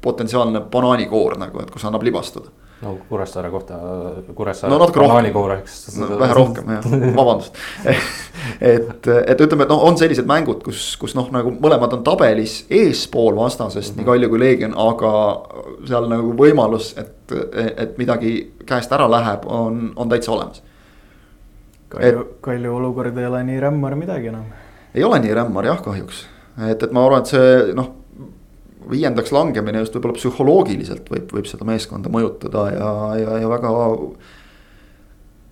potentsiaalne 0.00 0.62
banaanikoor 0.72 1.36
nagu, 1.40 1.60
et 1.62 1.70
kus 1.70 1.84
annab 1.88 2.04
libastada. 2.04 2.52
no 2.80 2.94
Kuressaare 3.08 3.50
kohta, 3.52 3.78
Kuressaare 4.34 4.72
no, 4.72 4.86
banaanikoor, 4.94 5.56
eks 5.58 5.98
no,. 6.00 6.08
vähe 6.20 6.36
rohkem 6.36 6.70
jah, 6.76 6.86
vabandust 7.16 7.58
et, 8.72 9.08
et 9.10 9.40
ütleme, 9.40 9.66
et 9.66 9.72
noh, 9.72 9.82
on 9.84 9.98
sellised 10.00 10.28
mängud, 10.28 10.62
kus, 10.64 10.94
kus 11.00 11.16
noh, 11.18 11.28
nagu 11.34 11.52
mõlemad 11.60 11.98
on 11.98 12.04
tabelis 12.06 12.62
eespool 12.70 13.36
vastasest 13.36 13.92
mm 13.92 13.92
-hmm. 13.92 14.00
nii 14.00 14.10
Kalju 14.12 14.32
kui 14.32 14.40
Leegion, 14.44 14.76
aga 14.76 15.12
seal 15.88 16.08
nagu 16.10 16.34
võimalus, 16.36 16.92
et, 17.00 17.32
et 17.76 17.96
midagi 17.98 18.34
käest 18.66 18.92
ära 18.92 19.06
läheb, 19.10 19.46
on, 19.46 19.92
on 19.96 20.10
täitsa 20.10 20.34
olemas. 20.34 20.62
Kalju, 21.90 22.26
Kalju 22.44 22.74
olukord 22.74 23.16
ei 23.18 23.26
ole 23.26 23.40
nii 23.48 23.62
rämmar 23.62 23.96
midagi 23.98 24.30
enam. 24.30 24.50
ei 24.94 25.04
ole 25.04 25.18
nii 25.22 25.32
rämmar 25.34 25.66
jah, 25.66 25.80
kahjuks 25.82 26.26
et, 26.68 26.82
et 26.82 26.92
ma 26.92 27.04
arvan, 27.06 27.24
et 27.24 27.30
see 27.30 27.72
noh, 27.76 27.88
viiendaks 28.90 29.32
langemine 29.34 29.84
just 29.84 29.96
võib-olla 29.96 30.18
psühholoogiliselt 30.18 31.08
võib, 31.12 31.32
võib 31.36 31.48
seda 31.48 31.66
meeskonda 31.68 32.12
mõjutada 32.12 32.66
ja, 32.74 32.92
ja, 33.20 33.40
ja 33.44 33.50
väga. 33.50 33.72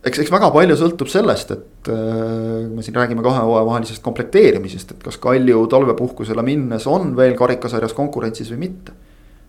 eks, 0.09 0.23
eks 0.25 0.33
väga 0.35 0.51
palju 0.55 0.79
sõltub 0.81 1.13
sellest, 1.13 1.53
et 1.55 1.91
äh, 1.93 2.65
me 2.73 2.85
siin 2.85 2.97
räägime 2.99 3.25
kahe 3.27 3.45
hooaja 3.47 3.69
vahelisest 3.69 4.05
komplekteerimisest, 4.05 4.97
et 4.97 5.05
kas 5.05 5.21
Kalju 5.23 5.67
talvepuhkusele 5.71 6.45
minnes 6.47 6.89
on 6.91 7.15
veel 7.19 7.37
karikasarjas 7.39 7.97
konkurentsis 7.97 8.51
või 8.55 8.67
mitte. 8.69 8.97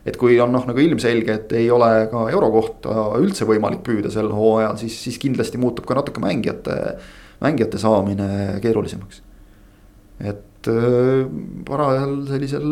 Et 0.08 0.18
kui 0.20 0.38
on 0.40 0.52
noh, 0.54 0.66
nagu 0.70 0.82
ilmselge, 0.82 1.36
et 1.42 1.56
ei 1.60 1.70
ole 1.74 1.90
ka 2.12 2.26
euro 2.32 2.50
kohta 2.54 3.10
üldse 3.20 3.48
võimalik 3.48 3.82
püüda 3.86 4.12
sel 4.14 4.32
hooajal, 4.32 4.78
siis, 4.80 4.96
siis 5.04 5.20
kindlasti 5.20 5.60
muutub 5.60 5.88
ka 5.88 5.98
natuke 5.98 6.24
mängijate, 6.24 6.78
mängijate 7.44 7.82
saamine 7.82 8.30
keerulisemaks. 8.64 9.24
et 10.20 10.68
äh, 10.68 11.28
parajal 11.68 12.16
sellisel 12.28 12.66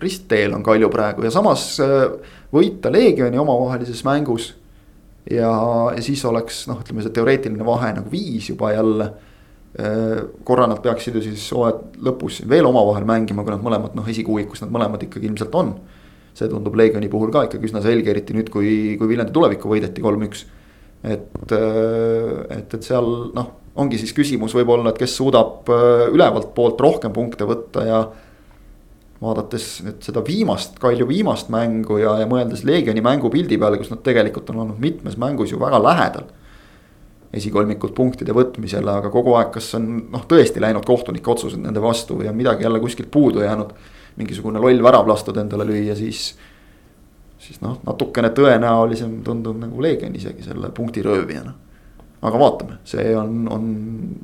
ristteel 0.00 0.54
on 0.56 0.62
Kalju 0.64 0.88
praegu 0.92 1.24
ja 1.24 1.32
samas 1.32 1.74
äh, 1.84 2.06
võita 2.52 2.92
Leegioni 2.92 3.40
omavahelises 3.40 4.04
mängus. 4.04 4.54
ja, 5.30 5.50
ja 5.96 6.02
siis 6.02 6.24
oleks 6.24 6.66
noh, 6.68 6.80
ütleme 6.80 7.04
see 7.04 7.16
teoreetiline 7.16 7.64
vahe 7.64 7.92
nagu 7.96 8.12
viis 8.12 8.48
juba 8.52 8.72
jälle 8.72 9.08
äh, 9.80 10.20
korra 10.44 10.68
nad 10.68 10.80
peaksid 10.84 11.16
ju 11.16 11.24
siis 11.24 11.48
hooaja 11.56 11.78
lõpus 12.04 12.42
veel 12.48 12.68
omavahel 12.68 13.08
mängima, 13.08 13.44
kui 13.44 13.56
nad 13.56 13.64
mõlemad 13.64 13.96
noh, 13.96 14.08
esikuuikus 14.08 14.60
nad 14.64 14.76
mõlemad 14.76 15.08
ikkagi 15.08 15.32
ilmselt 15.32 15.56
on 15.56 15.74
see 16.36 16.48
tundub 16.50 16.76
Leegioni 16.78 17.10
puhul 17.12 17.32
ka 17.34 17.44
ikkagi 17.48 17.68
üsna 17.68 17.82
selge, 17.84 18.12
eriti 18.12 18.36
nüüd, 18.36 18.50
kui, 18.52 18.96
kui 19.00 19.10
Viljandi 19.10 19.34
tulevikku 19.34 19.70
võideti 19.70 20.04
kolm-üks. 20.04 20.46
et, 21.02 21.52
äh, 21.56 22.58
et, 22.58 22.74
et 22.74 22.82
seal 22.84 23.06
noh, 23.36 23.52
ongi 23.80 24.00
siis 24.00 24.12
küsimus 24.16 24.54
võib-olla, 24.56 24.90
et 24.90 24.98
kes 25.00 25.14
suudab 25.16 25.70
äh, 25.72 26.08
ülevalt 26.12 26.52
poolt 26.56 26.80
rohkem 26.80 27.14
punkte 27.16 27.48
võtta 27.48 27.86
ja. 27.86 28.02
vaadates 29.20 29.70
nüüd 29.84 30.04
seda 30.04 30.24
viimast, 30.24 30.78
Kalju 30.80 31.08
viimast 31.08 31.48
mängu 31.52 31.98
ja, 32.00 32.18
ja 32.22 32.28
mõeldes 32.28 32.64
Leegioni 32.68 33.02
mängupildi 33.04 33.58
peale, 33.60 33.80
kus 33.80 33.92
nad 33.92 34.04
tegelikult 34.04 34.50
on 34.52 34.64
olnud 34.64 34.80
mitmes 34.80 35.16
mängus 35.20 35.52
ju 35.52 35.60
väga 35.60 35.80
lähedal 35.82 36.28
esikolmikult 37.36 37.94
punktide 37.94 38.34
võtmisele, 38.34 38.90
aga 38.90 39.10
kogu 39.12 39.36
aeg, 39.38 39.52
kas 39.54 39.70
on 39.78 39.86
noh, 40.10 40.24
tõesti 40.30 40.62
läinud 40.62 40.86
kohtunike 40.86 41.30
otsused 41.30 41.60
nende 41.62 41.82
vastu 41.82 42.18
või 42.18 42.30
on 42.30 42.38
midagi 42.38 42.66
jälle 42.66 42.80
kuskilt 42.82 43.10
puudu 43.14 43.44
jäänud 43.44 43.74
mingisugune 44.18 44.60
loll 44.62 44.82
värav 44.82 45.08
lastud 45.08 45.36
endale 45.40 45.66
lüüa, 45.68 45.96
siis. 45.98 46.30
siis 47.40 47.60
noh, 47.64 47.78
natukene 47.86 48.32
tõenäolisem 48.36 49.20
tundub 49.24 49.58
nagu 49.60 49.82
Leegion 49.82 50.16
isegi 50.16 50.44
selle 50.44 50.72
punktiröövijana. 50.76 51.54
aga 52.22 52.38
vaatame, 52.38 52.80
see 52.84 53.14
on, 53.16 53.46
on 53.48 53.68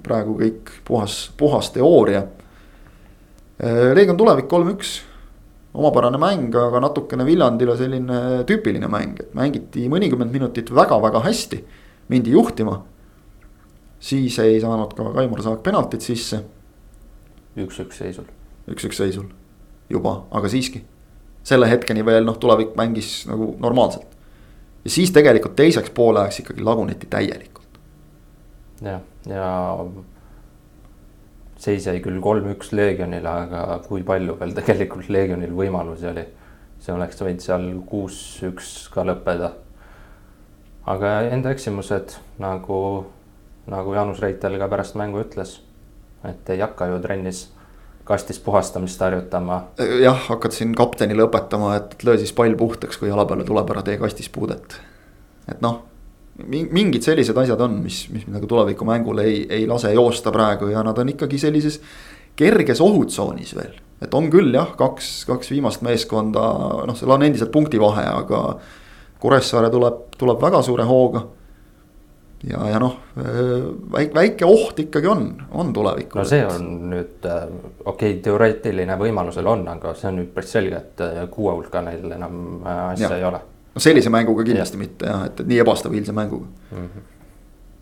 praegu 0.05 0.37
kõik 0.41 0.73
puhas, 0.85 1.31
puhas 1.37 1.71
teooria. 1.73 2.27
Leegion 3.97 4.19
tulevik 4.21 4.51
kolm-üks, 4.51 4.99
omapärane 5.77 6.21
mäng, 6.21 6.53
aga 6.61 6.83
natukene 6.85 7.25
Viljandile 7.25 7.77
selline 7.77 8.21
tüüpiline 8.49 8.91
mäng, 8.93 9.23
et 9.23 9.33
mängiti 9.37 9.87
mõnikümmend 9.89 10.35
minutit 10.35 10.69
väga-väga 10.75 11.25
hästi, 11.25 11.63
mindi 12.13 12.37
juhtima 12.37 12.83
siis 14.01 14.39
ei 14.39 14.61
saanud 14.61 14.93
ka 14.95 15.11
Kaimar 15.15 15.43
Saak 15.43 15.63
penaltit 15.63 16.05
sisse. 16.05 16.43
üks-üks 17.57 17.97
seisul. 17.99 18.29
üks-üks 18.69 19.01
seisul 19.01 19.31
juba, 19.91 20.27
aga 20.31 20.49
siiski. 20.49 20.85
selle 21.47 21.69
hetkeni 21.71 22.03
veel 22.05 22.25
noh, 22.27 22.39
tulevik 22.43 22.75
mängis 22.77 23.27
nagu 23.31 23.55
normaalselt. 23.63 24.17
ja 24.85 24.91
siis 24.91 25.13
tegelikult 25.15 25.57
teiseks 25.57 25.91
poolajaks 25.91 26.41
ikkagi 26.43 26.63
laguneti 26.63 27.07
täielikult. 27.11 27.81
jah, 28.83 29.01
ja 29.27 29.51
seis 31.59 31.87
jäi 31.87 32.01
küll 32.05 32.21
kolm-üks 32.21 32.73
Leegionile, 32.77 33.29
aga 33.29 33.81
kui 33.87 34.03
palju 34.07 34.37
veel 34.41 34.55
tegelikult 34.57 35.09
Leegionil 35.09 35.55
võimalusi 35.57 36.11
oli. 36.11 36.27
see 36.81 36.93
oleks 36.93 37.23
võinud 37.23 37.41
seal 37.41 37.71
kuus-üks 37.89 38.89
ka 38.93 39.07
lõppeda. 39.07 39.53
aga 40.87 41.21
enda 41.31 41.51
eksimused 41.51 42.19
nagu, 42.39 43.07
nagu 43.67 43.95
Jaanus 43.95 44.21
Reitel 44.21 44.59
ka 44.59 44.69
pärast 44.69 44.95
mängu 44.95 45.23
ütles, 45.23 45.61
et 46.25 46.51
ei 46.51 46.61
hakka 46.61 46.91
ju 46.91 47.01
trennis 47.03 47.47
kastis 48.07 48.39
puhastamist 48.39 49.01
harjutama. 49.01 49.65
jah, 50.03 50.19
hakkad 50.29 50.55
siin 50.55 50.75
kaptenile 50.79 51.27
õpetama, 51.27 51.75
et 51.81 52.05
löö 52.07 52.19
siis 52.19 52.33
pall 52.33 52.55
puhtaks, 52.55 53.01
kui 53.01 53.11
jala 53.11 53.27
peale 53.27 53.45
tuleb, 53.45 53.71
ära 53.75 53.83
tee 53.83 53.99
kastis 53.99 54.29
puudet. 54.31 54.79
et 55.51 55.61
noh, 55.61 55.81
mingid 56.47 57.03
sellised 57.03 57.39
asjad 57.43 57.61
on, 57.67 57.81
mis, 57.83 58.05
mis 58.13 58.27
nagu 58.31 58.47
tulevikumängul 58.47 59.25
ei, 59.25 59.41
ei 59.51 59.67
lase 59.67 59.91
joosta 59.95 60.33
praegu 60.33 60.71
ja 60.71 60.85
nad 60.87 60.99
on 60.99 61.11
ikkagi 61.15 61.39
sellises 61.39 61.81
kerges 62.37 62.81
ohutsoonis 62.85 63.55
veel. 63.57 63.75
et 64.03 64.15
on 64.15 64.31
küll 64.31 64.55
jah, 64.55 64.75
kaks, 64.79 65.25
kaks 65.27 65.51
viimast 65.51 65.83
meeskonda, 65.83 66.47
noh, 66.87 66.99
seal 66.99 67.11
on 67.11 67.27
endiselt 67.27 67.53
punktivahe, 67.53 68.07
aga 68.23 68.43
Kuressaare 69.17 69.71
tuleb, 69.73 70.03
tuleb 70.21 70.43
väga 70.43 70.59
suure 70.63 70.85
hooga 70.85 71.23
ja, 72.45 72.69
ja 72.71 72.79
noh, 72.81 72.99
väike, 73.93 74.15
väike 74.15 74.47
oht 74.49 74.79
ikkagi 74.85 75.09
on, 75.09 75.27
on 75.51 75.73
tulevikul. 75.73 76.21
no 76.21 76.29
see 76.29 76.45
on 76.45 76.69
nüüd 76.93 77.27
äh, 77.29 77.49
okei 77.85 78.13
okay,, 78.13 78.23
teoreetiline 78.25 78.99
võimalusel 79.01 79.49
on, 79.51 79.67
aga 79.73 79.95
see 79.97 80.11
on 80.11 80.21
nüüd 80.21 80.33
päris 80.35 80.53
selge, 80.59 80.81
et 80.83 81.05
äh, 81.05 81.19
kuue 81.33 81.55
hulka 81.57 81.83
neil 81.87 82.07
enam 82.19 82.63
äh, 82.63 82.83
asja 82.93 83.11
ja. 83.11 83.19
ei 83.19 83.29
ole. 83.31 83.43
no 83.75 83.83
sellise 83.83 84.13
mänguga 84.13 84.47
kindlasti 84.47 84.79
ja. 84.79 84.85
mitte 84.85 85.11
jah, 85.11 85.27
et, 85.31 85.45
et 85.45 85.53
nii 85.53 85.61
ebastabiilse 85.65 86.17
mänguga 86.17 86.49
mm. 86.49 86.89
-hmm 86.89 87.13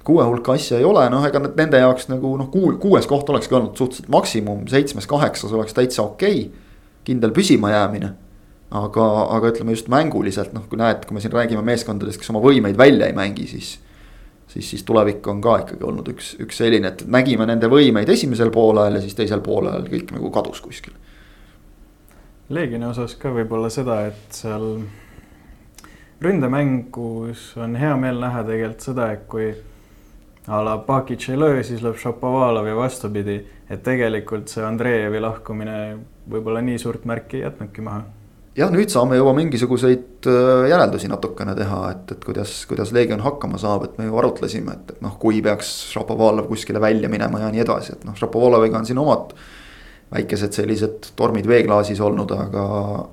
kuue 0.04 0.24
hulka 0.24 0.52
asja 0.52 0.76
ei 0.78 0.84
ole, 0.84 1.06
noh, 1.08 1.22
ega 1.24 1.40
nende 1.40 1.78
jaoks 1.80 2.10
nagu 2.10 2.34
noh, 2.36 2.50
kuu, 2.52 2.74
kuues 2.76 3.06
koht 3.08 3.30
olekski 3.32 3.56
olnud 3.56 3.78
suhteliselt 3.80 4.10
maksimum, 4.12 4.66
seitsmes-kaheksas 4.68 5.54
oleks 5.56 5.72
täitsa 5.72 6.02
okei 6.02 6.42
okay,. 6.42 6.60
kindel 7.04 7.32
püsimajäämine. 7.32 8.12
aga, 8.74 9.06
aga 9.30 9.48
ütleme 9.48 9.72
just 9.72 9.88
mänguliselt 9.88 10.52
noh, 10.52 10.66
kui 10.68 10.76
näed, 10.76 11.06
kui 11.08 11.14
me 11.14 11.20
siin 11.24 11.32
räägime 11.32 11.62
meeskondadest, 11.62 12.20
kes 12.20 12.30
oma 12.30 12.40
võimeid 12.44 12.76
välja 12.76 13.06
ei 13.06 13.16
mängi, 13.16 13.46
siis 13.46 13.78
siis, 14.54 14.70
siis 14.70 14.82
tulevik 14.82 15.26
on 15.26 15.40
ka 15.42 15.56
ikkagi 15.64 15.84
olnud 15.84 16.08
üks, 16.14 16.34
üks 16.42 16.60
selline, 16.62 16.92
et 16.94 17.02
nägime 17.10 17.46
nende 17.50 17.68
võimeid 17.70 18.10
esimesel 18.14 18.52
poolajal 18.54 18.98
ja 18.98 19.02
siis 19.02 19.16
teisel 19.18 19.42
poolajal 19.42 19.88
kõik 19.90 20.14
nagu 20.14 20.30
kadus 20.34 20.62
kuskil. 20.62 20.94
Leegioni 22.54 22.86
osas 22.86 23.16
ka 23.18 23.32
võib-olla 23.34 23.70
seda, 23.72 24.02
et 24.10 24.36
seal 24.36 24.84
ründemängus 26.22 27.52
on 27.60 27.74
hea 27.80 27.94
meel 27.98 28.20
näha 28.22 28.44
tegelikult 28.46 28.86
seda, 28.86 29.10
et 29.16 29.24
kui 29.28 29.48
a 30.46 30.60
la 30.62 30.76
Pakic 30.86 31.24
ei 31.32 31.40
löö, 31.40 31.62
siis 31.64 31.82
lööb 31.82 31.96
Šapovalov 31.98 32.68
ja 32.68 32.76
vastupidi, 32.76 33.38
et 33.70 33.82
tegelikult 33.82 34.52
see 34.52 34.64
Andreevi 34.64 35.22
lahkumine 35.24 35.78
võib-olla 36.30 36.60
nii 36.64 36.78
suurt 36.78 37.08
märki 37.08 37.40
ei 37.40 37.46
jätnudki 37.48 37.84
maha 37.84 38.04
jah, 38.58 38.70
nüüd 38.70 38.92
saame 38.92 39.18
juba 39.18 39.34
mingisuguseid 39.36 40.28
äh, 40.30 40.68
järeldusi 40.70 41.10
natukene 41.10 41.56
teha, 41.58 41.80
et, 41.94 42.14
et 42.14 42.24
kuidas, 42.26 42.54
kuidas 42.70 42.92
Leegion 42.94 43.24
hakkama 43.24 43.58
saab, 43.60 43.88
et 43.88 43.98
me 43.98 44.06
ju 44.08 44.20
arutlesime, 44.20 44.76
et, 44.78 44.94
et 44.94 45.02
noh, 45.04 45.16
kui 45.20 45.42
peaks 45.44 45.72
Šapovalov 45.94 46.48
kuskile 46.50 46.82
välja 46.82 47.10
minema 47.12 47.42
ja 47.42 47.50
nii 47.54 47.64
edasi, 47.64 47.96
et 47.96 48.06
noh, 48.06 48.16
Šapovaloviga 48.18 48.78
on 48.80 48.88
siin 48.88 49.02
omad. 49.02 49.34
väikesed 50.14 50.52
sellised 50.54 51.06
tormid 51.16 51.46
veeklaasis 51.48 52.00
olnud, 52.04 52.30
aga, 52.30 52.64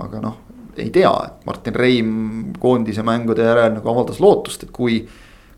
aga 0.06 0.20
noh, 0.22 0.36
ei 0.78 0.92
tea, 0.94 1.12
et 1.26 1.46
Martin 1.48 1.76
Reim 1.76 2.12
koondise 2.60 3.02
mängude 3.04 3.48
järel 3.48 3.74
nagu 3.78 3.90
avaldas 3.90 4.22
lootust, 4.22 4.68
et 4.68 4.72
kui. 4.72 5.02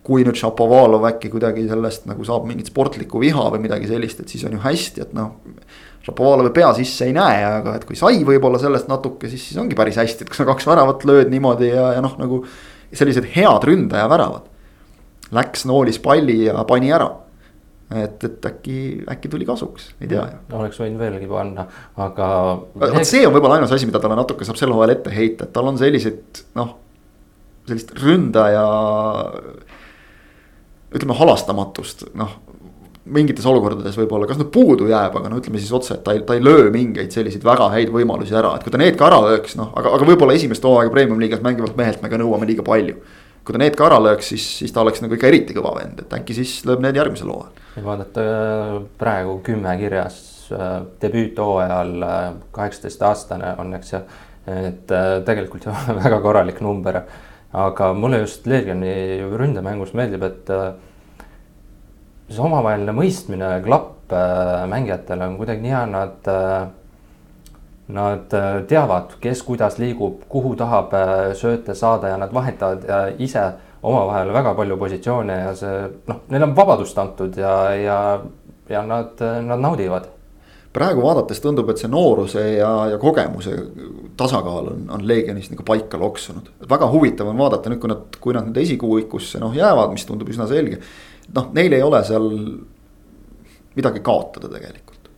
Kui 0.04 0.26
nüüd 0.28 0.36
Šapovalov 0.36 1.06
äkki 1.08 1.32
kuidagi 1.32 1.64
sellest 1.70 2.10
nagu 2.10 2.26
saab 2.28 2.43
mingit 2.49 2.68
sportlikku 2.72 3.22
viha 3.24 3.47
või 3.54 3.64
midagi 3.64 3.88
sellist, 3.88 4.20
et 4.20 4.32
siis 4.32 4.43
on 4.47 4.58
ju 4.58 4.64
hästi, 4.64 5.06
et 5.06 5.16
noh 5.16 5.38
Šapovalovi 6.04 6.51
pea 6.51 6.70
sisse 6.76 7.08
ei 7.08 7.14
näe, 7.16 7.43
aga 7.47 7.78
et 7.78 7.86
kui 7.88 7.95
sai 7.95 8.20
võib-olla 8.28 8.60
sellest 8.60 8.89
natuke, 8.91 9.30
siis, 9.32 9.45
siis 9.47 9.60
ongi 9.62 9.76
päris 9.80 9.95
hästi, 10.01 10.26
et 10.26 10.32
kui 10.32 10.36
sa 10.36 10.45
kaks 10.49 10.68
väravat 10.68 11.06
lööd 11.08 11.32
niimoodi 11.32 11.70
ja, 11.70 11.93
ja 11.95 12.01
noh, 12.04 12.18
nagu. 12.20 12.43
sellised 12.93 13.26
head 13.34 13.64
ründaja 13.66 14.10
väravad. 14.12 14.49
Läks, 15.34 15.64
noolis 15.66 15.97
palli 16.04 16.43
ja 16.43 16.66
pani 16.70 16.91
ära. 16.93 17.08
et, 17.93 18.24
et 18.26 18.45
äkki, 18.45 18.76
äkki 19.10 19.30
tuli 19.30 19.45
kasuks, 19.45 19.91
ei 20.01 20.08
tea 20.10 20.24
ju. 20.26 20.38
oleks 20.58 20.80
võinud 20.82 20.99
veelgi 20.99 21.28
panna, 21.30 21.66
aga. 22.01 22.28
vot 22.74 23.06
see 23.06 23.22
on 23.28 23.36
võib-olla 23.36 23.60
ainus 23.60 23.72
asi, 23.76 23.86
mida 23.86 24.01
talle 24.01 24.18
natuke 24.18 24.47
saab 24.47 24.58
sel 24.60 24.74
hooajal 24.74 24.95
ette 24.95 25.14
heita, 25.14 25.45
et 25.45 25.54
tal 25.56 25.70
on 25.70 25.78
sellised 25.80 26.41
noh, 26.58 26.74
sellist 27.70 27.93
ründaja 28.01 28.66
ütleme 30.93 31.17
halastamatust, 31.17 32.07
noh 32.17 32.39
mingites 33.03 33.45
olukordades 33.49 33.97
võib-olla, 33.99 34.27
kas 34.29 34.39
nüüd 34.39 34.51
puudu 34.53 34.87
jääb, 34.87 35.15
aga 35.19 35.31
no 35.31 35.39
ütleme 35.41 35.59
siis 35.59 35.73
otse, 35.75 35.97
et 35.97 36.03
ta 36.05 36.13
ei, 36.15 36.21
ta 36.27 36.37
ei 36.37 36.43
löö 36.43 36.69
mingeid 36.71 37.11
selliseid 37.11 37.43
väga 37.45 37.67
häid 37.73 37.91
võimalusi 37.91 38.35
ära, 38.39 38.53
et 38.55 38.63
kui 38.63 38.71
ta 38.71 38.79
need 38.79 38.95
ka 38.99 39.09
ära 39.09 39.19
lööks, 39.25 39.57
noh, 39.59 39.73
aga, 39.79 39.91
aga 39.97 40.07
võib-olla 40.07 40.35
esimest 40.37 40.63
hooaega 40.63 40.93
premium-liigas 40.93 41.43
mängivalt 41.43 41.75
mehelt 41.79 42.03
me 42.03 42.11
ka 42.11 42.19
nõuame 42.21 42.47
liiga 42.47 42.65
palju. 42.67 42.95
kui 43.43 43.51
ta 43.51 43.59
need 43.59 43.75
ka 43.75 43.89
ära 43.89 43.97
lööks, 43.99 44.29
siis, 44.31 44.43
siis 44.61 44.71
ta 44.71 44.79
oleks 44.85 45.01
nagu 45.03 45.17
ikka 45.17 45.27
eriti 45.27 45.55
kõva 45.57 45.73
vend, 45.75 45.99
et 45.99 46.13
äkki 46.15 46.37
siis 46.37 46.61
lööb 46.63 46.79
need 46.85 46.95
järgmisel 46.95 47.27
hooajal. 47.33 47.65
vaadata 47.83 48.23
äh, 48.23 48.77
praegu 49.01 49.35
kümme 49.43 49.75
kirjas 49.81 50.21
äh, 50.55 50.77
debüüthooajal 51.03 52.07
äh, 52.07 52.21
kaheksateistaastane 52.55 53.57
on, 53.59 53.75
eks 53.81 53.93
ju. 53.97 54.01
et 54.47 54.95
tegelikult 55.27 55.67
ju 55.67 55.75
väga 56.03 56.21
korralik 56.23 56.63
number, 56.63 57.01
aga 57.54 57.93
mulle 57.93 58.24
just 58.24 58.47
Leegioni 58.49 59.22
ründemängus 59.38 59.93
meeldib, 59.93 60.24
et 60.26 60.49
see 62.34 62.41
omavaheline 62.41 62.95
mõistmine, 62.95 63.49
klapp 63.66 64.14
äh, 64.14 64.64
mängijatele 64.70 65.28
on 65.28 65.38
kuidagi 65.41 65.66
nii 65.66 65.76
hea, 65.76 65.84
nad 65.97 66.32
äh,. 66.32 66.64
Nad 67.93 68.32
äh, 68.32 68.62
teavad, 68.64 69.18
kes 69.20 69.41
kuidas 69.43 69.76
liigub, 69.76 70.22
kuhu 70.32 70.54
tahab 70.56 70.93
äh, 70.95 71.34
sööte 71.36 71.76
saada 71.76 72.14
ja 72.14 72.18
nad 72.18 72.32
vahetavad 72.34 72.86
äh, 72.88 73.01
ise 73.20 73.41
omavahel 73.84 74.32
väga 74.34 74.54
palju 74.56 74.78
positsioone 74.80 75.36
ja 75.36 75.49
see 75.60 75.82
noh, 76.08 76.22
neile 76.32 76.47
on 76.47 76.54
vabadust 76.56 76.97
antud 77.04 77.36
ja, 77.38 77.51
ja, 77.76 77.97
ja 78.72 78.86
nad, 78.88 79.20
nad 79.20 79.60
naudivad 79.60 80.08
praegu 80.74 81.03
vaadates 81.05 81.41
tundub, 81.41 81.69
et 81.69 81.82
see 81.82 81.89
nooruse 81.91 82.43
ja, 82.55 82.71
ja 82.93 82.99
kogemuse 83.01 83.53
tasakaal 84.17 84.71
on, 84.71 84.86
on 84.95 85.05
Leegionis 85.07 85.51
nagu 85.51 85.65
paika 85.67 85.99
loksunud. 86.01 86.49
väga 86.69 86.89
huvitav 86.89 87.30
on 87.30 87.38
vaadata 87.38 87.69
nüüd, 87.69 87.82
kui 87.82 87.91
nad, 87.91 88.17
kui 88.24 88.38
nad 88.38 88.47
nüüd 88.49 88.61
esikuuikusse 88.63 89.41
noh 89.43 89.53
jäävad, 89.55 89.93
mis 89.93 90.05
tundub 90.09 90.30
üsna 90.34 90.47
selge. 90.49 90.80
noh, 91.36 91.51
neil 91.53 91.78
ei 91.78 91.86
ole 91.86 92.01
seal 92.07 92.30
midagi 93.76 94.01
kaotada 94.05 94.49
tegelikult. 94.49 95.11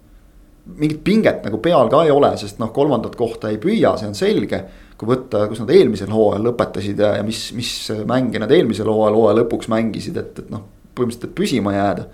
mingit 0.66 1.04
pinget 1.04 1.44
nagu 1.46 1.62
peal 1.64 1.90
ka 1.94 2.04
ei 2.04 2.12
ole, 2.12 2.34
sest 2.42 2.60
noh, 2.60 2.74
kolmandat 2.76 3.16
kohta 3.16 3.52
ei 3.54 3.62
püüa, 3.62 3.96
see 4.00 4.12
on 4.12 4.18
selge. 4.18 4.64
kui 4.96 5.08
võtta, 5.08 5.48
kus 5.52 5.60
nad 5.60 5.72
eelmisel 5.76 6.12
hooajal 6.12 6.50
lõpetasid 6.50 7.00
ja, 7.00 7.16
ja 7.20 7.24
mis, 7.24 7.50
mis 7.56 7.72
mänge 8.08 8.40
nad 8.40 8.52
eelmisel 8.52 8.88
hooajal, 8.88 9.16
hooaja 9.16 9.40
lõpuks 9.42 9.72
mängisid, 9.72 10.20
et, 10.20 10.40
et 10.40 10.52
noh, 10.52 10.68
põhimõtteliselt, 10.96 11.32
et 11.32 11.36
püsima 11.36 11.76
jääda 11.76 12.08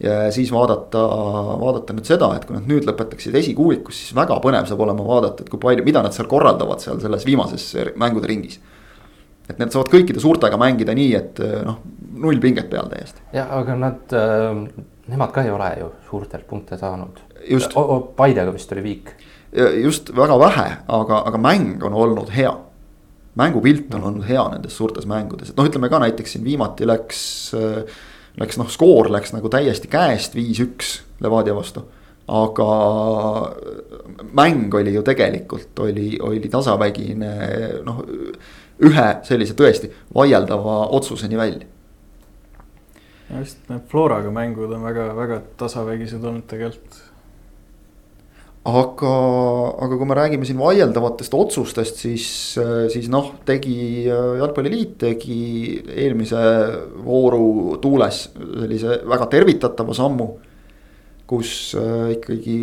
ja 0.00 0.32
siis 0.32 0.52
vaadata, 0.52 1.02
vaadata 1.60 1.94
nüüd 1.96 2.08
seda, 2.08 2.30
et 2.36 2.46
kui 2.48 2.56
nad 2.56 2.68
nüüd 2.68 2.86
lõpetaksid 2.88 3.36
esikuuikus, 3.42 3.98
siis 4.00 4.16
väga 4.16 4.38
põnev 4.42 4.68
saab 4.68 4.84
olema 4.86 5.04
vaadata, 5.06 5.44
et 5.44 5.52
kui 5.52 5.60
palju, 5.62 5.84
mida 5.86 6.02
nad 6.04 6.16
seal 6.16 6.28
korraldavad 6.30 6.82
seal 6.82 7.00
selles 7.02 7.26
viimases 7.28 7.66
mängude 8.00 8.30
ringis. 8.30 8.60
et 9.50 9.58
need 9.58 9.74
saavad 9.74 9.90
kõikide 9.90 10.22
suurtega 10.22 10.58
mängida 10.60 10.94
nii, 10.94 11.10
et 11.18 11.40
noh, 11.66 11.80
null 12.22 12.38
pinget 12.40 12.70
peal 12.70 12.88
täiesti. 12.92 13.20
ja 13.34 13.48
aga 13.58 13.76
nad 13.76 14.14
äh,, 14.14 14.62
nemad 15.10 15.34
ka 15.34 15.42
ei 15.42 15.50
ole 15.50 15.74
ju 15.80 15.92
suurtelt 16.08 16.46
punkte 16.46 16.78
saanud. 16.78 17.20
just. 17.48 17.76
Paidega 18.16 18.52
vist 18.54 18.72
oli 18.72 18.82
viik. 18.82 19.14
just 19.82 20.16
väga 20.16 20.38
vähe, 20.38 20.68
aga, 20.88 21.22
aga 21.26 21.38
mäng 21.38 21.82
on 21.84 21.94
olnud 21.94 22.30
hea 22.32 22.54
mängupilt 23.34 23.94
on 23.94 24.04
olnud 24.04 24.26
hea 24.26 24.42
nendes 24.52 24.76
suurtes 24.76 25.06
mängudes, 25.06 25.50
et 25.50 25.58
noh, 25.58 25.68
ütleme 25.68 25.90
ka 25.90 26.00
näiteks 26.02 26.34
siin 26.34 26.44
viimati 26.44 26.86
läks 26.88 27.20
äh, 27.54 28.00
läks 28.38 28.58
noh, 28.60 28.68
skoor 28.70 29.10
läks 29.10 29.34
nagu 29.34 29.50
täiesti 29.52 29.90
käest, 29.90 30.36
viis-üks 30.38 31.00
Levadia 31.20 31.54
vastu. 31.56 31.86
aga 32.30 32.66
mäng 34.32 34.74
oli 34.74 34.94
ju 34.94 35.02
tegelikult 35.02 35.78
oli, 35.82 36.18
oli 36.22 36.48
tasavägine 36.48 37.32
noh, 37.82 38.04
ühe 38.86 39.08
sellise 39.26 39.56
tõesti 39.58 39.90
vaieldava 40.14 40.86
otsuseni 40.94 41.36
välja. 41.36 41.66
just 43.38 43.68
need 43.68 43.86
Floraga 43.90 44.30
mängud 44.30 44.72
on 44.74 44.82
väga-väga 44.82 45.40
tasavägised 45.56 46.24
olnud 46.24 46.46
tegelikult 46.46 47.02
aga, 48.68 49.12
aga 49.86 49.96
kui 49.96 50.08
me 50.08 50.16
räägime 50.18 50.44
siin 50.44 50.58
vaieldavatest 50.60 51.34
otsustest, 51.36 52.02
siis, 52.02 52.26
siis 52.92 53.08
noh, 53.12 53.32
tegi 53.48 54.04
Jalgpalliliit 54.06 54.98
tegi 55.00 55.40
eelmise 55.88 56.42
vooru 57.06 57.78
tuules 57.80 58.26
sellise 58.36 59.00
väga 59.08 59.30
tervitatava 59.32 59.96
sammu. 59.96 60.30
kus 61.30 61.76
äh, 61.78 62.16
ikkagi, 62.16 62.54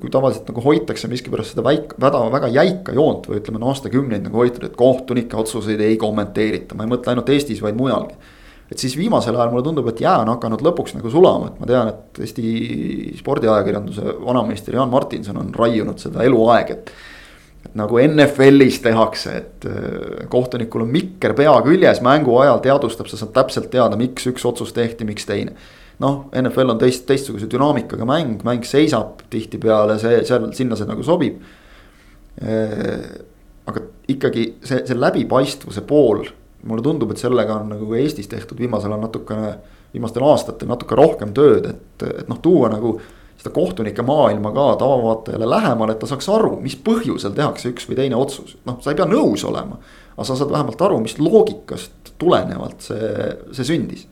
kui 0.00 0.08
tavaliselt 0.08 0.46
nagu 0.48 0.62
hoitakse 0.64 1.04
miskipärast 1.12 1.52
seda 1.52 1.60
väik-, 1.66 1.90
väga, 2.00 2.22
väga 2.32 2.48
jäika 2.48 2.94
joont 2.96 3.26
või 3.28 3.42
ütleme, 3.42 3.60
no 3.60 3.68
aastakümneid 3.68 4.24
nagu 4.24 4.40
hoitud, 4.40 4.64
et 4.64 4.78
kohtunike 4.80 5.36
otsuseid 5.36 5.82
ei 5.84 5.98
kommenteerita, 6.00 6.72
ma 6.72 6.86
ei 6.86 6.94
mõtle 6.94 7.12
ainult 7.12 7.28
Eestis, 7.34 7.60
vaid 7.60 7.76
mujalgi 7.76 8.16
et 8.70 8.78
siis 8.82 8.96
viimasel 8.98 9.36
ajal 9.36 9.52
mulle 9.52 9.64
tundub, 9.64 9.86
et 9.90 10.00
jää 10.02 10.16
on 10.24 10.32
hakanud 10.34 10.62
lõpuks 10.66 10.96
nagu 10.96 11.10
sulama, 11.10 11.52
et 11.52 11.60
ma 11.62 11.68
tean, 11.70 11.90
et 11.92 12.20
Eesti 12.24 13.12
spordiajakirjanduse 13.20 14.16
vanameister 14.24 14.74
Jaan 14.74 14.90
Martinson 14.90 15.38
on 15.42 15.52
raiunud 15.54 16.02
seda 16.02 16.26
eluaeg, 16.26 16.72
et. 16.74 16.92
et 17.66 17.74
nagu 17.78 17.98
NFL-is 18.02 18.80
tehakse, 18.82 19.32
et 19.36 19.66
äh, 19.70 20.26
kohtunikul 20.30 20.84
on 20.84 20.92
mikker 20.94 21.34
pea 21.38 21.54
küljes, 21.66 22.02
mängu 22.02 22.36
ajal 22.42 22.62
teadvustab, 22.64 23.10
sa 23.10 23.18
saad 23.18 23.34
täpselt 23.36 23.70
teada, 23.70 23.98
miks 23.98 24.26
üks 24.30 24.46
otsus 24.46 24.74
tehti, 24.74 25.06
miks 25.06 25.26
teine. 25.26 25.54
noh, 26.02 26.26
NFL 26.36 26.74
on 26.74 26.78
teist, 26.78 27.06
teistsuguse 27.08 27.46
dünaamikaga 27.48 28.04
mäng, 28.04 28.42
mäng 28.44 28.66
seisab 28.68 29.22
tihtipeale, 29.32 29.96
see 29.98 30.18
seal, 30.28 30.50
sinna 30.52 30.76
see 30.76 30.90
nagu 30.90 31.06
sobib. 31.06 31.38
Äh, 32.42 33.06
aga 33.66 33.82
ikkagi 34.12 34.50
see, 34.62 34.82
see 34.86 34.98
läbipaistvuse 34.98 35.82
pool 35.88 36.26
mulle 36.66 36.84
tundub, 36.84 37.12
et 37.12 37.20
sellega 37.22 37.60
on 37.60 37.70
nagu 37.74 37.94
Eestis 37.98 38.28
tehtud 38.30 38.58
viimasel 38.60 38.92
ajal 38.92 39.04
natukene, 39.06 39.52
viimastel 39.94 40.24
aastatel 40.26 40.68
natuke 40.70 40.98
rohkem 40.98 41.32
tööd, 41.36 41.70
et, 41.70 42.08
et 42.08 42.28
noh, 42.30 42.40
tuua 42.42 42.70
nagu 42.72 42.96
seda 43.36 43.52
kohtunike 43.54 44.02
maailma 44.02 44.52
ka 44.52 44.66
tavavaatajale 44.80 45.48
lähemale, 45.50 45.94
et 45.94 46.00
ta 46.02 46.08
saaks 46.10 46.28
aru, 46.32 46.56
mis 46.62 46.76
põhjusel 46.86 47.34
tehakse 47.36 47.70
üks 47.74 47.88
või 47.88 47.98
teine 48.00 48.18
otsus, 48.18 48.56
noh, 48.66 48.78
sa 48.82 48.92
ei 48.92 48.98
pea 48.98 49.06
nõus 49.08 49.44
olema. 49.44 49.78
aga 50.16 50.24
sa 50.24 50.36
saad 50.36 50.52
vähemalt 50.52 50.82
aru, 50.82 51.00
mis 51.04 51.18
loogikast 51.20 52.14
tulenevalt 52.18 52.80
see, 52.80 53.10
see 53.52 53.68
sündis. 53.68 54.06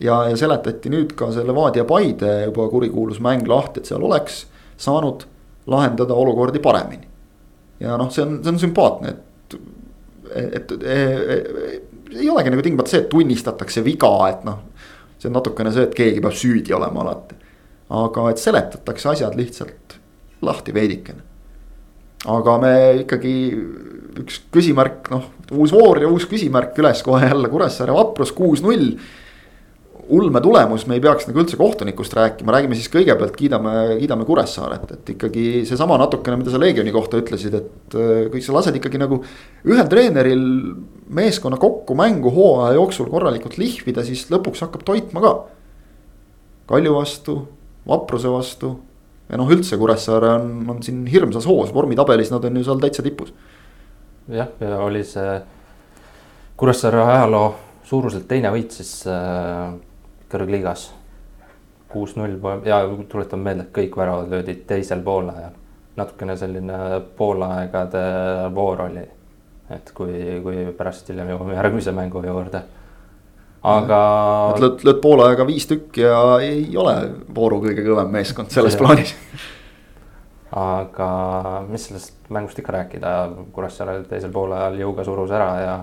ja, 0.00 0.24
ja 0.30 0.36
seletati 0.36 0.90
nüüd 0.90 1.12
ka 1.16 1.30
see 1.32 1.44
Levadia 1.44 1.84
Paide 1.84 2.32
juba 2.46 2.68
kurikuulus 2.68 3.20
mäng 3.20 3.48
lahti, 3.48 3.80
et 3.80 3.90
seal 3.90 4.02
oleks 4.02 4.46
saanud 4.80 5.26
lahendada 5.66 6.14
olukordi 6.14 6.58
paremini. 6.58 7.06
ja 7.80 7.96
noh, 8.00 8.10
see 8.10 8.24
on, 8.24 8.40
see 8.42 8.54
on 8.54 8.62
sümpaatne, 8.64 9.12
et 9.12 9.31
et, 10.36 10.72
et, 10.72 11.88
ei 12.12 12.28
olegi 12.30 12.52
nagu 12.52 12.64
tingimata 12.64 12.92
see, 12.92 13.02
et 13.04 13.10
tunnistatakse 13.12 13.84
viga, 13.84 14.12
et 14.30 14.44
noh. 14.48 14.60
see 15.18 15.30
on 15.30 15.36
natukene 15.38 15.72
see, 15.74 15.86
et 15.88 15.96
keegi 15.96 16.22
peab 16.24 16.36
süüdi 16.36 16.74
olema 16.76 17.04
alati. 17.04 17.38
aga 18.02 18.28
et 18.30 18.40
seletatakse 18.40 19.12
asjad 19.12 19.36
lihtsalt 19.38 19.98
lahti 20.42 20.74
veidikene. 20.74 21.22
aga 22.32 22.58
me 22.62 22.74
ikkagi 23.02 23.34
üks 24.22 24.42
küsimärk, 24.52 25.08
noh, 25.10 25.30
uus 25.56 25.72
voor 25.72 26.02
ja 26.02 26.10
uus 26.10 26.26
küsimärk 26.28 26.76
üles 26.78 27.02
kohe 27.02 27.26
jälle 27.26 27.48
Kuressaare 27.48 27.94
vaprus 27.96 28.32
kuus-null 28.36 28.92
ulme 30.08 30.40
tulemus, 30.42 30.86
me 30.90 30.96
ei 30.98 31.02
peaks 31.02 31.28
nagu 31.28 31.40
üldse 31.42 31.56
kohtunikust 31.60 32.14
rääkima, 32.16 32.52
räägime 32.56 32.76
siis 32.78 32.90
kõigepealt 32.92 33.36
kiidame, 33.38 33.72
kiidame 34.00 34.26
Kuressaaret, 34.26 34.90
et 34.96 35.12
ikkagi 35.14 35.44
seesama 35.68 35.98
natukene, 36.00 36.40
mida 36.40 36.52
sa 36.52 36.60
Leegioni 36.60 36.92
kohta 36.94 37.20
ütlesid, 37.22 37.54
et 37.58 37.96
äh, 37.96 38.12
kui 38.32 38.42
sa 38.44 38.56
lased 38.56 38.76
ikkagi 38.78 39.00
nagu. 39.00 39.22
ühel 39.68 39.88
treeneril 39.90 40.44
meeskonna 41.12 41.58
kokku 41.62 41.94
mängu 41.98 42.32
hooaja 42.34 42.76
jooksul 42.78 43.10
korralikult 43.12 43.58
lihvida, 43.62 44.04
siis 44.04 44.26
lõpuks 44.32 44.64
hakkab 44.66 44.84
toitma 44.88 45.22
ka. 45.22 45.34
Kalju 46.72 46.94
vastu, 46.96 47.36
Vapruse 47.86 48.30
vastu 48.30 48.76
ja 49.30 49.38
noh, 49.40 49.48
üldse 49.50 49.78
Kuressaare 49.80 50.34
on, 50.36 50.50
on 50.70 50.82
siin 50.84 51.06
hirmsas 51.10 51.46
hoos, 51.48 51.72
vormitabelis 51.74 52.30
nad 52.32 52.44
on 52.44 52.58
ju 52.58 52.66
seal 52.66 52.82
täitsa 52.82 53.04
tipus. 53.06 53.32
jah, 54.30 54.50
ja 54.60 54.78
oli 54.84 55.04
see 55.06 55.38
Kuressaare 56.56 57.00
ajaloo 57.02 57.48
suuruselt 57.86 58.28
teine 58.28 58.52
võit 58.54 58.74
siis 58.76 58.92
äh, 59.10 59.72
kõrgliigas. 60.32 60.90
kuus-null 61.92 62.38
ja 62.64 62.78
tuletan 63.08 63.42
meelde, 63.44 63.66
et 63.66 63.72
kõik 63.76 63.96
väravad 63.96 64.30
löödi 64.32 64.54
teisel 64.66 65.02
poolajal. 65.04 65.52
natukene 65.96 66.36
selline 66.36 67.00
poolaegade 67.16 68.04
voor 68.54 68.80
oli. 68.88 69.08
et 69.70 69.92
kui, 69.94 70.40
kui 70.42 70.66
pärast 70.76 71.08
hiljem 71.08 71.28
jõuame 71.34 71.54
järgmise 71.54 71.92
mängu 71.92 72.24
juurde. 72.24 72.62
aga. 73.62 74.02
lööd, 74.60 74.84
lööd 74.84 75.00
poolaega 75.02 75.46
viis 75.46 75.66
tükki 75.66 76.00
ja 76.00 76.38
ei 76.40 76.76
ole 76.76 76.96
vooru 77.34 77.60
kõige 77.64 77.84
kõvem 77.86 78.10
meeskond 78.10 78.50
selles 78.50 78.76
plaanis 78.76 79.16
aga 80.52 81.64
mis 81.68 81.86
sellest 81.88 82.28
mängust 82.32 82.58
ikka 82.60 82.72
rääkida, 82.72 83.12
Kuressaare 83.52 84.02
teisel 84.08 84.32
poolajal 84.32 84.76
jõuga 84.80 85.04
surus 85.04 85.30
ära 85.32 85.50
ja 85.60 85.76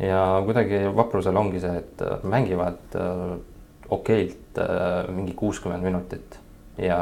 ja 0.00 0.20
kuidagi 0.44 0.82
vaprusel 0.96 1.36
ongi 1.36 1.60
see, 1.60 1.80
et 1.80 2.02
mängivad 2.24 2.96
okeilt 3.90 4.58
äh, 4.58 5.08
mingi 5.14 5.34
kuuskümmend 5.38 5.82
minutit 5.84 6.38
ja 6.78 6.98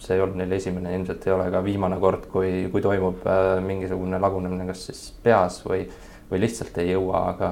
see 0.00 0.16
ei 0.16 0.22
olnud 0.24 0.38
neil 0.40 0.52
esimene, 0.56 0.94
ilmselt 0.96 1.26
ei 1.26 1.34
ole 1.34 1.48
ka 1.52 1.60
viimane 1.64 1.98
kord, 2.00 2.24
kui, 2.32 2.68
kui 2.72 2.82
toimub 2.84 3.26
äh, 3.28 3.58
mingisugune 3.64 4.20
lagunemine, 4.22 4.64
kas 4.70 4.86
siis 4.88 5.02
peas 5.24 5.60
või, 5.66 5.84
või 6.30 6.40
lihtsalt 6.44 6.78
ei 6.80 6.94
jõua, 6.94 7.26
aga, 7.34 7.50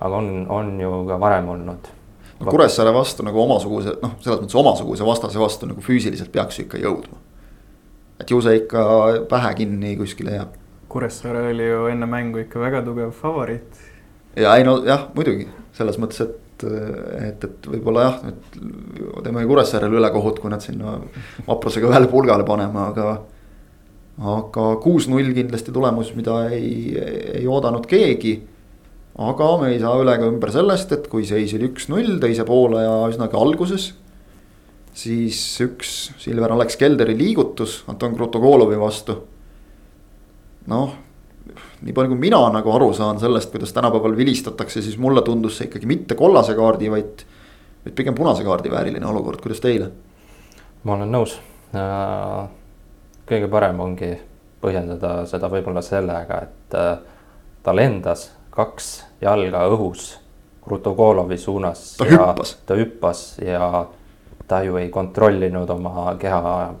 aga 0.00 0.22
on, 0.22 0.30
on 0.52 0.72
ju 0.80 1.02
ka 1.10 1.20
varem 1.20 1.50
olnud. 1.54 1.90
no 2.40 2.50
Kuressaare 2.50 2.94
vastu 2.94 3.26
nagu 3.26 3.42
omasuguse, 3.42 3.98
noh, 4.02 4.16
selles 4.24 4.42
mõttes 4.42 4.60
omasuguse 4.60 5.06
vastase 5.06 5.42
vastu 5.42 5.68
nagu 5.70 5.84
füüsiliselt 5.84 6.32
peaks 6.32 6.58
ju 6.58 6.68
ikka 6.68 6.80
jõudma. 6.80 7.20
et 8.20 8.30
ju 8.30 8.40
see 8.40 8.62
ikka 8.62 8.84
pähe 9.28 9.54
kinni 9.60 9.96
kuskile 10.00 10.38
jääb. 10.38 10.56
Kuressaare 10.88 11.48
oli 11.50 11.68
ju 11.68 11.86
enne 11.90 12.06
mängu 12.06 12.40
ikka 12.46 12.60
väga 12.60 12.82
tugev 12.86 13.12
favoriit. 13.12 13.84
ja 14.36 14.56
ei 14.56 14.64
no 14.64 14.78
jah, 14.86 15.10
muidugi 15.14 15.50
selles 15.74 16.00
mõttes, 16.00 16.24
et 16.24 16.43
et, 16.64 17.44
et, 17.44 17.44
et 17.48 17.68
võib-olla 17.74 18.06
jah, 18.06 18.16
et 18.30 18.58
teeme 19.24 19.44
Kuressaarele 19.48 20.00
ülekohut, 20.00 20.40
kui 20.42 20.52
nad 20.52 20.64
sinna 20.64 20.96
vaprusega 21.46 21.90
ühele 21.90 22.10
pulgale 22.10 22.46
paneme, 22.48 22.88
aga. 22.90 23.14
aga 24.34 24.66
kuus-null 24.82 25.32
kindlasti 25.34 25.74
tulemus, 25.74 26.12
mida 26.14 26.44
ei, 26.54 26.94
ei 27.40 27.46
oodanud 27.50 27.86
keegi. 27.90 28.36
aga 29.14 29.50
me 29.60 29.72
ei 29.72 29.80
saa 29.82 29.98
üle 30.02 30.14
ega 30.18 30.26
ümber 30.30 30.50
sellest, 30.54 30.92
et 30.92 31.08
kui 31.10 31.26
seis 31.26 31.54
oli 31.54 31.70
üks-null 31.70 32.18
teise 32.22 32.46
poole 32.46 32.82
ja 32.82 32.96
üsnagi 33.10 33.38
alguses. 33.38 33.92
siis 34.94 35.38
üks 35.60 36.12
Silver 36.22 36.52
Alex 36.54 36.76
Kelderi 36.78 37.16
liigutus 37.18 37.82
Anton 37.90 38.14
Krutokolovi 38.14 38.78
vastu. 38.78 39.22
noh 40.66 40.94
nii 41.84 41.92
palju, 41.92 42.14
kui 42.14 42.20
mina 42.26 42.40
nagu 42.52 42.72
aru 42.72 42.92
saan 42.96 43.20
sellest, 43.20 43.52
kuidas 43.52 43.72
tänapäeval 43.76 44.16
vilistatakse, 44.16 44.82
siis 44.82 44.98
mulle 44.98 45.22
tundus 45.22 45.58
see 45.58 45.68
ikkagi 45.68 45.88
mitte 45.90 46.18
kollase 46.18 46.56
kaardi, 46.56 46.90
vaid. 46.90 47.24
vaid 47.84 47.94
pigem 47.94 48.14
punase 48.16 48.44
kaardi 48.44 48.70
vääriline 48.72 49.06
olukord, 49.06 49.42
kuidas 49.44 49.60
teile? 49.60 49.90
ma 50.84 50.94
olen 50.96 51.12
nõus, 51.12 51.38
kõige 53.28 53.48
parem 53.52 53.80
ongi 53.80 54.14
põhjendada 54.64 55.24
seda 55.28 55.48
võib-olla 55.52 55.82
sellega, 55.84 56.40
et 56.46 56.76
äh, 56.78 56.96
ta 57.64 57.74
lendas 57.76 58.30
kaks 58.54 58.90
jalga 59.24 59.66
õhus 59.72 60.14
Krutogolovi 60.64 61.36
suunas. 61.38 61.96
ta 61.98 62.06
hüppas. 62.08 62.56
ta 62.66 62.76
hüppas 62.78 63.38
ja 63.44 63.86
ta 64.48 64.62
ju 64.64 64.76
ei 64.80 64.88
kontrollinud 64.88 65.70
oma 65.70 66.14
keha, 66.20 66.74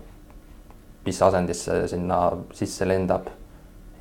mis 1.04 1.22
asendisse 1.22 1.82
sinna 1.88 2.20
sisse 2.52 2.88
lendab. 2.88 3.28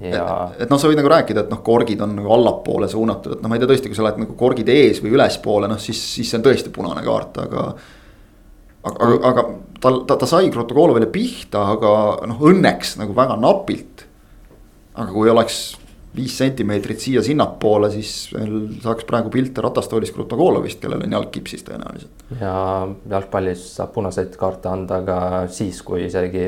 Ja. 0.03 0.27
et, 0.53 0.63
et 0.65 0.71
noh, 0.71 0.81
sa 0.81 0.91
võid 0.91 0.99
nagu 0.99 1.11
rääkida, 1.13 1.45
et 1.45 1.51
noh, 1.53 1.63
korgid 1.65 2.01
on 2.03 2.15
nagu 2.17 2.31
allapoole 2.35 2.89
suunatud, 2.91 3.37
et 3.37 3.43
noh, 3.43 3.51
ma 3.51 3.57
ei 3.57 3.63
tea 3.63 3.71
tõesti, 3.71 3.91
kui 3.91 3.97
sa 3.97 4.05
oled 4.05 4.23
nagu 4.23 4.37
korgid 4.39 4.71
ees 4.73 5.03
või 5.03 5.15
ülespoole, 5.17 5.69
noh 5.71 5.81
siis, 5.81 5.99
siis 6.17 6.31
see 6.31 6.39
on 6.39 6.47
tõesti 6.47 6.73
punane 6.73 7.03
kaart, 7.05 7.43
aga 7.45 7.67
aga, 8.83 8.97
aga, 8.97 9.19
aga 9.29 9.45
ta, 9.79 9.93
ta, 10.07 10.17
ta 10.17 10.29
sai 10.29 10.51
Krotokolovile 10.53 11.07
pihta, 11.11 11.67
aga 11.75 11.93
noh, 12.29 12.43
õnneks 12.49 12.97
nagu 13.01 13.15
väga 13.17 13.37
napilt. 13.39 14.07
aga 14.93 15.09
kui 15.09 15.29
oleks 15.29 15.61
viis 16.13 16.35
sentimeetrit 16.37 17.01
siia-sinnapoole, 17.01 17.89
siis 17.89 18.27
veel 18.33 18.67
saaks 18.83 19.07
praegu 19.09 19.31
pilte 19.33 19.63
ratastoolis 19.65 20.11
Krotokolovist, 20.13 20.77
kellel 20.83 21.01
on 21.07 21.15
jalg 21.17 21.31
kipsis 21.33 21.65
tõenäoliselt. 21.65 22.27
ja 22.41 22.53
jalgpallis 23.15 23.65
saab 23.79 23.95
punaseid 23.95 24.37
kaarte 24.39 24.69
anda 24.69 25.01
ka 25.07 25.17
siis, 25.49 25.81
kui 25.85 26.05
isegi 26.09 26.45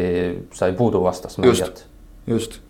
sa 0.53 0.69
ei 0.69 0.77
puudu 0.77 1.01
vastasmängijat. 1.03 1.81
just, 1.81 1.89
just 2.27 2.61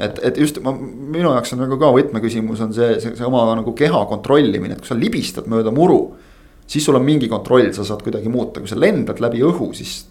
et, 0.00 0.18
et 0.30 0.40
just 0.40 0.58
ma, 0.64 0.72
minu 0.72 1.30
jaoks 1.34 1.54
on 1.54 1.64
nagu 1.64 1.78
ka 1.80 1.92
võtmeküsimus 1.94 2.64
on 2.64 2.74
see, 2.76 2.96
see, 3.02 3.14
see 3.18 3.28
oma 3.28 3.44
nagu 3.54 3.74
keha 3.76 4.04
kontrollimine, 4.10 4.76
et 4.76 4.82
kui 4.82 4.90
sa 4.90 4.98
libistad 4.98 5.48
mööda 5.50 5.72
muru 5.74 6.02
siis 6.70 6.84
sul 6.84 6.94
on 6.94 7.04
mingi 7.04 7.28
kontroll, 7.28 7.72
sa 7.74 7.84
saad 7.86 8.02
kuidagi 8.06 8.30
muuta, 8.30 8.62
kui 8.62 8.70
sa 8.70 8.78
lendad 8.78 9.18
läbi 9.22 9.42
õhu, 9.42 9.72
siis 9.74 10.04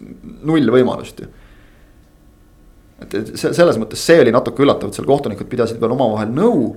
null 0.47 0.71
võimalust 0.73 1.21
ju. 1.23 1.27
et, 2.99 3.13
et 3.15 3.29
selles 3.39 3.77
mõttes 3.79 4.01
see 4.03 4.19
oli 4.19 4.33
natuke 4.35 4.65
üllatav, 4.65 4.91
et 4.91 4.99
seal 4.99 5.07
kohtunikud 5.07 5.47
pidasid 5.51 5.79
veel 5.79 5.95
omavahel 5.95 6.33
nõu. 6.35 6.73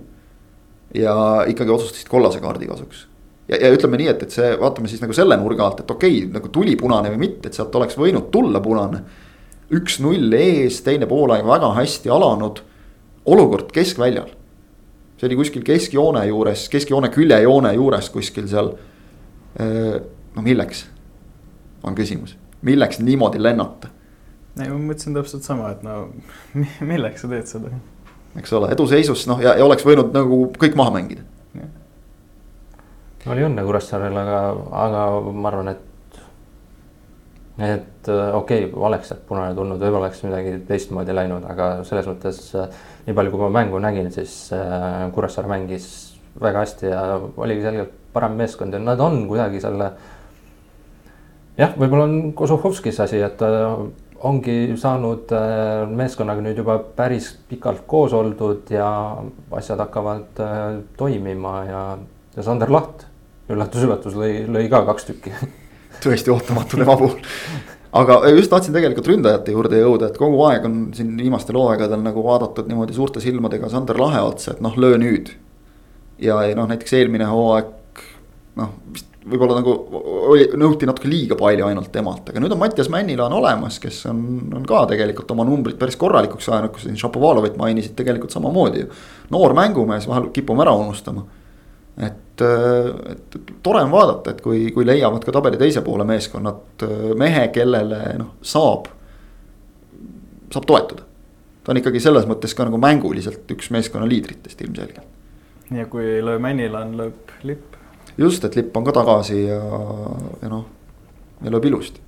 ja 0.94 1.14
ikkagi 1.48 1.72
otsustasid 1.72 2.10
kollase 2.12 2.40
kaardi 2.40 2.68
kasuks. 2.70 3.06
ja, 3.48 3.58
ja 3.58 3.72
ütleme 3.74 3.98
nii, 3.98 4.08
et, 4.12 4.22
et 4.22 4.38
see, 4.38 4.54
vaatame 4.60 4.90
siis 4.92 5.02
nagu 5.02 5.16
selle 5.18 5.38
nurga 5.40 5.66
alt, 5.66 5.82
et 5.82 5.90
okei 5.90 6.18
okay,, 6.20 6.32
nagu 6.38 6.54
tuli 6.54 6.76
punane 6.78 7.10
või 7.16 7.24
mitte, 7.26 7.48
et 7.48 7.58
sealt 7.58 7.74
oleks 7.74 7.98
võinud 7.98 8.30
tulla 8.30 8.62
punane. 8.62 9.02
üks-null 9.72 10.38
ees, 10.38 10.82
teine 10.86 11.10
poolaeg 11.10 11.46
väga 11.48 11.74
hästi 11.80 12.12
alanud, 12.12 12.62
olukord 13.26 13.72
keskväljal 13.74 14.30
see 15.18 15.28
oli 15.28 15.36
kuskil 15.38 15.62
keskjoone 15.62 16.24
juures, 16.26 16.66
keskjoone 16.72 17.12
küljejoone 17.14 17.74
juures 17.76 18.08
kuskil 18.10 18.48
seal 18.50 18.72
Äh, 19.60 20.00
no 20.34 20.42
milleks, 20.42 20.86
on 21.84 21.94
küsimus, 21.94 22.36
milleks 22.64 23.02
niimoodi 23.04 23.42
lennata? 23.42 23.90
ei, 24.56 24.68
ma 24.68 24.78
mõtlesin 24.80 25.16
täpselt 25.16 25.44
sama, 25.44 25.74
et 25.74 25.82
no 25.84 26.06
milleks 26.90 27.20
sa 27.24 27.28
teed 27.28 27.50
seda. 27.50 27.72
eks 28.40 28.54
ole, 28.56 28.70
eduseisus 28.72 29.26
noh, 29.28 29.42
ja, 29.44 29.52
ja 29.60 29.66
oleks 29.66 29.84
võinud 29.84 30.16
nagu 30.16 30.46
kõik 30.56 30.78
maha 30.80 30.94
mängida. 30.96 31.24
oli 33.28 33.44
õnne 33.44 33.64
Kuressaarel, 33.66 34.16
aga, 34.22 34.40
aga 34.86 35.04
ma 35.28 35.52
arvan, 35.52 35.68
et. 35.74 36.16
et 37.60 38.08
okei 38.08 38.64
okay,, 38.64 38.72
oleks 38.88 39.12
sealt 39.12 39.26
punane 39.28 39.52
tulnud, 39.58 39.84
võib-olla 39.84 40.06
oleks 40.06 40.24
midagi 40.24 40.56
teistmoodi 40.68 41.12
läinud, 41.12 41.44
aga 41.44 41.74
selles 41.88 42.08
mõttes. 42.08 42.40
Äh, 42.56 42.88
nii 43.06 43.14
palju, 43.16 43.32
kui 43.34 43.42
ma 43.42 43.50
mängu 43.60 43.80
nägin, 43.82 44.10
siis 44.14 44.52
Kuressaare 45.14 45.50
mängis 45.50 45.86
väga 46.40 46.62
hästi 46.62 46.86
ja 46.86 47.02
oligi 47.36 47.64
selgelt 47.64 47.96
parem 48.12 48.36
meeskond 48.38 48.74
ja 48.74 48.80
nad 48.80 49.00
on 49.00 49.26
kuidagi 49.28 49.60
selle. 49.60 49.90
jah, 51.58 51.74
võib-olla 51.76 52.06
on 52.08 52.32
Kozuhovskis 52.36 53.00
asi, 53.04 53.20
et 53.24 53.36
ta 53.40 53.50
ongi 54.22 54.74
saanud 54.78 55.32
äh, 55.34 55.88
meeskonnaga 55.90 56.44
nüüd 56.44 56.60
juba 56.62 56.78
päris 56.96 57.32
pikalt 57.48 57.82
koos 57.90 58.14
oldud 58.14 58.70
ja 58.70 58.88
asjad 59.58 59.82
hakkavad 59.82 60.42
äh, 60.42 60.60
toimima 60.96 61.56
ja, 61.66 61.82
ja 62.36 62.46
Sander 62.46 62.70
Laht 62.70 63.06
üllatus-üllatus 63.52 64.14
lõi, 64.16 64.44
lõi 64.46 64.68
ka 64.70 64.84
kaks 64.86 65.10
tükki 65.10 65.34
tõesti 66.02 66.32
ootamatu 66.32 66.78
tema 66.80 66.96
puhul. 66.98 67.18
aga 67.92 68.18
just 68.32 68.50
tahtsin 68.52 68.74
tegelikult 68.74 69.10
ründajate 69.12 69.54
juurde 69.54 69.80
jõuda, 69.82 70.08
et 70.08 70.18
kogu 70.20 70.40
aeg 70.48 70.66
on 70.68 70.80
siin 70.96 71.14
viimastel 71.18 71.58
hooaegadel 71.60 72.02
nagu 72.04 72.24
vaadatud 72.24 72.68
niimoodi 72.70 72.96
suurte 72.96 73.20
silmadega 73.20 73.68
Sander 73.72 74.00
Lahe 74.00 74.22
otsa, 74.24 74.56
et 74.56 74.64
noh, 74.64 74.76
löö 74.80 74.98
nüüd. 75.00 75.34
ja, 76.18 76.42
ja 76.46 76.56
noh, 76.56 76.68
näiteks 76.70 76.98
eelmine 77.00 77.28
hooaeg 77.30 78.04
noh, 78.60 78.76
vist 78.92 79.12
võib-olla 79.28 79.58
nagu 79.60 79.74
oli, 80.32 80.46
nõuti 80.58 80.86
natuke 80.88 81.10
liiga 81.10 81.36
palju 81.38 81.66
ainult 81.66 81.92
temalt, 81.94 82.26
aga 82.30 82.42
nüüd 82.42 82.54
on 82.54 82.60
Mattias 82.60 82.90
Männila 82.92 83.28
on 83.28 83.36
olemas, 83.38 83.78
kes 83.82 84.00
on, 84.10 84.22
on 84.58 84.66
ka 84.68 84.82
tegelikult 84.90 85.30
oma 85.34 85.46
numbrid 85.46 85.78
päris 85.80 85.98
korralikuks 86.00 86.48
ajanud, 86.50 86.72
kui 86.74 86.84
siin 86.84 86.98
Šapovalovit 87.00 87.56
mainisid, 87.60 87.94
tegelikult 87.98 88.34
samamoodi 88.34 88.84
ju. 88.84 88.90
noor 89.34 89.54
mängumees, 89.58 90.08
vahel 90.10 90.30
kipume 90.34 90.64
ära 90.66 90.74
unustama. 90.78 91.24
et, 92.00 92.18
et 92.40 93.36
tore 93.62 93.82
on 93.82 93.90
vaadata, 93.92 94.30
et 94.30 94.40
kui, 94.40 94.70
kui 94.72 94.86
leiavad 94.86 95.24
ka 95.24 95.34
tabeli 95.34 95.60
teise 95.60 95.82
poole 95.84 96.06
meeskonnad 96.08 96.86
mehe, 97.18 97.48
kellele 97.52 98.00
noh, 98.18 98.34
saab, 98.40 98.88
saab 100.52 100.68
toetuda. 100.68 101.08
ta 101.62 101.72
on 101.72 101.78
ikkagi 101.78 102.00
selles 102.02 102.24
mõttes 102.26 102.56
ka 102.56 102.64
nagu 102.66 102.80
mänguliselt 102.80 103.50
üks 103.54 103.70
meeskonna 103.70 104.08
liidritest 104.08 104.60
ilmselgelt. 104.64 105.06
ja 105.70 105.86
kui 105.86 106.06
ei 106.16 106.24
löö 106.24 106.38
Männilan, 106.38 106.96
lööb 106.96 107.36
lipp 107.42 107.72
just, 108.18 108.44
et 108.44 108.56
lipp 108.56 108.76
on 108.76 108.84
ka 108.84 108.94
tagasi 108.96 109.44
ja, 109.44 109.60
ja 110.42 110.50
noh, 110.52 110.64
ja 111.42 111.52
lööb 111.52 111.68
ilusti. 111.70 112.00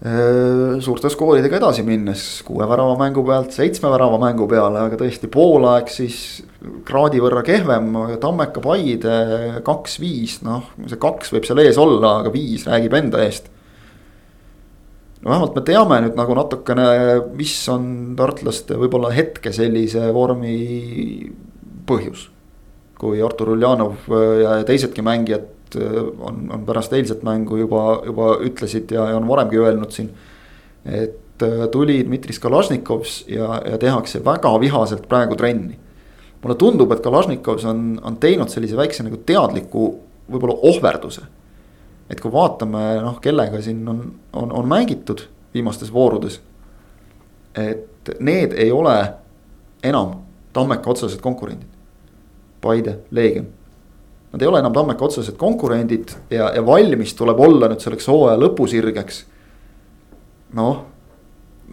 Suurte 0.00 1.10
skooridega 1.12 1.58
edasi 1.58 1.82
minnes, 1.84 2.22
kuue 2.46 2.64
värava 2.64 2.94
mängu 2.96 3.20
pealt 3.26 3.52
seitsme 3.52 3.90
värava 3.92 4.16
mängu 4.22 4.46
peale, 4.48 4.86
aga 4.86 4.96
tõesti 4.96 5.28
poolaeg 5.28 5.90
siis 5.92 6.40
kraadi 6.88 7.20
võrra 7.20 7.42
kehvem, 7.44 7.90
Tammeka 8.22 8.62
Paide 8.64 9.60
kaks-viis, 9.66 10.38
noh, 10.46 10.70
see 10.88 11.00
kaks 11.00 11.34
võib 11.34 11.44
seal 11.44 11.60
ees 11.66 11.80
olla, 11.80 12.20
aga 12.22 12.32
viis 12.32 12.64
räägib 12.68 12.96
enda 12.96 13.20
eest. 13.26 13.52
No 15.20 15.34
vähemalt 15.34 15.56
me 15.58 15.62
teame 15.68 16.00
nüüd 16.00 16.16
nagu 16.16 16.34
natukene, 16.36 16.88
mis 17.36 17.52
on 17.68 18.14
tartlaste 18.16 18.78
võib-olla 18.80 19.12
hetke 19.12 19.52
sellise 19.52 20.06
vormi 20.16 20.56
põhjus. 21.88 22.30
Kui 23.00 23.20
Artur 23.24 23.52
Uljanov 23.52 24.08
äh, 24.08 24.38
ja 24.44 24.54
teisedki 24.68 25.04
mängijad 25.04 25.44
äh, 25.76 26.04
on, 26.18 26.50
on 26.52 26.66
pärast 26.66 26.92
eilset 26.92 27.22
mängu 27.22 27.56
juba, 27.56 28.02
juba 28.06 28.34
ütlesid 28.46 28.92
ja, 28.94 29.08
ja 29.10 29.16
on 29.16 29.28
varemgi 29.28 29.58
öelnud 29.58 29.90
siin. 29.94 30.10
et 30.84 31.42
äh, 31.42 31.68
tuli 31.72 32.02
Dmitri 32.04 32.34
Kalašnikovs 32.40 33.24
ja, 33.28 33.62
ja 33.70 33.78
tehakse 33.78 34.24
väga 34.24 34.60
vihaselt 34.60 35.08
praegu 35.08 35.36
trenni. 35.36 35.78
mulle 36.42 36.56
tundub, 36.56 36.92
et 36.92 37.00
Kalašnikovs 37.00 37.64
on, 37.64 38.00
on 38.02 38.16
teinud 38.16 38.48
sellise 38.48 38.76
väikse 38.76 39.04
nagu 39.04 39.16
teadliku 39.16 39.90
võib-olla 40.30 40.58
ohverduse. 40.62 41.22
et 42.10 42.20
kui 42.20 42.32
vaatame 42.32 43.00
noh, 43.02 43.20
kellega 43.20 43.62
siin 43.62 43.88
on, 43.88 44.14
on, 44.32 44.52
on 44.52 44.68
mängitud 44.68 45.26
viimastes 45.54 45.92
voorudes. 45.92 46.40
et 47.54 48.14
need 48.20 48.52
ei 48.52 48.72
ole 48.72 48.96
enam 49.82 50.14
Tammeka 50.52 50.90
otsesed 50.90 51.20
konkurendid 51.20 51.68
Paide, 52.60 52.98
Leegion. 53.10 53.46
Nad 54.30 54.42
ei 54.42 54.46
ole 54.46 54.60
enam 54.62 54.74
Tammeka 54.74 55.04
otsesed 55.04 55.34
konkurendid 55.38 56.12
ja, 56.30 56.52
ja 56.54 56.62
valmis 56.66 57.16
tuleb 57.18 57.40
olla 57.42 57.70
nüüd 57.70 57.82
selleks 57.82 58.06
hooaja 58.10 58.38
lõpusirgeks. 58.38 59.24
noh, 60.54 60.84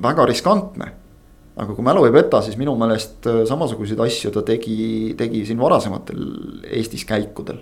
väga 0.01 0.25
riskantne. 0.29 0.91
aga 1.57 1.73
kui 1.73 1.85
mälu 1.85 2.05
ei 2.05 2.13
peta, 2.13 2.41
siis 2.45 2.57
minu 2.57 2.75
meelest 2.77 3.25
äh, 3.29 3.43
samasuguseid 3.49 4.01
asju 4.05 4.31
ta 4.33 4.43
tegi, 4.45 5.13
tegi 5.17 5.43
siin 5.45 5.61
varasematel 5.61 6.23
Eestis 6.69 7.05
käikudel. 7.05 7.61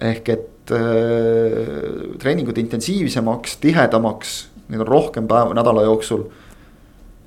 ehk 0.00 0.28
et 0.34 0.74
äh, 0.74 2.18
treeningud 2.18 2.58
intensiivsemaks, 2.58 3.56
tihedamaks, 3.62 4.34
neid 4.68 4.82
on 4.82 4.90
rohkem 4.90 5.30
päeva, 5.30 5.54
nädala 5.54 5.86
jooksul 5.86 6.26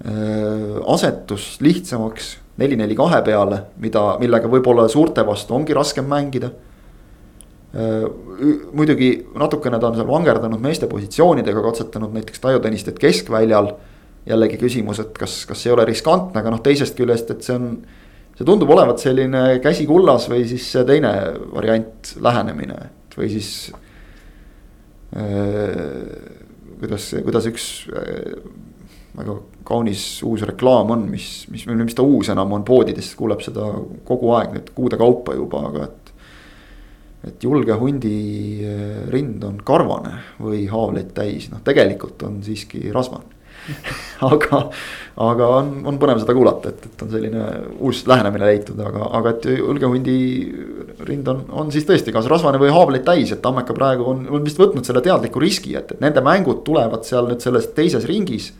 äh,. 0.03 0.84
asetus 0.84 1.55
lihtsamaks 1.63 2.36
neli-neli 2.60 2.95
kahe 2.97 3.22
peale, 3.26 3.62
mida, 3.82 4.03
millega 4.22 4.49
võib-olla 4.51 4.88
suurte 4.91 5.24
vastu 5.28 5.55
ongi 5.57 5.76
raskem 5.78 6.07
mängida. 6.10 6.51
muidugi 8.74 9.10
natukene 9.38 9.78
ta 9.80 9.91
on 9.91 9.95
seal 9.95 10.07
vangerdanud 10.10 10.62
meeste 10.62 10.88
positsioonidega, 10.89 11.62
katsetanud 11.62 12.16
näiteks 12.16 12.41
Taio 12.41 12.60
Tõnistet 12.60 12.97
keskväljal. 12.99 13.76
jällegi 14.30 14.57
küsimus, 14.62 14.99
et 14.99 15.18
kas, 15.18 15.45
kas 15.45 15.66
ei 15.66 15.72
ole 15.72 15.86
riskantne, 15.86 16.41
aga 16.41 16.51
noh, 16.51 16.60
teisest 16.62 16.97
küljest, 16.97 17.32
et 17.32 17.43
see 17.43 17.55
on. 17.55 17.78
see 18.38 18.45
tundub 18.45 18.70
olevat 18.70 18.99
selline 18.99 19.60
käsi 19.60 19.86
kullas 19.86 20.30
või 20.30 20.45
siis 20.47 20.72
see 20.72 20.84
teine 20.86 21.12
variant, 21.53 22.16
lähenemine, 22.22 22.78
või 23.18 23.30
siis 23.30 23.72
kuidas, 26.80 27.10
kuidas 27.26 27.47
üks 27.49 27.66
väga 29.20 29.38
kaunis 29.67 30.03
uus 30.26 30.43
reklaam 30.47 30.93
on, 30.95 31.07
mis, 31.11 31.45
mis, 31.53 31.65
mis 31.70 31.97
ta 31.97 32.05
uus 32.05 32.32
enam 32.34 32.53
on 32.57 32.65
poodides, 32.67 33.11
kuuleb 33.20 33.43
seda 33.45 33.67
kogu 34.07 34.34
aeg 34.38 34.55
nüüd 34.55 34.72
kuude 34.78 34.99
kaupa 34.99 35.36
juba, 35.38 35.65
aga 35.70 35.89
et. 35.89 36.13
et 37.30 37.43
julge 37.43 37.76
hundi 37.76 38.15
äh, 38.63 39.09
rind 39.11 39.43
on 39.43 39.59
karvane 39.67 40.15
või 40.39 40.63
haavleid 40.72 41.11
täis, 41.17 41.49
noh 41.51 41.59
tegelikult 41.65 42.24
on 42.24 42.39
siiski 42.45 42.88
rasvane 42.95 43.38
aga, 44.32 44.59
aga 45.20 45.49
on, 45.59 45.72
on 45.89 45.97
põnev 46.01 46.22
seda 46.22 46.34
kuulata, 46.34 46.72
et, 46.72 46.86
et 46.88 47.03
on 47.03 47.11
selline 47.11 47.43
uus 47.86 48.01
lähenemine 48.09 48.47
leitud, 48.47 48.80
aga, 48.84 49.09
aga 49.20 49.34
et 49.36 49.47
julge 49.51 49.89
hundi 49.91 50.15
rind 51.07 51.30
on, 51.32 51.43
on 51.63 51.74
siis 51.74 51.86
tõesti 51.88 52.13
kas 52.15 52.30
rasvane 52.32 52.61
või 52.61 52.72
haavleid 52.74 53.05
täis, 53.07 53.34
et 53.36 53.43
Tammeka 53.43 53.76
praegu 53.78 54.07
on, 54.09 54.26
on 54.32 54.47
vist 54.47 54.59
võtnud 54.61 54.88
selle 54.88 55.03
teadliku 55.05 55.43
riski, 55.43 55.76
et, 55.80 55.93
et 55.95 56.03
nende 56.03 56.24
mängud 56.26 56.63
tulevad 56.67 57.05
seal 57.07 57.30
nüüd 57.30 57.43
selles 57.43 57.70
teises 57.76 58.07
ringis 58.09 58.51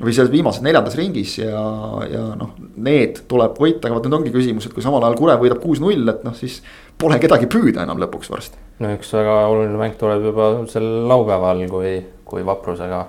või 0.00 0.14
selles 0.16 0.32
viimases 0.32 0.62
neljandas 0.64 0.96
ringis 0.96 1.34
ja, 1.38 1.60
ja 2.08 2.22
noh, 2.38 2.54
need 2.80 3.22
tuleb 3.28 3.58
võita, 3.60 3.86
aga 3.86 3.98
vot 3.98 4.06
nüüd 4.08 4.16
ongi 4.20 4.32
küsimus, 4.32 4.66
et 4.66 4.74
kui 4.76 4.84
samal 4.84 5.04
ajal 5.04 5.18
Kure 5.18 5.36
võidab 5.40 5.60
kuus-null, 5.62 6.08
et 6.08 6.24
noh, 6.24 6.36
siis 6.36 6.60
pole 7.00 7.18
kedagi 7.20 7.48
püüda 7.50 7.84
enam 7.84 8.00
lõpuks 8.00 8.32
varsti. 8.32 8.60
no 8.80 8.94
üks 8.96 9.12
väga 9.16 9.36
oluline 9.50 9.80
mäng 9.80 9.98
tuleb 10.00 10.24
juba 10.30 10.50
sel 10.72 10.88
laupäeval, 11.10 11.66
kui, 11.72 11.94
kui 12.24 12.46
vaprusega 12.46 13.04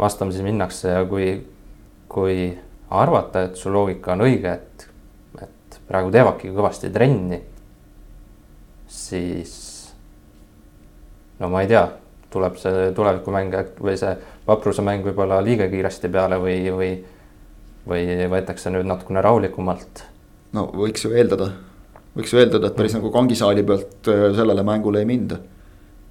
vastamisi 0.00 0.44
minnakse 0.46 0.96
ja 0.96 1.04
kui, 1.08 1.34
kui 2.08 2.50
arvata, 2.92 3.46
et 3.48 3.60
su 3.60 3.72
loogika 3.72 4.16
on 4.16 4.24
õige, 4.26 4.56
et, 4.56 4.86
et 5.44 5.80
praegu 5.88 6.12
teevadki 6.14 6.52
kõvasti 6.56 6.92
trenni, 6.92 7.40
siis 8.92 9.52
no 11.40 11.52
ma 11.52 11.64
ei 11.64 11.70
tea, 11.70 11.84
tuleb 12.32 12.56
see 12.60 12.92
tulevikumäng 12.96 13.56
või 13.80 13.96
see 14.00 14.12
vapruse 14.46 14.82
mäng 14.84 15.04
võib-olla 15.06 15.40
liiga 15.44 15.68
kiiresti 15.70 16.10
peale 16.12 16.38
või, 16.42 16.56
või, 16.74 16.90
või 17.88 18.26
võetakse 18.32 18.72
nüüd 18.74 18.88
natukene 18.88 19.22
rahulikumalt. 19.24 20.04
no 20.56 20.66
võiks 20.76 21.06
ju 21.06 21.14
eeldada, 21.14 21.52
võiks 22.16 22.34
ju 22.34 22.42
eeldada, 22.42 22.70
et 22.70 22.78
päris 22.78 22.96
nagu 22.96 23.12
kangisaali 23.14 23.64
pealt 23.66 24.10
äh, 24.10 24.28
sellele 24.36 24.64
mängule 24.66 25.02
ei 25.02 25.08
minda. 25.08 25.38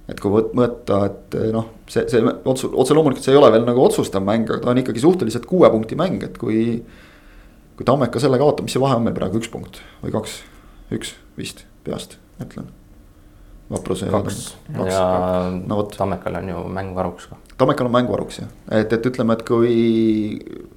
et 0.08 0.20
kui 0.20 0.32
võt-, 0.32 0.52
mõõta, 0.56 1.04
et 1.10 1.38
äh, 1.38 1.48
noh, 1.54 1.70
see, 1.88 2.06
see 2.10 2.24
otse, 2.24 2.72
otse 2.72 2.96
loomulikult 2.96 3.24
see 3.24 3.36
ei 3.36 3.40
ole 3.40 3.52
veel 3.54 3.66
nagu 3.68 3.84
otsustav 3.84 4.24
mäng, 4.24 4.48
aga 4.50 4.64
ta 4.64 4.72
on 4.72 4.82
ikkagi 4.82 5.04
suhteliselt 5.04 5.48
kuue 5.48 5.70
punkti 5.70 5.98
mäng, 5.98 6.22
et 6.24 6.38
kui. 6.40 6.82
kui 7.72 7.88
Tammeka 7.88 8.20
selle 8.20 8.36
kaotab, 8.40 8.66
mis 8.66 8.76
see 8.76 8.82
vahe 8.82 8.98
on 8.98 9.06
meil 9.06 9.16
praegu, 9.16 9.40
üks 9.40 9.48
punkt 9.52 9.80
või 10.02 10.12
kaks, 10.12 10.42
üks 10.92 11.16
vist 11.40 11.64
peast, 11.84 12.18
ütlen 12.42 12.68
vapruse. 13.72 14.08
kaks 14.12 14.40
ja, 14.74 14.86
ja 14.88 15.04
no, 15.56 15.78
vot. 15.80 15.94
Tammekal 15.96 16.38
on 16.40 16.50
ju 16.52 16.64
mäng 16.72 16.94
varuks 16.96 17.28
ka. 17.30 17.38
Tammekal 17.60 17.88
on 17.88 17.94
mäng 17.94 18.10
varuks 18.10 18.42
jah, 18.42 18.50
et, 18.70 18.92
et 18.92 19.08
ütleme, 19.12 19.36
et 19.38 19.44
kui 19.48 19.72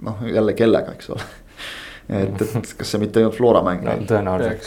noh, 0.06 0.24
jälle 0.30 0.56
kellega, 0.58 0.96
eks 0.96 1.12
ole 1.16 1.28
et, 2.22 2.42
et 2.46 2.74
kas 2.80 2.94
see 2.94 3.02
mitte 3.02 3.22
ei 3.22 3.28
olnud 3.28 3.38
Flora 3.38 3.64
mäng 3.66 3.86
no,? 3.86 3.96
tõenäoliselt 4.10 4.66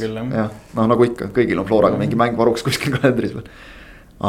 küll 0.00 0.20
jah. 0.20 0.34
jah, 0.42 0.58
noh 0.78 0.90
nagu 0.92 1.08
ikka, 1.08 1.30
kõigil 1.36 1.62
on 1.62 1.68
Floraga 1.68 2.00
mingi 2.00 2.18
mäng 2.18 2.38
varuks 2.38 2.64
kuskil 2.66 2.96
kalendris 2.96 3.34
veel. 3.36 3.48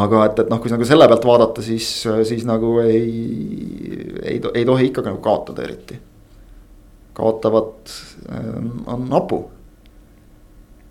aga 0.03 0.23
et, 0.29 0.43
et 0.45 0.53
noh, 0.53 0.61
kui 0.63 0.73
nagu 0.73 0.87
selle 0.87 1.09
pealt 1.09 1.27
vaadata, 1.27 1.65
siis, 1.65 1.89
siis 2.29 2.47
nagu 2.49 2.77
ei, 2.85 3.03
ei, 4.23 4.39
ei 4.41 4.65
tohi 4.67 4.91
ikkagi 4.91 5.11
nagu 5.11 5.21
kaotada 5.23 5.67
eriti. 5.67 5.99
kaotavad 7.17 7.93
on 8.87 9.07
hapu 9.13 9.45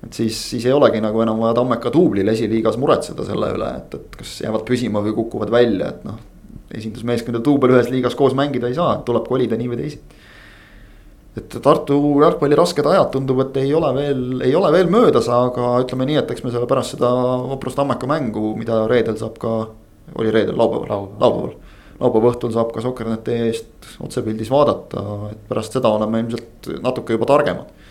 et 0.06 0.14
siis, 0.14 0.38
siis 0.50 0.66
ei 0.66 0.74
olegi 0.74 1.00
nagu 1.02 1.20
enam 1.22 1.40
vaja 1.42 1.56
Tammeka 1.58 1.90
duublil 1.94 2.28
esiliigas 2.30 2.78
muretseda 2.80 3.26
selle 3.26 3.50
üle, 3.56 3.70
et, 3.80 3.96
et 3.98 4.18
kas 4.20 4.36
jäävad 4.44 4.66
püsima 4.68 5.02
või 5.04 5.14
kukuvad 5.16 5.50
välja, 5.52 5.90
et 5.90 6.06
noh. 6.06 6.20
esindusmeeskond 6.76 7.38
ja 7.38 7.42
duubel 7.44 7.74
ühes 7.76 7.90
liigas 7.90 8.16
koos 8.18 8.34
mängida 8.38 8.70
ei 8.70 8.78
saa, 8.78 8.98
tuleb 9.06 9.26
kolida 9.28 9.58
nii 9.58 9.68
või 9.72 9.80
teisiti. 9.80 10.22
et 11.36 11.56
Tartu 11.62 11.98
jalgpalli 12.22 12.58
rasked 12.58 12.86
ajad 12.86 13.12
tundub, 13.14 13.42
et 13.44 13.58
ei 13.62 13.74
ole 13.74 13.92
veel, 13.94 14.22
ei 14.46 14.54
ole 14.54 14.72
veel 14.74 14.90
möödas, 14.92 15.28
aga 15.32 15.76
ütleme 15.84 16.08
nii, 16.08 16.20
et 16.22 16.30
eks 16.34 16.44
me 16.44 16.54
selle 16.54 16.68
pärast 16.70 16.96
seda 16.96 17.10
vaprust 17.52 17.78
Tammeka 17.78 18.10
mängu, 18.10 18.54
mida 18.58 18.84
reedel 18.90 19.18
saab 19.20 19.40
ka, 19.42 19.56
oli 20.16 20.34
reedel, 20.34 20.58
laupäeval, 20.58 21.08
laupäeval 21.18 21.56
laupäeva 21.96 22.28
õhtul 22.28 22.52
saab 22.52 22.74
ka 22.74 22.82
Soker.ee 22.84 23.46
eest 23.48 23.86
otsepildis 24.04 24.50
vaadata, 24.52 25.02
et 25.32 25.46
pärast 25.48 25.78
seda 25.78 25.88
oleme 25.96 26.20
ilmselt 26.20 26.68
natuke 26.84 27.16
juba 27.16 27.28
targemad 27.30 27.85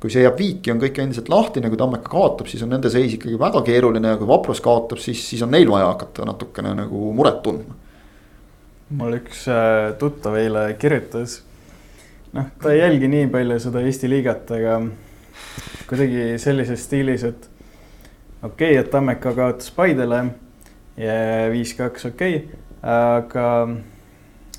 kui 0.00 0.12
see 0.12 0.24
jääb 0.24 0.38
viiki, 0.38 0.72
on 0.72 0.80
kõik 0.80 0.98
endiselt 1.02 1.28
lahtine, 1.28 1.68
kui 1.68 1.78
Tammeka 1.80 2.08
kaotab, 2.08 2.48
siis 2.48 2.62
on 2.64 2.72
nende 2.72 2.88
seis 2.92 3.18
ikkagi 3.18 3.36
väga 3.40 3.60
keeruline 3.66 4.14
ja 4.14 4.20
kui 4.20 4.28
Vaprus 4.28 4.62
kaotab, 4.64 5.00
siis, 5.02 5.20
siis 5.28 5.44
on 5.44 5.52
neil 5.52 5.68
vaja 5.70 5.90
hakata 5.92 6.24
natukene 6.28 6.72
nagu 6.78 7.12
muret 7.16 7.42
tundma. 7.44 7.76
mul 8.96 9.14
üks 9.20 9.44
äh, 9.52 9.92
tuttav 10.00 10.34
eile 10.40 10.64
kirjutas, 10.80 11.36
noh, 12.34 12.48
ta 12.62 12.72
ei 12.72 12.80
jälgi 12.80 13.12
nii 13.12 13.28
palju 13.30 13.60
seda 13.62 13.84
Eesti 13.86 14.10
liigat, 14.10 14.50
aga 14.56 14.80
kuidagi 15.90 16.40
sellises 16.42 16.88
stiilis, 16.88 17.28
et 17.28 17.50
okei 18.42 18.72
okay,, 18.72 18.80
et 18.80 18.90
Tammeka 18.90 19.36
kaotas 19.36 19.70
Paidele 19.76 20.24
ja 20.96 21.14
viis-kaks 21.52 22.08
okei 22.08 22.40
okay,, 22.40 22.60
aga 22.82 23.46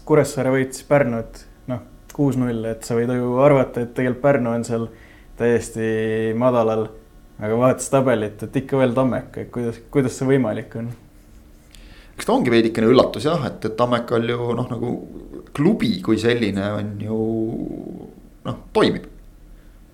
Kuressaare 0.05 0.53
võitis 0.53 0.85
Pärnut, 0.85 1.45
noh, 1.71 1.81
kuus-null, 2.13 2.65
et 2.69 2.85
sa 2.85 2.97
võid 2.97 3.09
ju 3.15 3.39
arvata, 3.41 3.81
et 3.81 3.95
tegelikult 3.97 4.21
Pärnu 4.21 4.53
on 4.53 4.65
seal 4.67 4.91
täiesti 5.41 5.85
madalal, 6.37 6.87
aga 7.41 7.57
vaadates 7.57 7.89
tabelit, 7.91 8.43
et 8.45 8.59
ikka 8.63 8.79
veel 8.81 8.93
Tammeka, 8.97 9.45
et 9.45 9.53
kuidas, 9.53 9.79
kuidas 9.93 10.17
see 10.17 10.29
võimalik 10.29 10.77
on? 10.79 10.91
eks 12.21 12.27
ta 12.27 12.35
ongi 12.35 12.51
veidikene 12.53 12.89
üllatus 12.91 13.25
jah, 13.25 13.41
et, 13.47 13.63
et 13.65 13.77
Tammekal 13.77 14.27
ju 14.29 14.51
noh, 14.57 14.67
nagu 14.69 14.91
klubi 15.57 15.95
kui 16.05 16.19
selline 16.21 16.67
on 16.77 16.91
ju 17.01 17.17
noh, 18.45 18.59
toimib. 18.75 19.07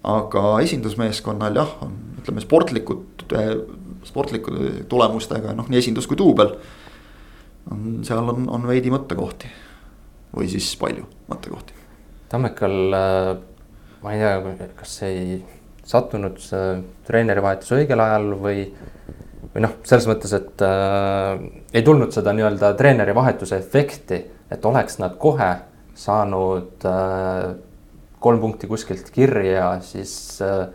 aga 0.07 0.41
esindusmeeskonnal 0.63 1.55
jah, 1.59 1.71
on 1.83 1.95
ütleme 2.21 2.43
sportlikud, 2.43 3.23
sportlikude 4.07 4.83
tulemustega 4.91 5.55
noh, 5.55 5.67
nii 5.71 5.79
esindus 5.81 6.07
kui 6.07 6.19
duubel. 6.19 6.53
on, 7.71 8.01
seal 8.07 8.27
on, 8.33 8.47
on 8.51 8.67
veidi 8.67 8.91
mõttekohti 8.91 9.49
või 10.35 10.47
siis 10.51 10.69
palju 10.79 11.07
mõttekohti. 11.31 11.75
Tammekal 12.31 12.95
äh, 12.95 13.31
ma 14.03 14.13
ei 14.13 14.21
tea, 14.21 14.69
kas 14.77 14.95
ei 15.07 15.37
sattunud 15.87 16.39
see 16.43 16.79
treenerivahetus 17.07 17.71
õigel 17.77 18.01
ajal 18.03 18.33
või, 18.41 18.65
või 19.53 19.63
noh, 19.63 19.77
selles 19.87 20.07
mõttes, 20.09 20.33
et 20.37 20.65
äh, 20.65 21.45
ei 21.73 21.85
tulnud 21.87 22.11
seda 22.15 22.33
nii-öelda 22.35 22.73
treenerivahetuse 22.79 23.59
efekti, 23.61 24.19
et 24.51 24.65
oleks 24.67 24.99
nad 25.01 25.15
kohe 25.21 25.53
saanud 25.97 26.85
äh, 26.87 27.55
kolm 28.23 28.41
punkti 28.43 28.67
kuskilt 28.69 29.09
kirja, 29.13 29.77
siis 29.85 30.41
äh, 30.43 30.67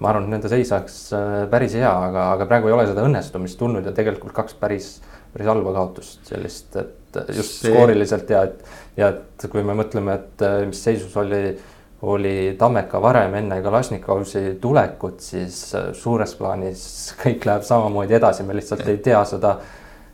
ma 0.00 0.12
arvan, 0.12 0.28
et 0.28 0.34
nende 0.36 0.50
seis 0.52 0.70
oleks 0.72 1.00
äh, 1.16 1.42
päris 1.52 1.74
hea, 1.78 1.90
aga, 1.90 2.30
aga 2.36 2.46
praegu 2.50 2.70
ei 2.70 2.76
ole 2.76 2.86
seda 2.88 3.04
õnnestumist 3.08 3.58
tulnud 3.60 3.86
ja 3.88 3.94
tegelikult 3.96 4.34
kaks 4.36 4.56
päris, 4.60 4.92
päris 5.34 5.50
halba 5.50 5.74
kaotust 5.76 6.30
sellist, 6.30 6.76
et 6.80 7.20
just 7.36 7.60
See... 7.60 7.72
skooriliselt 7.72 8.30
ja 8.32 8.44
et, 8.48 8.64
ja 9.00 9.10
et 9.14 9.48
kui 9.52 9.64
me 9.66 9.76
mõtleme, 9.78 10.16
et 10.20 10.46
äh, 10.46 10.62
mis 10.70 10.80
seisus 10.86 11.16
oli 11.20 11.42
oli 12.02 12.54
Tammeka 12.58 13.02
varem 13.02 13.34
enne 13.34 13.60
Kalašnikovsi 13.62 14.56
tulekut, 14.60 15.20
siis 15.20 15.74
äh, 15.74 15.90
suures 15.96 16.32
plaanis 16.38 16.82
kõik 17.20 17.44
läheb 17.48 17.66
samamoodi 17.66 18.16
edasi, 18.16 18.46
me 18.46 18.56
lihtsalt 18.56 18.86
ei 18.88 19.00
tea 19.04 19.20
seda, 19.28 19.56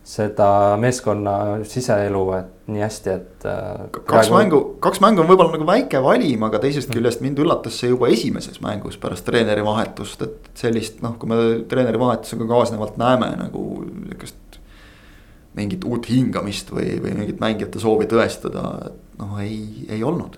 seda 0.06 0.48
meeskonna 0.82 1.36
siseelu, 1.66 2.22
et 2.34 2.72
nii 2.74 2.82
hästi, 2.82 3.12
et. 3.14 3.46
Äh, 3.46 3.68
kaks 3.92 4.08
praegu... 4.08 4.34
mängu, 4.38 4.60
kaks 4.82 5.02
mängu 5.04 5.22
on 5.22 5.30
võib-olla 5.30 5.54
nagu 5.54 5.68
väike 5.68 6.02
valim, 6.02 6.46
aga 6.48 6.60
teisest 6.62 6.90
küljest 6.94 7.22
mind 7.22 7.42
üllatas 7.44 7.78
see 7.78 7.92
juba 7.92 8.10
esimeses 8.14 8.58
mängus 8.64 8.98
pärast 9.02 9.26
treeneri 9.28 9.62
vahetust, 9.66 10.26
et 10.26 10.50
sellist 10.58 11.04
noh, 11.06 11.14
kui 11.20 11.30
me 11.30 11.42
treeneri 11.70 12.02
vahetusega 12.02 12.48
kaasnevalt 12.50 12.98
näeme 13.02 13.30
nagu 13.44 13.68
niisugust 13.84 14.42
mingit 15.56 15.86
uut 15.88 16.04
hingamist 16.10 16.68
või, 16.68 16.98
või 17.00 17.14
mingit 17.16 17.38
mängijate 17.40 17.80
soovi 17.80 18.04
tõestada, 18.10 18.90
noh, 19.16 19.38
ei, 19.40 19.86
ei 19.88 20.02
olnud 20.04 20.34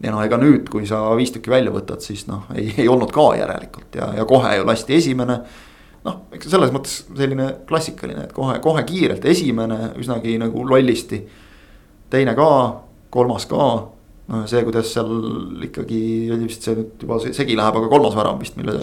ja 0.00 0.12
noh, 0.12 0.22
ega 0.24 0.38
nüüd, 0.40 0.68
kui 0.72 0.86
sa 0.88 1.02
viis 1.18 1.32
tükki 1.34 1.52
välja 1.52 1.72
võtad, 1.74 2.02
siis 2.04 2.26
noh, 2.30 2.48
ei, 2.56 2.70
ei 2.80 2.88
olnud 2.88 3.12
ka 3.14 3.30
järelikult 3.38 4.00
ja, 4.00 4.10
ja 4.16 4.26
kohe 4.28 4.54
ju 4.56 4.66
lasti 4.68 4.96
esimene. 4.96 5.40
noh, 6.06 6.20
eks 6.32 6.48
selles 6.48 6.72
mõttes 6.72 7.02
selline 7.08 7.50
klassikaline, 7.68 8.26
et 8.28 8.36
kohe, 8.36 8.56
kohe 8.64 8.84
kiirelt 8.88 9.24
esimene 9.28 9.94
üsnagi 10.00 10.38
nagu 10.40 10.64
lollisti. 10.68 11.24
teine 12.10 12.34
ka, 12.34 12.50
kolmas 13.10 13.46
ka, 13.50 13.66
noh 14.30 14.46
see, 14.46 14.62
kuidas 14.64 14.92
seal 14.94 15.10
ikkagi 15.66 16.00
vist 16.44 16.64
see 16.64 16.78
nüüd 16.78 17.04
juba 17.04 17.18
segi 17.20 17.58
läheb, 17.58 17.76
aga 17.82 17.90
kolmas 17.90 18.16
värav 18.16 18.38
vist, 18.40 18.56
mille. 18.56 18.78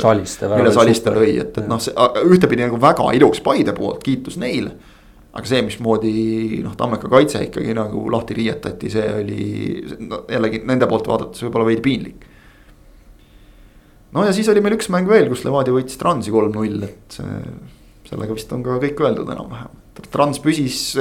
mille 0.60 0.76
Saliste 0.76 1.16
lõi, 1.16 1.34
et, 1.42 1.58
et 1.58 1.72
noh, 1.72 1.82
see 1.82 1.96
ühtepidi 2.28 2.68
nagu 2.68 2.80
väga 2.82 3.10
ilus 3.18 3.42
Paide 3.42 3.74
poolt, 3.78 4.04
kiitus 4.06 4.38
neile 4.42 4.76
aga 5.38 5.46
see, 5.46 5.62
mismoodi 5.68 6.14
noh, 6.66 6.74
Tammeka 6.78 7.10
kaitse 7.12 7.44
ikkagi 7.46 7.76
nagu 7.78 8.08
lahti 8.14 8.38
riietati, 8.40 8.90
see 8.90 9.08
oli 9.20 9.42
no, 10.08 10.24
jällegi 10.32 10.64
nende 10.66 10.90
poolt 10.90 11.10
vaadates 11.10 11.46
võib-olla 11.46 11.70
veidi 11.70 11.84
piinlik. 11.86 12.28
no 14.18 14.26
ja 14.26 14.34
siis 14.34 14.50
oli 14.50 14.64
meil 14.66 14.78
üks 14.80 14.90
mäng 14.94 15.10
veel, 15.10 15.30
kus 15.30 15.46
Levadia 15.46 15.76
võitis 15.76 16.00
Transi 16.02 16.34
kolm-null, 16.34 16.88
et 16.88 17.20
sellega 18.08 18.34
vist 18.34 18.54
on 18.56 18.64
ka 18.66 18.80
kõik 18.82 19.04
öeldud 19.04 19.30
enam-vähem. 19.36 19.84
Trans 20.14 20.38
püsis, 20.38 20.92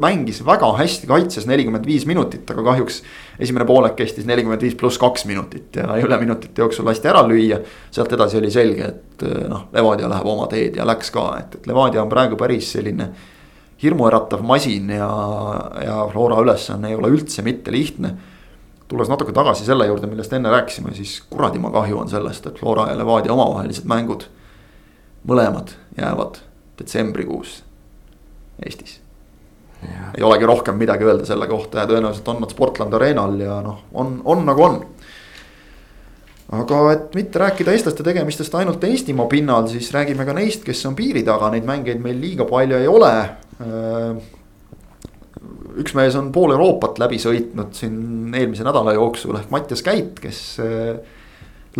mängis 0.00 0.38
väga 0.44 0.70
hästi, 0.78 1.04
kaitses 1.10 1.44
nelikümmend 1.48 1.84
viis 1.86 2.06
minutit, 2.08 2.48
aga 2.48 2.64
kahjuks 2.70 3.02
esimene 3.44 3.66
poolek 3.68 3.98
kestis 3.98 4.24
nelikümmend 4.28 4.64
viis 4.64 4.76
pluss 4.80 4.96
kaks 5.00 5.26
minutit 5.28 5.76
ja 5.76 5.98
üle 6.00 6.16
minutite 6.22 6.64
jooksul 6.64 6.88
lasti 6.88 7.10
ära 7.12 7.20
lüüa. 7.28 7.60
sealt 7.92 8.12
edasi 8.16 8.40
oli 8.40 8.50
selge, 8.52 8.88
et 8.88 9.26
noh, 9.52 9.68
Levadia 9.76 10.08
läheb 10.08 10.32
oma 10.32 10.48
teed 10.52 10.80
ja 10.80 10.88
läks 10.88 11.12
ka, 11.12 11.26
et, 11.42 11.58
et 11.60 11.68
Levadia 11.68 12.02
on 12.02 12.12
praegu 12.12 12.40
päris 12.40 12.72
selline 12.78 13.10
hirmuäratav 13.82 14.42
masin 14.42 14.90
ja, 14.90 15.10
ja 15.84 16.08
Flora 16.12 16.40
ülesanne 16.42 16.88
ei 16.88 16.96
ole 16.96 17.12
üldse 17.12 17.42
mitte 17.42 17.72
lihtne. 17.72 18.14
tulles 18.88 19.08
natuke 19.08 19.32
tagasi 19.34 19.64
selle 19.66 19.86
juurde, 19.86 20.06
millest 20.06 20.32
enne 20.32 20.50
rääkisime, 20.50 20.94
siis 20.94 21.18
kuradima 21.30 21.70
kahju 21.74 21.98
on 21.98 22.08
sellest, 22.08 22.46
et 22.46 22.58
Flora 22.58 22.90
ja 22.90 22.98
Levadia 22.98 23.32
omavahelised 23.32 23.84
mängud. 23.84 24.28
mõlemad 25.26 25.74
jäävad 25.98 26.38
detsembrikuus 26.78 27.64
Eestis. 28.66 29.00
ei 30.16 30.22
olegi 30.22 30.46
rohkem 30.46 30.76
midagi 30.76 31.04
öelda 31.04 31.26
selle 31.26 31.46
kohta 31.46 31.78
ja 31.78 31.86
tõenäoliselt 31.86 32.28
on 32.28 32.40
nad 32.40 32.50
Sportland 32.50 32.94
Arenal 32.94 33.40
ja 33.40 33.60
noh, 33.62 33.82
on, 33.92 34.20
on 34.24 34.46
nagu 34.46 34.62
on 34.62 34.84
aga 36.52 36.80
et 36.92 37.16
mitte 37.18 37.40
rääkida 37.42 37.74
eestlaste 37.74 38.04
tegemistest 38.06 38.54
ainult 38.54 38.84
Eestimaa 38.84 39.26
pinnal, 39.30 39.66
siis 39.70 39.90
räägime 39.94 40.26
ka 40.26 40.34
neist, 40.36 40.62
kes 40.66 40.84
on 40.86 40.94
piiri 40.98 41.24
taga, 41.26 41.50
neid 41.50 41.66
mängeid 41.66 42.02
meil 42.02 42.20
liiga 42.22 42.46
palju 42.46 42.78
ei 42.78 42.88
ole. 42.90 43.12
Äh, 43.56 44.16
üks 45.80 45.94
mees 45.96 46.16
on 46.18 46.32
pool 46.32 46.52
Euroopat 46.52 46.98
läbi 47.00 47.20
sõitnud 47.20 47.76
siin 47.76 48.34
eelmise 48.36 48.66
nädala 48.66 48.92
jooksul 48.96 49.38
ehk 49.38 49.52
Mattias 49.52 49.84
Käit, 49.84 50.18
kes 50.20 50.40
äh, 50.60 50.98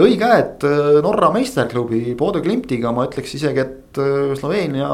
lõi 0.01 0.15
käed 0.21 0.65
äh, 0.65 1.01
Norra 1.05 1.29
meisterklubi 1.35 2.15
Bodø 2.17 2.41
Glimtiga, 2.45 2.95
ma 2.97 3.05
ütleks 3.09 3.37
isegi, 3.37 3.65
et 3.65 4.01
Sloveenia 4.37 4.89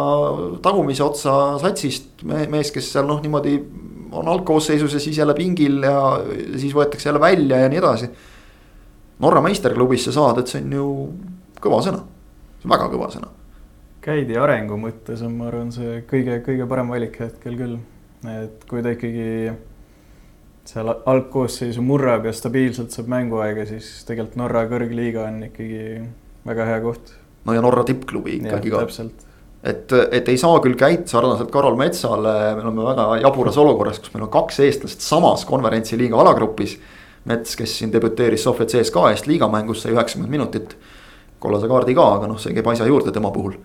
tagumise 0.62 1.02
otsa 1.02 1.56
satsist 1.62 2.22
mees, 2.26 2.70
kes 2.74 2.92
seal 2.94 3.06
noh, 3.08 3.18
niimoodi 3.22 3.56
on 4.12 4.28
algkoosseisus 4.30 4.94
ja 4.94 5.00
siis 5.02 5.18
jälle 5.18 5.34
pingil 5.34 5.80
ja 5.86 5.96
siis 6.54 6.74
võetakse 6.76 7.08
jälle 7.08 7.22
välja 7.22 7.62
ja 7.62 7.70
nii 7.72 7.80
edasi. 7.80 8.10
Norra 9.22 9.42
meisterklubisse 9.42 10.14
saada, 10.14 10.42
et 10.42 10.50
see 10.50 10.62
on 10.62 10.74
ju 10.78 10.88
kõva 11.62 11.78
sõna, 11.82 12.02
väga 12.66 12.90
kõva 12.92 13.10
sõna. 13.10 13.30
Käidi 14.02 14.36
arengu 14.38 14.78
mõttes 14.80 15.22
on, 15.24 15.36
ma 15.38 15.48
arvan, 15.50 15.72
see 15.74 16.02
kõige, 16.10 16.40
kõige 16.46 16.66
parem 16.70 16.90
valik 16.92 17.18
hetkel 17.22 17.58
küll. 17.58 17.78
et 18.28 18.64
kui 18.70 18.82
ta 18.82 18.92
ikkagi 18.94 19.52
seal 20.68 20.92
algkoosseisu 21.10 21.82
murrab 21.82 22.26
ja 22.28 22.32
stabiilselt 22.34 22.94
saab 22.94 23.10
mänguaega, 23.10 23.66
siis 23.66 24.04
tegelikult 24.06 24.38
Norra 24.38 24.62
kõrgliiga 24.70 25.26
on 25.26 25.42
ikkagi 25.48 25.82
väga 26.46 26.68
hea 26.70 26.80
koht. 26.84 27.12
no 27.46 27.56
ja 27.56 27.62
Norra 27.64 27.84
tippklubi 27.86 28.38
ikkagi 28.40 28.70
ja, 28.70 28.82
ka. 28.86 29.06
et, 29.72 29.94
et 30.18 30.30
ei 30.30 30.38
saa 30.38 30.60
küll 30.62 30.78
käit 30.78 31.10
sarnaselt 31.10 31.50
Karol 31.54 31.78
Metsale, 31.78 32.34
me 32.58 32.66
oleme 32.66 32.88
väga 32.92 33.06
jaburas 33.26 33.58
olukorras, 33.58 34.02
kus 34.02 34.14
meil 34.14 34.26
on 34.28 34.34
kaks 34.34 34.62
eestlast 34.66 35.06
samas 35.06 35.46
konverentsi 35.48 35.98
liiga 35.98 36.20
alagrupis 36.22 36.78
Mets, 37.22 37.54
kes 37.54 37.76
siin 37.78 37.92
debüteeris 37.94 38.42
Sofia 38.42 38.66
CSKA 38.66 39.12
eest 39.12 39.28
liigamängus, 39.30 39.84
sai 39.84 39.92
üheksakümmend 39.94 40.30
minutit. 40.30 40.76
kollase 41.42 41.66
kaardi 41.70 41.94
ka, 41.94 42.04
aga 42.16 42.26
noh, 42.30 42.38
see 42.38 42.54
käib 42.54 42.68
asja 42.70 42.86
juurde 42.86 43.10
tema 43.14 43.30
puhul. 43.34 43.56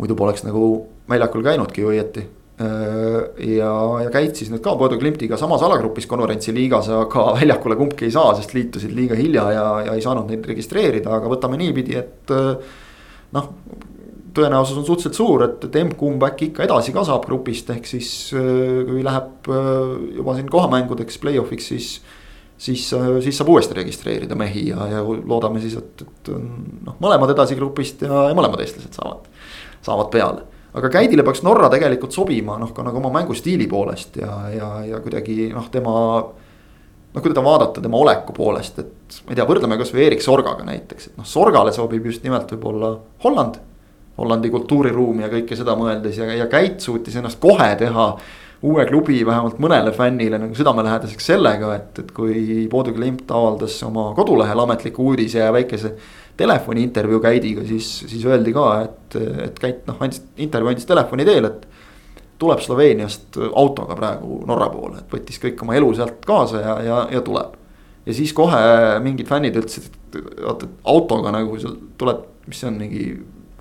Muidu 0.00 0.16
poleks 0.18 0.44
nagu 0.46 0.66
väljakul 1.08 1.44
käinudki 1.46 1.84
ju 1.84 1.92
õieti. 1.94 2.26
ja, 2.56 3.72
ja 4.00 4.10
käid 4.12 4.38
siis 4.38 4.48
nüüd 4.48 4.62
ka 4.64 4.72
Bodo 4.80 4.96
Klimtiga 4.96 5.36
samas 5.36 5.60
alagrupis 5.66 6.06
konverentsi 6.08 6.54
liigas, 6.56 6.88
aga 6.88 7.26
väljakule 7.40 7.76
kumbki 7.76 8.08
ei 8.08 8.14
saa, 8.14 8.30
sest 8.38 8.54
liitusid 8.56 8.94
liiga 8.96 9.18
hilja 9.18 9.50
ja, 9.52 9.66
ja 9.90 9.96
ei 9.96 10.04
saanud 10.04 10.30
neid 10.30 10.46
registreerida, 10.48 11.18
aga 11.18 11.28
võtame 11.32 11.60
niipidi, 11.60 11.98
et 12.00 12.32
noh 13.36 13.50
tõenäosus 14.36 14.76
on 14.80 14.84
suhteliselt 14.84 15.16
suur, 15.16 15.44
et, 15.46 15.62
et 15.68 15.76
M-kumb 15.82 16.24
äkki 16.28 16.50
ikka 16.50 16.64
edasi 16.64 16.92
ka 16.92 17.04
saab 17.08 17.24
grupist, 17.28 17.70
ehk 17.72 17.88
siis 17.88 18.10
kui 18.32 19.04
läheb 19.04 19.48
juba 20.18 20.36
siin 20.36 20.48
kohamängudeks, 20.52 21.20
play-off'iks, 21.22 21.72
siis 21.72 21.90
siis, 22.58 22.88
siis 23.20 23.36
saab 23.36 23.50
uuesti 23.52 23.76
registreerida 23.76 24.36
mehi 24.38 24.68
ja, 24.70 24.86
ja 24.90 25.02
loodame 25.04 25.60
siis, 25.60 25.76
et, 25.76 26.04
et 26.06 26.30
noh, 26.32 26.96
mõlemad 27.02 27.32
edasi 27.34 27.56
grupist 27.58 28.04
ja, 28.06 28.28
ja 28.30 28.36
mõlemad 28.36 28.62
eestlased 28.64 28.96
saavad, 28.96 29.28
saavad 29.82 30.10
peale. 30.12 30.42
aga 30.76 30.90
Käidile 30.92 31.24
peaks 31.24 31.42
Norra 31.42 31.70
tegelikult 31.72 32.12
sobima 32.12 32.58
noh, 32.60 32.72
ka 32.76 32.84
nagu 32.84 33.00
oma 33.00 33.10
mängustiili 33.14 33.68
poolest 33.68 34.18
ja, 34.20 34.32
ja, 34.52 34.72
ja 34.84 35.00
kuidagi 35.00 35.50
noh, 35.54 35.70
tema. 35.72 35.94
noh, 37.14 37.22
kui 37.22 37.30
teda 37.30 37.44
vaadata 37.44 37.80
tema 37.80 37.96
oleku 37.96 38.32
poolest, 38.36 38.78
et 38.78 39.20
ma 39.24 39.32
ei 39.32 39.38
tea, 39.38 39.48
võrdleme 39.48 39.78
kasvõi 39.80 40.04
Erik 40.06 40.24
Sorgaga 40.24 40.66
näiteks, 40.66 41.10
et 41.10 41.20
noh, 41.20 41.28
Sorgale 41.28 41.72
sobib 41.72 42.06
just 42.06 42.24
nimelt 42.24 42.52
võib-olla 42.52 42.96
Holland. 43.24 43.62
Hollandi 44.16 44.48
kultuuriruumi 44.48 45.26
ja 45.26 45.28
kõike 45.28 45.56
seda 45.58 45.74
mõeldes 45.76 46.16
ja, 46.16 46.30
ja 46.32 46.46
Käit 46.48 46.80
suutis 46.80 47.18
ennast 47.20 47.36
kohe 47.40 47.74
teha 47.76 48.06
uue 48.64 48.86
klubi 48.88 49.18
vähemalt 49.26 49.58
mõnele 49.60 49.92
fännile 49.92 50.38
nagu 50.40 50.56
südamelähedaseks 50.56 51.28
sellega, 51.32 51.74
et, 51.76 51.98
et 52.00 52.12
kui 52.16 52.64
Bodø 52.72 52.94
Glimt 52.96 53.30
avaldas 53.30 53.76
oma 53.86 54.08
kodulehel 54.16 54.62
ametliku 54.64 55.10
uudise 55.10 55.42
ja 55.42 55.52
väikese 55.52 55.92
telefoniintervjuu 56.36 57.20
Käidiga, 57.20 57.64
siis, 57.64 57.88
siis 58.08 58.24
öeldi 58.28 58.52
ka, 58.56 58.66
et, 58.84 59.18
et 59.46 59.58
Käit 59.60 59.86
noh, 59.88 59.98
andis 60.04 60.22
intervjuu 60.42 60.72
andis 60.72 60.88
telefoni 60.88 61.24
teel, 61.28 61.48
et. 61.48 61.66
tuleb 62.38 62.60
Sloveeniast 62.60 63.38
autoga 63.56 63.94
praegu 63.96 64.42
Norra 64.46 64.66
poole, 64.68 64.98
et 65.00 65.12
võttis 65.12 65.40
kõik 65.40 65.62
oma 65.64 65.76
elu 65.78 65.94
sealt 65.96 66.24
kaasa 66.28 66.60
ja, 66.60 66.74
ja, 66.84 66.98
ja 67.12 67.22
tuleb. 67.24 67.54
ja 68.06 68.14
siis 68.14 68.34
kohe 68.36 68.58
mingid 69.00 69.28
fännid 69.28 69.56
ütlesid, 69.56 69.88
et 69.88 70.18
vaata, 70.44 70.66
et 70.66 70.90
autoga 70.92 71.32
nagu 71.32 71.56
seal 71.58 71.78
tuleb, 71.98 72.26
mis 72.46 72.60
see 72.60 72.68
on 72.68 72.76
mingi 72.82 73.06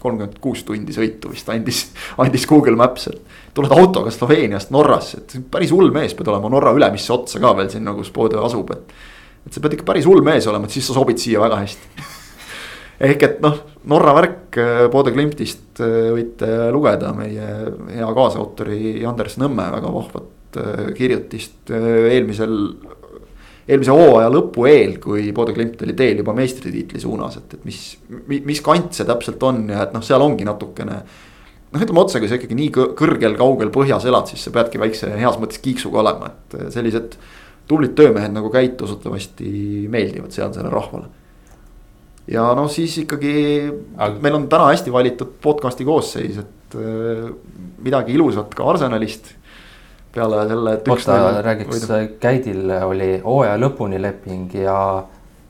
kolmkümmend 0.05 0.35
kuus 0.43 0.63
tundi 0.67 0.93
sõitu 0.93 1.31
vist 1.31 1.47
andis, 1.49 1.85
andis 2.21 2.45
Google 2.49 2.75
Maps, 2.75 3.07
et. 3.13 3.39
tuled 3.55 3.71
autoga 3.71 4.11
Sloveeniast 4.11 4.75
Norrasse, 4.75 5.23
et 5.23 5.37
päris 5.51 5.71
hull 5.71 5.93
mees 5.95 6.13
pead 6.17 6.27
olema 6.33 6.51
Norra 6.51 6.75
ülemisse 6.75 7.13
otsa 7.15 7.39
ka 7.39 7.55
veel 7.55 7.71
sinna, 7.71 7.95
kus 7.95 8.11
Bodø 8.11 8.43
asub, 8.43 8.75
et. 8.75 8.99
et 9.47 9.55
sa 9.55 9.63
pead 9.63 9.79
ikka 9.79 9.87
päris 9.87 10.09
hull 10.09 10.25
mees 10.25 10.51
olema, 10.51 10.67
et 10.67 10.75
siis 10.75 10.91
sa 10.91 10.97
sobid 10.99 11.21
siia 11.21 11.39
väga 11.41 11.63
hästi 11.63 12.05
ehk 12.99 13.25
et 13.27 13.39
noh, 13.43 13.57
Norra 13.91 14.15
värk 14.17 14.57
äh, 14.61 14.85
Bodø 14.91 15.13
Glimtist 15.13 15.81
äh, 15.83 16.11
võite 16.15 16.49
lugeda 16.73 17.11
meie 17.17 17.49
hea 17.91 18.11
kaasautori 18.17 19.03
Anders 19.05 19.37
Nõmme 19.41 19.67
väga 19.75 19.91
vahvat 19.93 20.59
äh, 20.61 20.91
kirjutist 20.97 21.73
eelmisel 21.75 22.55
eelmise 23.65 23.93
hooaja 23.93 24.29
lõpu 24.29 24.67
eel, 24.69 24.97
kui 25.01 25.31
Bodø 25.35 25.55
Glimt 25.55 25.81
oli 25.81 25.95
teel 25.97 26.21
juba 26.21 26.35
meistritiitli 26.37 27.01
suunas, 27.01 27.39
et, 27.39 27.55
et 27.57 27.63
mis, 27.65 27.79
mis 28.29 28.61
kant 28.65 28.93
see 28.93 29.07
täpselt 29.07 29.41
on 29.45 29.63
ja 29.73 29.87
et 29.87 29.95
noh, 29.95 30.03
seal 30.05 30.21
ongi 30.21 30.45
natukene. 30.45 30.99
noh, 31.71 31.81
ütleme 31.81 32.03
otse, 32.03 32.21
kui 32.21 32.29
sa 32.29 32.37
ikkagi 32.37 32.57
nii 32.59 32.69
kõrgel, 32.75 33.33
kaugel 33.39 33.73
põhjas 33.73 34.05
elad, 34.05 34.29
siis 34.29 34.45
sa 34.45 34.53
peadki 34.53 34.81
väikse 34.81 35.09
heas 35.17 35.39
mõttes 35.41 35.63
kiiksuga 35.65 36.03
olema, 36.03 36.29
et 36.29 36.73
sellised 36.77 37.17
tublid 37.65 37.95
töömehed 37.97 38.35
nagu 38.35 38.51
Käit 38.53 38.81
usutavasti 38.85 39.87
meeldivad 39.89 40.35
sealsele 40.35 40.69
rahvale. 40.69 41.09
Ja 42.31 42.45
noh, 42.57 42.69
siis 42.71 42.97
ikkagi 43.03 43.33
Aga... 43.97 44.19
meil 44.23 44.37
on 44.39 44.47
täna 44.51 44.69
hästi 44.71 44.93
valitud 44.93 45.35
podcast'i 45.41 45.85
koosseis, 45.87 46.39
et 46.41 46.77
äh, 46.79 47.27
midagi 47.85 48.15
ilusat 48.17 48.55
ka 48.57 48.69
Arsenalist 48.73 49.33
peale 50.15 50.45
selle, 50.49 50.77
et 50.77 50.87
üks 50.87 51.09
oota, 51.09 51.41
räägiks, 51.45 51.83
Käidil 52.23 52.71
oli 52.85 53.09
hooaja 53.23 53.57
lõpuni 53.59 53.99
leping 54.01 54.55
ja. 54.57 54.77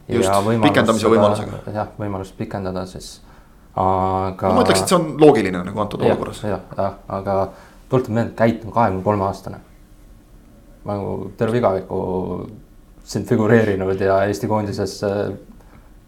just, 0.10 0.32
pikendamise 0.64 1.12
võimalusega. 1.12 1.62
jah, 1.76 1.94
võimalus 2.00 2.34
pikendada 2.38 2.86
siis, 2.90 3.14
aga. 3.76 4.52
ma 4.52 4.66
ütleks, 4.66 4.84
et 4.84 4.92
see 4.92 5.00
on 5.00 5.14
loogiline 5.22 5.64
nagu 5.70 5.86
antud 5.86 6.04
ja, 6.04 6.12
olukorras. 6.12 6.44
jah, 6.50 6.66
jah, 6.78 7.00
aga 7.20 7.40
tuletan 7.92 8.20
meelde, 8.20 8.36
Käit 8.38 8.66
on 8.66 8.76
kahekümne 8.76 9.06
kolme 9.06 9.28
aastane. 9.30 9.62
nagu 10.86 11.18
terve 11.38 11.62
igaviku 11.62 12.00
siin 13.06 13.26
figureerinud 13.26 14.02
ja 14.02 14.24
Eesti 14.26 14.50
koondises 14.50 14.98
äh, 15.06 15.30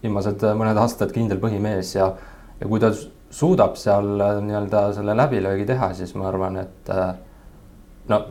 viimased 0.02 0.44
mõned 0.58 0.78
aastad 0.78 1.12
kindel 1.14 1.40
põhimees 1.42 1.94
ja, 1.96 2.12
ja 2.60 2.68
kui 2.68 2.80
ta 2.82 2.92
suudab 3.30 3.76
seal 3.80 4.20
äh, 4.20 4.36
nii-öelda 4.44 4.88
selle 4.96 5.16
läbilöögi 5.18 5.66
teha, 5.68 5.92
siis 5.94 6.14
ma 6.16 6.28
arvan, 6.30 6.60
et 6.64 6.92
äh, 6.94 7.08
no 8.08 8.22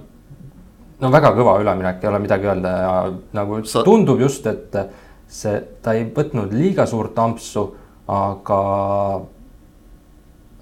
no 1.01 1.11
väga 1.13 1.31
kõva 1.37 1.57
üleminek, 1.61 1.99
ei 2.01 2.09
ole 2.09 2.21
midagi 2.23 2.49
öelda 2.49 2.71
ja 2.81 2.93
nagu 3.37 3.61
Sa... 3.69 3.83
tundub 3.85 4.21
just, 4.21 4.47
et 4.49 4.77
see, 5.27 5.59
ta 5.83 5.93
ei 5.97 6.07
võtnud 6.13 6.53
liiga 6.55 6.87
suurt 6.89 7.17
ampsu, 7.21 7.67
aga, 8.09 8.61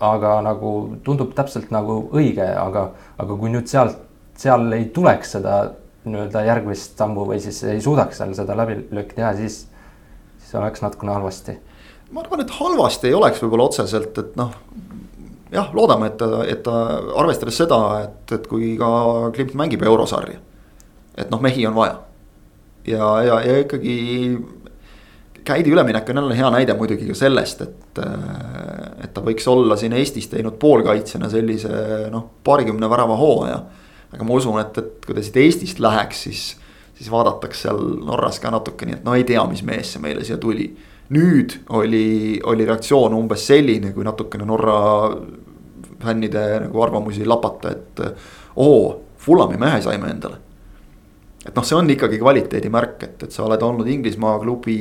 aga 0.10 0.34
nagu 0.46 0.74
tundub 1.06 1.36
täpselt 1.38 1.72
nagu 1.76 2.02
õige, 2.16 2.48
aga, 2.60 2.90
aga 3.22 3.40
kui 3.40 3.54
nüüd 3.54 3.70
sealt, 3.72 4.02
seal 4.36 4.68
ei 4.76 4.90
tuleks 4.96 5.38
seda 5.38 5.60
nii-öelda 6.06 6.44
järgmist 6.46 7.00
sammu 7.00 7.24
või 7.30 7.40
siis 7.42 7.62
ei 7.70 7.80
suudaks 7.82 8.20
seal 8.20 8.36
seda 8.38 8.58
läbilööki 8.58 9.16
teha, 9.18 9.32
siis, 9.38 9.64
siis 10.56 10.64
oleks 10.64 10.82
natukene 10.82 11.12
halvasti. 11.12 11.58
ma 12.12 12.22
arvan, 12.22 12.42
et 12.42 12.52
halvasti 12.60 13.08
ei 13.08 13.14
oleks 13.14 13.42
võib-olla 13.44 13.70
otseselt, 13.70 14.18
et 14.18 14.36
noh 14.40 14.54
jah, 15.56 15.72
loodame, 15.76 16.10
et 16.12 16.18
ta, 16.20 16.42
et 16.48 16.62
ta 16.66 16.76
arvestades 17.20 17.58
seda, 17.58 17.80
et, 18.06 18.36
et 18.38 18.50
kui 18.50 18.76
ka 18.80 19.32
Klimt 19.36 19.56
mängib 19.58 19.84
eurosarja. 19.86 20.40
et 21.18 21.32
noh, 21.32 21.42
mehi 21.42 21.66
on 21.68 21.76
vaja. 21.76 22.00
ja, 22.88 23.10
ja, 23.24 23.40
ja 23.46 23.64
ikkagi. 23.64 23.96
Käidi 25.46 25.70
üleminek 25.70 26.08
on 26.10 26.18
jälle 26.18 26.36
hea 26.38 26.48
näide 26.50 26.74
muidugi 26.74 27.06
ka 27.06 27.14
sellest, 27.14 27.60
et, 27.62 28.00
et 29.04 29.12
ta 29.14 29.22
võiks 29.22 29.46
olla 29.46 29.76
siin 29.78 29.94
Eestis 29.94 30.26
teinud 30.32 30.56
poolkaitsjana 30.58 31.30
sellise 31.30 31.70
noh, 32.10 32.24
paarikümne 32.44 32.90
värava 32.90 33.14
hooaja. 33.20 33.60
aga 34.16 34.26
ma 34.26 34.40
usun, 34.40 34.58
et, 34.60 34.80
et 34.82 35.06
kui 35.06 35.14
ta 35.14 35.22
siit 35.22 35.38
Eestist 35.38 35.80
läheks, 35.80 36.24
siis, 36.26 36.42
siis 36.96 37.12
vaadatakse 37.12 37.68
seal 37.68 37.82
Norras 38.06 38.40
ka 38.40 38.52
natuke 38.54 38.88
nii, 38.88 39.00
et 39.00 39.08
no 39.08 39.16
ei 39.16 39.26
tea, 39.28 39.44
mis 39.50 39.64
mees 39.68 39.96
see 39.96 40.04
meile 40.04 40.24
siia 40.26 40.38
tuli. 40.42 40.70
nüüd 41.16 41.60
oli, 41.78 42.40
oli 42.50 42.66
reaktsioon 42.66 43.14
umbes 43.14 43.44
selline, 43.48 43.92
kui 43.94 44.04
natukene 44.04 44.46
Norra 44.46 44.80
fännide 46.02 46.46
nagu 46.64 46.82
arvamusi 46.82 47.26
lapata, 47.26 47.72
et 47.72 48.02
oo, 48.56 49.02
Fulami 49.26 49.58
mehe 49.58 49.82
saime 49.82 50.10
endale 50.10 50.42
et 51.46 51.54
noh, 51.54 51.66
see 51.66 51.78
on 51.78 51.90
ikkagi 51.94 52.18
kvaliteedimärk, 52.22 53.04
et, 53.06 53.26
et 53.28 53.34
sa 53.34 53.44
oled 53.46 53.62
olnud 53.62 53.88
Inglismaa 53.90 54.40
klubi, 54.42 54.78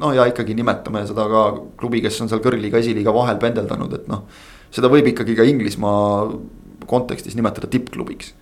no 0.00 0.12
ja 0.12 0.26
ikkagi 0.28 0.56
nimetame 0.56 1.04
seda 1.08 1.24
ka 1.30 1.44
klubi, 1.80 2.02
kes 2.04 2.20
on 2.20 2.30
seal 2.32 2.42
kõrgliiga, 2.44 2.80
esiliiga 2.82 3.14
vahel 3.16 3.40
pendeldanud, 3.40 3.94
et 3.96 4.10
noh. 4.10 4.26
seda 4.74 4.90
võib 4.92 5.08
ikkagi 5.14 5.36
ka 5.38 5.46
Inglismaa 5.48 6.28
kontekstis 6.90 7.36
nimetada 7.38 7.70
tippklubiks. 7.72 8.34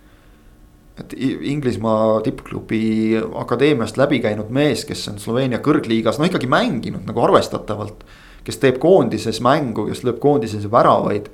Et 0.99 1.13
Inglismaa 1.17 2.21
tippklubi 2.21 3.17
akadeemiast 3.41 3.97
läbi 3.97 4.19
käinud 4.21 4.51
mees, 4.53 4.85
kes 4.85 5.07
on 5.09 5.19
Sloveenia 5.19 5.57
kõrgliigas, 5.63 6.19
no 6.19 6.29
ikkagi 6.29 6.49
mänginud 6.51 7.07
nagu 7.09 7.25
arvestatavalt. 7.25 8.03
kes 8.43 8.57
teeb 8.59 8.77
koondises 8.83 9.39
mängu, 9.41 9.87
kes 9.87 10.03
lööb 10.03 10.19
koondises 10.19 10.69
väravaid. 10.71 11.29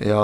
ja 0.00 0.22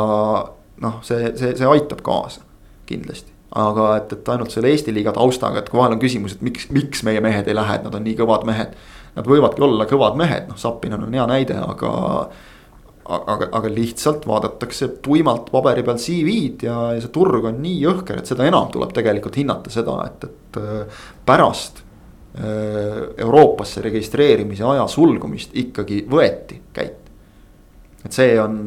noh, 0.81 1.01
see, 1.03 1.33
see, 1.37 1.57
see 1.57 1.67
aitab 1.67 2.03
kaasa 2.03 2.41
kindlasti 2.87 3.39
aga 3.57 3.89
et, 3.97 4.13
et 4.13 4.29
ainult 4.29 4.53
selle 4.53 4.71
Eesti 4.73 4.93
liiga 4.93 5.13
taustaga, 5.17 5.63
et 5.63 5.71
kui 5.71 5.81
vahel 5.81 5.97
on 5.97 6.03
küsimus, 6.03 6.37
et 6.37 6.45
miks, 6.45 6.69
miks 6.75 7.03
meie 7.07 7.23
mehed 7.25 7.49
ei 7.49 7.57
lähe, 7.57 7.79
et 7.79 7.87
nad 7.87 7.95
on 7.97 8.05
nii 8.05 8.17
kõvad 8.19 8.45
mehed. 8.49 8.77
Nad 9.17 9.29
võivadki 9.29 9.65
olla 9.65 9.87
kõvad 9.89 10.19
mehed, 10.21 10.47
noh 10.51 10.59
Sapinen 10.61 11.07
on 11.07 11.17
hea 11.17 11.25
näide, 11.31 11.57
aga. 11.65 11.93
Aga, 13.09 13.49
aga 13.57 13.71
lihtsalt 13.73 14.27
vaadatakse 14.29 14.91
tuimalt 15.05 15.51
paberi 15.53 15.85
peal 15.87 15.99
CV-d 16.01 16.67
ja, 16.69 16.77
ja 16.97 17.03
see 17.03 17.13
turg 17.15 17.49
on 17.49 17.61
nii 17.63 17.81
jõhker, 17.87 18.21
et 18.21 18.31
seda 18.31 18.47
enam 18.49 18.69
tuleb 18.73 18.93
tegelikult 18.97 19.39
hinnata 19.41 19.73
seda, 19.73 19.97
et, 20.09 20.29
et 20.29 20.61
äh, 20.61 21.03
pärast. 21.29 21.83
Äh, 22.39 23.01
Euroopasse 23.25 23.83
registreerimise 23.83 24.67
aja 24.69 24.85
sulgumist 24.91 25.57
ikkagi 25.59 26.03
võeti 26.11 26.61
käit. 26.77 27.09
et 28.05 28.15
see 28.15 28.37
on, 28.41 28.61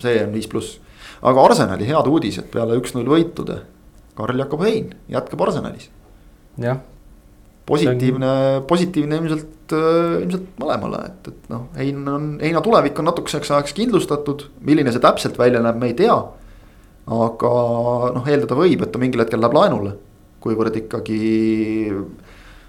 see 0.00 0.22
on 0.22 0.32
viis 0.32 0.48
pluss, 0.48 0.78
aga 1.26 1.44
Arsenali 1.44 1.86
head 1.88 2.08
uudised 2.08 2.48
peale 2.52 2.78
üks-null 2.80 3.10
võitude 3.10 3.58
Karl-Jakob 4.14 4.62
Hein 4.64 4.94
jätkab 5.10 5.42
Arsenalis. 5.48 5.90
jah. 6.62 6.80
Positiivne 7.66 8.30
positiivne 8.68 9.18
ilmselt, 9.20 9.72
äh, 9.72 10.22
ilmselt 10.22 10.48
mõlemale, 10.60 11.02
et, 11.08 11.30
et 11.32 11.50
noh, 11.52 11.66
Hein 11.78 12.08
on, 12.08 12.30
Heina 12.42 12.62
tulevik 12.64 12.98
on 13.00 13.08
natukeseks 13.08 13.52
ajaks 13.54 13.76
kindlustatud, 13.76 14.48
milline 14.64 14.92
see 14.92 15.02
täpselt 15.04 15.38
välja 15.40 15.62
näeb, 15.64 15.80
me 15.80 15.92
ei 15.92 15.98
tea. 15.98 16.16
aga 17.04 17.50
noh, 18.14 18.28
eeldada 18.28 18.56
võib, 18.56 18.84
et 18.84 18.92
ta 18.92 19.00
mingil 19.00 19.20
hetkel 19.20 19.40
läheb 19.40 19.56
laenule, 19.56 19.96
kuivõrd 20.44 20.76
ikkagi. 20.84 21.18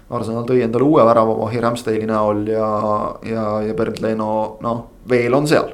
Arsenal 0.06 0.44
tõi 0.46 0.60
endale 0.62 0.84
uue 0.86 1.02
väravavahi 1.02 1.60
Ramsdale'i 1.64 2.06
näol 2.06 2.44
ja, 2.46 2.68
ja, 3.26 3.46
ja 3.66 3.74
Bernd 3.74 3.98
Leno 4.04 4.28
noh, 4.62 4.84
veel 5.10 5.34
on 5.34 5.48
seal 5.50 5.72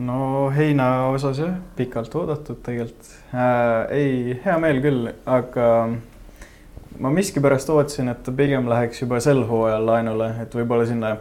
no 0.00 0.48
heina 0.54 0.86
osas 1.12 1.38
jah, 1.38 1.52
pikalt 1.76 2.14
oodatud 2.16 2.58
tegelikult 2.64 3.10
äh,. 3.34 3.92
ei, 3.94 4.38
hea 4.44 4.56
meel 4.62 4.80
küll, 4.82 5.10
aga 5.30 5.66
ma 7.00 7.10
miskipärast 7.14 7.70
ootasin, 7.72 8.10
et 8.12 8.22
ta 8.24 8.32
pigem 8.36 8.68
läheks 8.68 9.02
juba 9.02 9.20
sel 9.24 9.42
hooajal 9.48 9.86
laenule, 9.88 10.30
et 10.42 10.54
võib-olla 10.54 10.86
sinna 10.88 11.14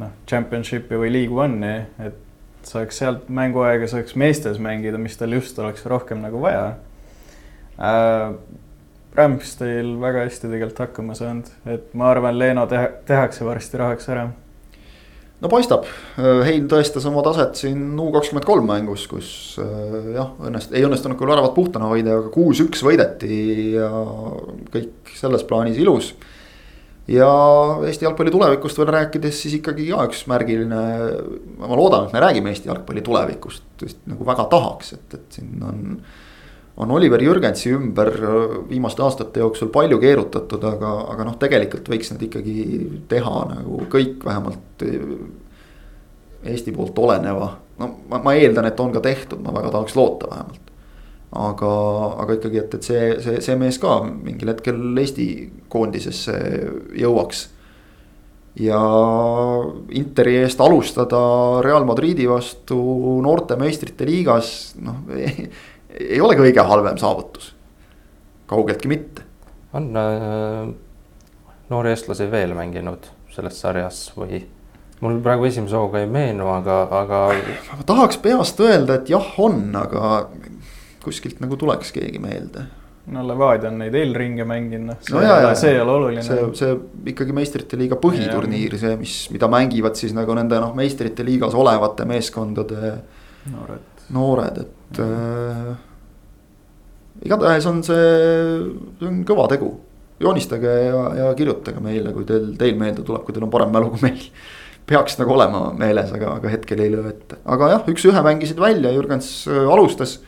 noh, 0.00 0.12
championship'i 0.28 1.00
või 1.00 1.12
league 1.12 1.42
one'i, 1.46 1.86
et 2.04 2.20
saaks 2.66 3.00
sealt 3.00 3.30
mänguaega, 3.32 3.88
saaks 3.90 4.16
meestes 4.18 4.60
mängida, 4.62 5.00
mis 5.00 5.16
tal 5.16 5.34
just 5.36 5.58
oleks 5.62 5.86
rohkem 5.88 6.22
nagu 6.24 6.42
vaja 6.44 6.68
äh,. 7.80 8.30
Ramsdale 9.16 9.94
väga 9.96 10.26
hästi 10.26 10.50
tegelikult 10.50 10.80
hakkama 10.82 11.14
saanud, 11.16 11.46
et 11.72 11.94
ma 11.96 12.10
arvan, 12.12 12.36
Leeno 12.36 12.66
teha, 12.68 12.90
tehakse 13.08 13.46
varsti 13.48 13.78
rahaks 13.80 14.10
ära 14.12 14.26
no 15.42 15.50
paistab, 15.52 15.88
Hein 16.16 16.68
tõestas 16.70 17.06
oma 17.08 17.24
taset 17.26 17.58
siin 17.60 17.82
U 18.00 18.08
kakskümmend 18.14 18.46
kolm 18.48 18.68
mängus, 18.70 19.06
kus 19.10 19.28
äh, 19.62 20.12
jah, 20.16 20.32
õnnest-, 20.48 20.72
ei 20.76 20.86
õnnestunud 20.86 21.18
küll 21.20 21.32
väravat 21.32 21.54
puhtana 21.56 21.90
hoida, 21.90 22.18
aga 22.20 22.32
kuus-üks 22.34 22.84
võideti 22.86 23.74
ja 23.76 23.90
kõik 24.72 25.12
selles 25.16 25.44
plaanis 25.48 25.80
ilus. 25.82 26.14
ja 27.10 27.28
Eesti 27.86 28.08
jalgpalli 28.08 28.32
tulevikust 28.34 28.80
veel 28.80 28.92
rääkides, 28.96 29.42
siis 29.42 29.58
ikkagi 29.60 29.90
ka 29.92 30.06
üks 30.08 30.24
märgiline, 30.30 30.84
ma 31.60 31.76
loodan, 31.78 32.08
et 32.08 32.16
me 32.16 32.22
räägime 32.24 32.54
Eesti 32.54 32.72
jalgpalli 32.72 33.04
tulevikust, 33.06 33.66
sest 33.82 34.00
nagu 34.08 34.26
väga 34.26 34.48
tahaks, 34.52 34.94
et, 34.96 35.18
et 35.20 35.40
siin 35.40 35.60
on 35.62 35.98
on 36.76 36.90
Oliver 36.90 37.22
Jürgensi 37.22 37.70
ümber 37.72 38.10
viimaste 38.68 39.02
aastate 39.02 39.40
jooksul 39.40 39.70
palju 39.72 39.98
keerutatud, 40.00 40.64
aga, 40.68 40.92
aga 41.12 41.24
noh, 41.24 41.38
tegelikult 41.40 41.88
võiks 41.88 42.12
nad 42.12 42.22
ikkagi 42.22 42.56
teha 43.08 43.36
nagu 43.54 43.80
kõik 43.92 44.24
vähemalt. 44.26 44.84
Eesti 46.46 46.70
poolt 46.76 46.98
oleneva, 47.00 47.48
no 47.80 47.88
ma, 48.10 48.20
ma 48.22 48.36
eeldan, 48.38 48.68
et 48.68 48.80
on 48.80 48.92
ka 48.94 49.00
tehtud, 49.02 49.40
ma 49.42 49.54
väga 49.56 49.72
tahaks 49.72 49.96
loota 49.98 50.28
vähemalt. 50.30 50.72
aga, 51.36 51.70
aga 52.22 52.36
ikkagi, 52.36 52.60
et, 52.60 52.74
et 52.76 52.86
see, 52.86 53.08
see, 53.24 53.40
see 53.42 53.56
mees 53.58 53.80
ka 53.82 53.98
mingil 54.04 54.52
hetkel 54.52 54.78
Eesti 55.00 55.26
koondisesse 55.72 56.36
jõuaks. 57.00 57.48
ja 58.60 58.78
Interi 59.96 60.36
eest 60.44 60.60
alustada 60.60 61.18
Real 61.64 61.88
Madridi 61.88 62.28
vastu 62.28 62.78
noorte 63.24 63.56
meistrite 63.56 64.06
liigas, 64.06 64.76
noh 64.76 65.02
ei 66.00 66.20
ole 66.20 66.36
kõige 66.38 66.64
halvem 66.68 66.98
saavutus. 67.00 67.54
kaugeltki 68.46 68.88
mitte. 68.88 69.22
on 69.72 69.90
äh, 69.96 70.74
noori 71.68 71.90
eestlasi 71.90 72.30
veel 72.30 72.54
mänginud 72.54 73.10
selles 73.34 73.60
sarjas 73.60 74.12
või? 74.16 74.44
mul 75.00 75.20
praegu 75.24 75.44
esimese 75.44 75.76
hooga 75.76 76.00
ei 76.00 76.08
meenu, 76.08 76.48
aga, 76.48 76.80
aga. 77.02 77.20
ma 77.76 77.86
tahaks 77.86 78.18
peast 78.22 78.60
öelda, 78.60 79.00
et 79.00 79.10
jah, 79.12 79.34
on, 79.38 79.68
aga 79.76 80.28
kuskilt 81.04 81.40
nagu 81.44 81.58
tuleks 81.60 81.92
keegi 81.94 82.22
meelde 82.22 82.66
no 83.12 83.22
Levadia 83.26 83.70
on 83.70 83.78
neid 83.82 83.94
eelringe 83.94 84.46
mänginud, 84.48 84.88
noh. 84.90 85.10
no 85.14 85.22
jaa, 85.22 85.36
jaa, 85.44 85.52
see 85.58 85.74
ei 85.74 85.82
ole 85.82 85.92
oluline. 85.94 86.24
see, 86.26 86.46
see 86.58 86.72
ikkagi 87.12 87.36
meistrite 87.36 87.78
liiga 87.78 87.98
põhiturniir, 88.02 88.78
see, 88.80 88.96
mis, 89.00 89.18
mida 89.34 89.50
mängivad 89.52 89.98
siis 89.98 90.14
nagu 90.16 90.34
nende 90.38 90.58
noh, 90.62 90.72
meistrite 90.78 91.26
liigas 91.26 91.54
olevate 91.58 92.06
meeskondade 92.08 92.96
noored, 93.52 94.02
noored, 94.16 94.64
et 94.64 94.75
äh, 95.02 95.74
igatahes 97.26 97.66
on 97.70 97.82
see, 97.86 98.06
see 99.00 99.08
on 99.08 99.24
kõva 99.28 99.48
tegu. 99.52 99.72
joonistage 100.20 100.70
ja, 100.86 101.00
ja 101.18 101.32
kirjutage 101.36 101.80
meile, 101.84 102.12
kui 102.14 102.24
teil, 102.28 102.54
teil 102.56 102.78
meelde 102.80 103.02
tuleb, 103.04 103.26
kui 103.26 103.34
teil 103.36 103.44
on 103.44 103.52
parem 103.52 103.74
mälu 103.74 103.90
kui 103.92 104.06
meil. 104.06 104.22
peaks 104.88 105.18
nagu 105.18 105.34
olema 105.34 105.72
meeles, 105.76 106.12
aga, 106.14 106.36
aga 106.38 106.50
hetkel 106.52 106.80
ei 106.84 106.92
löö 106.92 107.08
ette, 107.10 107.40
aga 107.42 107.72
jah, 107.72 107.88
üks-ühe 107.90 108.20
mängisid 108.22 108.60
välja, 108.62 108.92
Jürgens 108.94 109.30
äh, 109.50 109.66
alustas. 109.72 110.20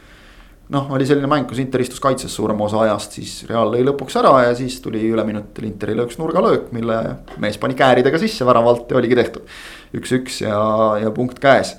noh, 0.69 0.91
oli 0.93 1.07
selline 1.09 1.31
mäng, 1.31 1.47
kus 1.49 1.63
Inter 1.63 1.81
istus 1.81 2.03
kaitses 2.05 2.35
suurema 2.35 2.67
osa 2.67 2.83
ajast, 2.85 3.15
siis 3.17 3.37
Real 3.49 3.71
lõi 3.73 3.87
lõpuks 3.87 4.19
ära 4.21 4.35
ja 4.45 4.51
siis 4.59 4.81
tuli 4.85 5.01
üleminutil 5.09 5.65
Interile 5.71 6.05
üks 6.05 6.19
nurgalöök, 6.21 6.67
mille 6.77 6.99
mees 7.41 7.57
pani 7.63 7.79
kääridega 7.79 8.21
sisse 8.21 8.45
väravalt 8.45 8.91
ja 8.91 8.99
oligi 8.99 9.17
tehtud. 9.17 9.47
üks-üks 9.97 10.43
ja, 10.45 10.59
ja 11.01 11.15
punkt 11.15 11.41
käes 11.41 11.79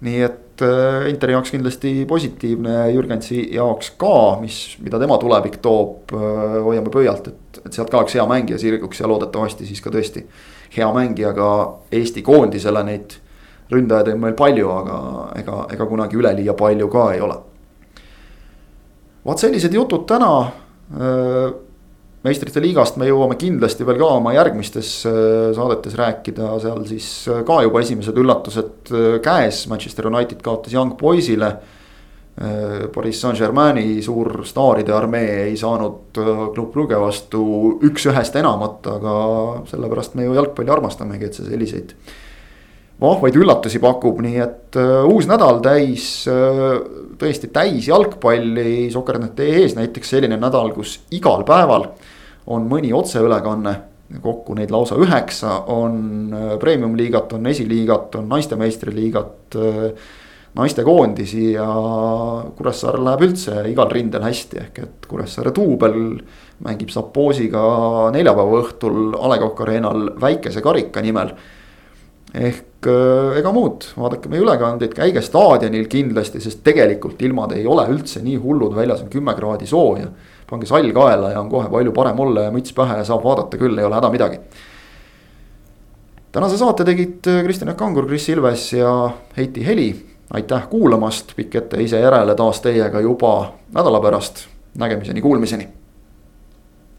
nii 0.00 0.20
et 0.24 0.62
äh, 0.64 1.08
Interi 1.10 1.34
jaoks 1.34 1.52
kindlasti 1.52 1.92
positiivne, 2.08 2.76
Jürgensi 2.94 3.42
jaoks 3.54 3.92
ka, 4.00 4.14
mis, 4.40 4.78
mida 4.80 5.00
tema 5.00 5.18
tulevik 5.20 5.58
toob, 5.64 6.14
äh, 6.16 6.56
hoiame 6.64 6.92
pöialt, 6.92 7.28
et, 7.28 7.60
et 7.64 7.76
sealt 7.76 7.92
ka 7.92 8.02
üks 8.06 8.16
hea 8.16 8.24
mängija 8.28 8.60
sirguks 8.60 9.02
ja 9.02 9.10
loodetavasti 9.10 9.68
siis 9.68 9.82
ka 9.84 9.92
tõesti. 9.92 10.24
hea 10.76 10.88
mängija 10.94 11.34
ka 11.36 11.50
Eesti 11.92 12.22
koondisele, 12.22 12.84
neid 12.86 13.18
ründajaid 13.70 14.14
on 14.14 14.20
meil 14.24 14.36
palju, 14.38 14.70
aga 14.70 14.98
ega, 15.38 15.64
ega 15.74 15.86
kunagi 15.86 16.18
üleliia 16.18 16.54
palju 16.58 16.88
ka 16.88 17.12
ei 17.14 17.20
ole. 17.20 17.36
vot 19.24 19.38
sellised 19.38 19.74
jutud 19.74 20.06
täna 20.08 20.32
äh, 20.40 21.52
meistrite 22.26 22.60
liigast 22.60 22.98
me 23.00 23.08
jõuame 23.08 23.36
kindlasti 23.40 23.86
veel 23.88 23.98
ka 24.00 24.12
oma 24.18 24.34
järgmistes 24.36 24.92
äh, 25.08 25.50
saadetes 25.56 25.96
rääkida, 25.98 26.52
seal 26.62 26.82
siis 26.88 27.10
äh, 27.30 27.42
ka 27.48 27.60
juba 27.64 27.82
esimesed 27.84 28.16
üllatused 28.20 28.92
äh, 28.92 29.18
käes, 29.24 29.64
Manchester 29.72 30.10
United 30.12 30.42
kaotas 30.44 30.76
Young 30.76 30.96
Boys'ile. 31.00 31.54
Pariis 32.94 33.18
Saint-Germaini 33.20 33.98
suur 34.00 34.46
staaride 34.48 34.94
armee 34.96 35.32
ei 35.50 35.56
saanud 35.60 36.14
Club 36.14 36.70
Brugge 36.72 36.96
vastu 36.96 37.42
üks-ühest 37.84 38.38
enamat, 38.40 38.86
aga 38.88 39.14
sellepärast 39.68 40.14
me 40.16 40.24
ju 40.24 40.36
jalgpalli 40.38 40.72
armastamegi, 40.72 41.26
et 41.26 41.36
see 41.36 41.50
selliseid 41.50 41.92
vahvaid 43.02 43.36
üllatusi 43.36 43.82
pakub, 43.82 44.22
nii 44.24 44.40
et 44.40 44.78
uh, 44.78 45.08
uus 45.10 45.28
nädal 45.28 45.60
täis 45.64 46.06
uh, 46.30 46.78
tõesti 47.20 47.50
täis 47.52 47.90
jalgpalli, 47.90 48.88
Soker.ee 48.94 49.50
ees 49.60 49.76
näiteks 49.76 50.14
selline 50.14 50.38
nädal, 50.40 50.72
kus 50.76 50.98
igal 51.16 51.44
päeval 51.48 51.90
on 52.50 52.66
mõni 52.70 52.92
otseülekanne 52.96 53.74
kokku 54.22 54.56
neid 54.58 54.72
lausa 54.74 54.96
üheksa, 54.98 55.52
on 55.70 56.32
premium-liigat, 56.60 57.36
on 57.36 57.46
esiliigat, 57.46 58.16
on 58.18 58.26
naiste 58.28 58.58
meistriliigat 58.58 59.58
naistekoondisi 60.54 61.52
ja 61.52 61.68
Kuressaarel 62.56 63.04
läheb 63.06 63.22
üldse 63.28 63.62
igal 63.70 63.90
rindel 63.92 64.24
hästi, 64.26 64.58
ehk 64.64 64.80
et 64.82 65.06
Kuressaare 65.10 65.52
duubel 65.54 65.94
mängib 66.64 66.90
Sapoosiga 66.92 67.62
neljapäeva 68.14 68.62
õhtul 68.64 69.14
A 69.14 69.30
Le 69.30 69.38
Coq 69.44 69.62
Arena'l 69.64 70.10
väikese 70.20 70.62
karika 70.64 71.02
nimel. 71.04 71.32
ehk 72.34 72.86
äh, 72.86 73.38
ega 73.40 73.50
muud, 73.50 73.88
vaadake 73.98 74.30
meie 74.30 74.42
ülekandeid, 74.44 74.92
käige 74.94 75.22
staadionil 75.22 75.88
kindlasti, 75.90 76.38
sest 76.40 76.60
tegelikult 76.62 77.22
ilmad 77.26 77.56
ei 77.56 77.64
ole 77.66 77.88
üldse 77.90 78.22
nii 78.22 78.36
hullud, 78.38 78.74
väljas 78.76 79.02
on 79.02 79.10
kümme 79.10 79.34
kraadi 79.34 79.66
sooja. 79.66 80.06
Pange 80.50 80.66
sall 80.66 80.92
kaela 80.92 81.32
ja 81.34 81.40
on 81.40 81.50
kohe 81.50 81.70
palju 81.70 81.92
parem 81.96 82.20
olla 82.20 82.48
ja 82.48 82.52
müts 82.54 82.74
pähe 82.76 82.98
ja 83.00 83.06
saab 83.06 83.24
vaadata 83.24 83.58
küll, 83.60 83.78
ei 83.78 83.86
ole 83.86 83.98
häda 83.98 84.10
midagi. 84.10 84.40
Tänase 86.32 86.58
saate 86.58 86.84
tegid 86.86 87.26
Kristjan 87.26 87.72
Jaak 87.72 87.78
Kangur, 87.78 88.06
Kris 88.06 88.28
Ilves 88.28 88.72
ja 88.72 89.10
Heiti 89.36 89.66
Heli. 89.66 89.90
Aitäh 90.30 90.68
kuulamast, 90.70 91.32
pikk 91.34 91.56
ette 91.58 91.80
ise 91.82 91.98
järele 91.98 92.36
taas 92.38 92.60
teiega 92.62 93.00
juba 93.02 93.52
nädala 93.74 93.98
pärast, 94.00 94.44
nägemiseni, 94.78 95.22
kuulmiseni 95.22 95.66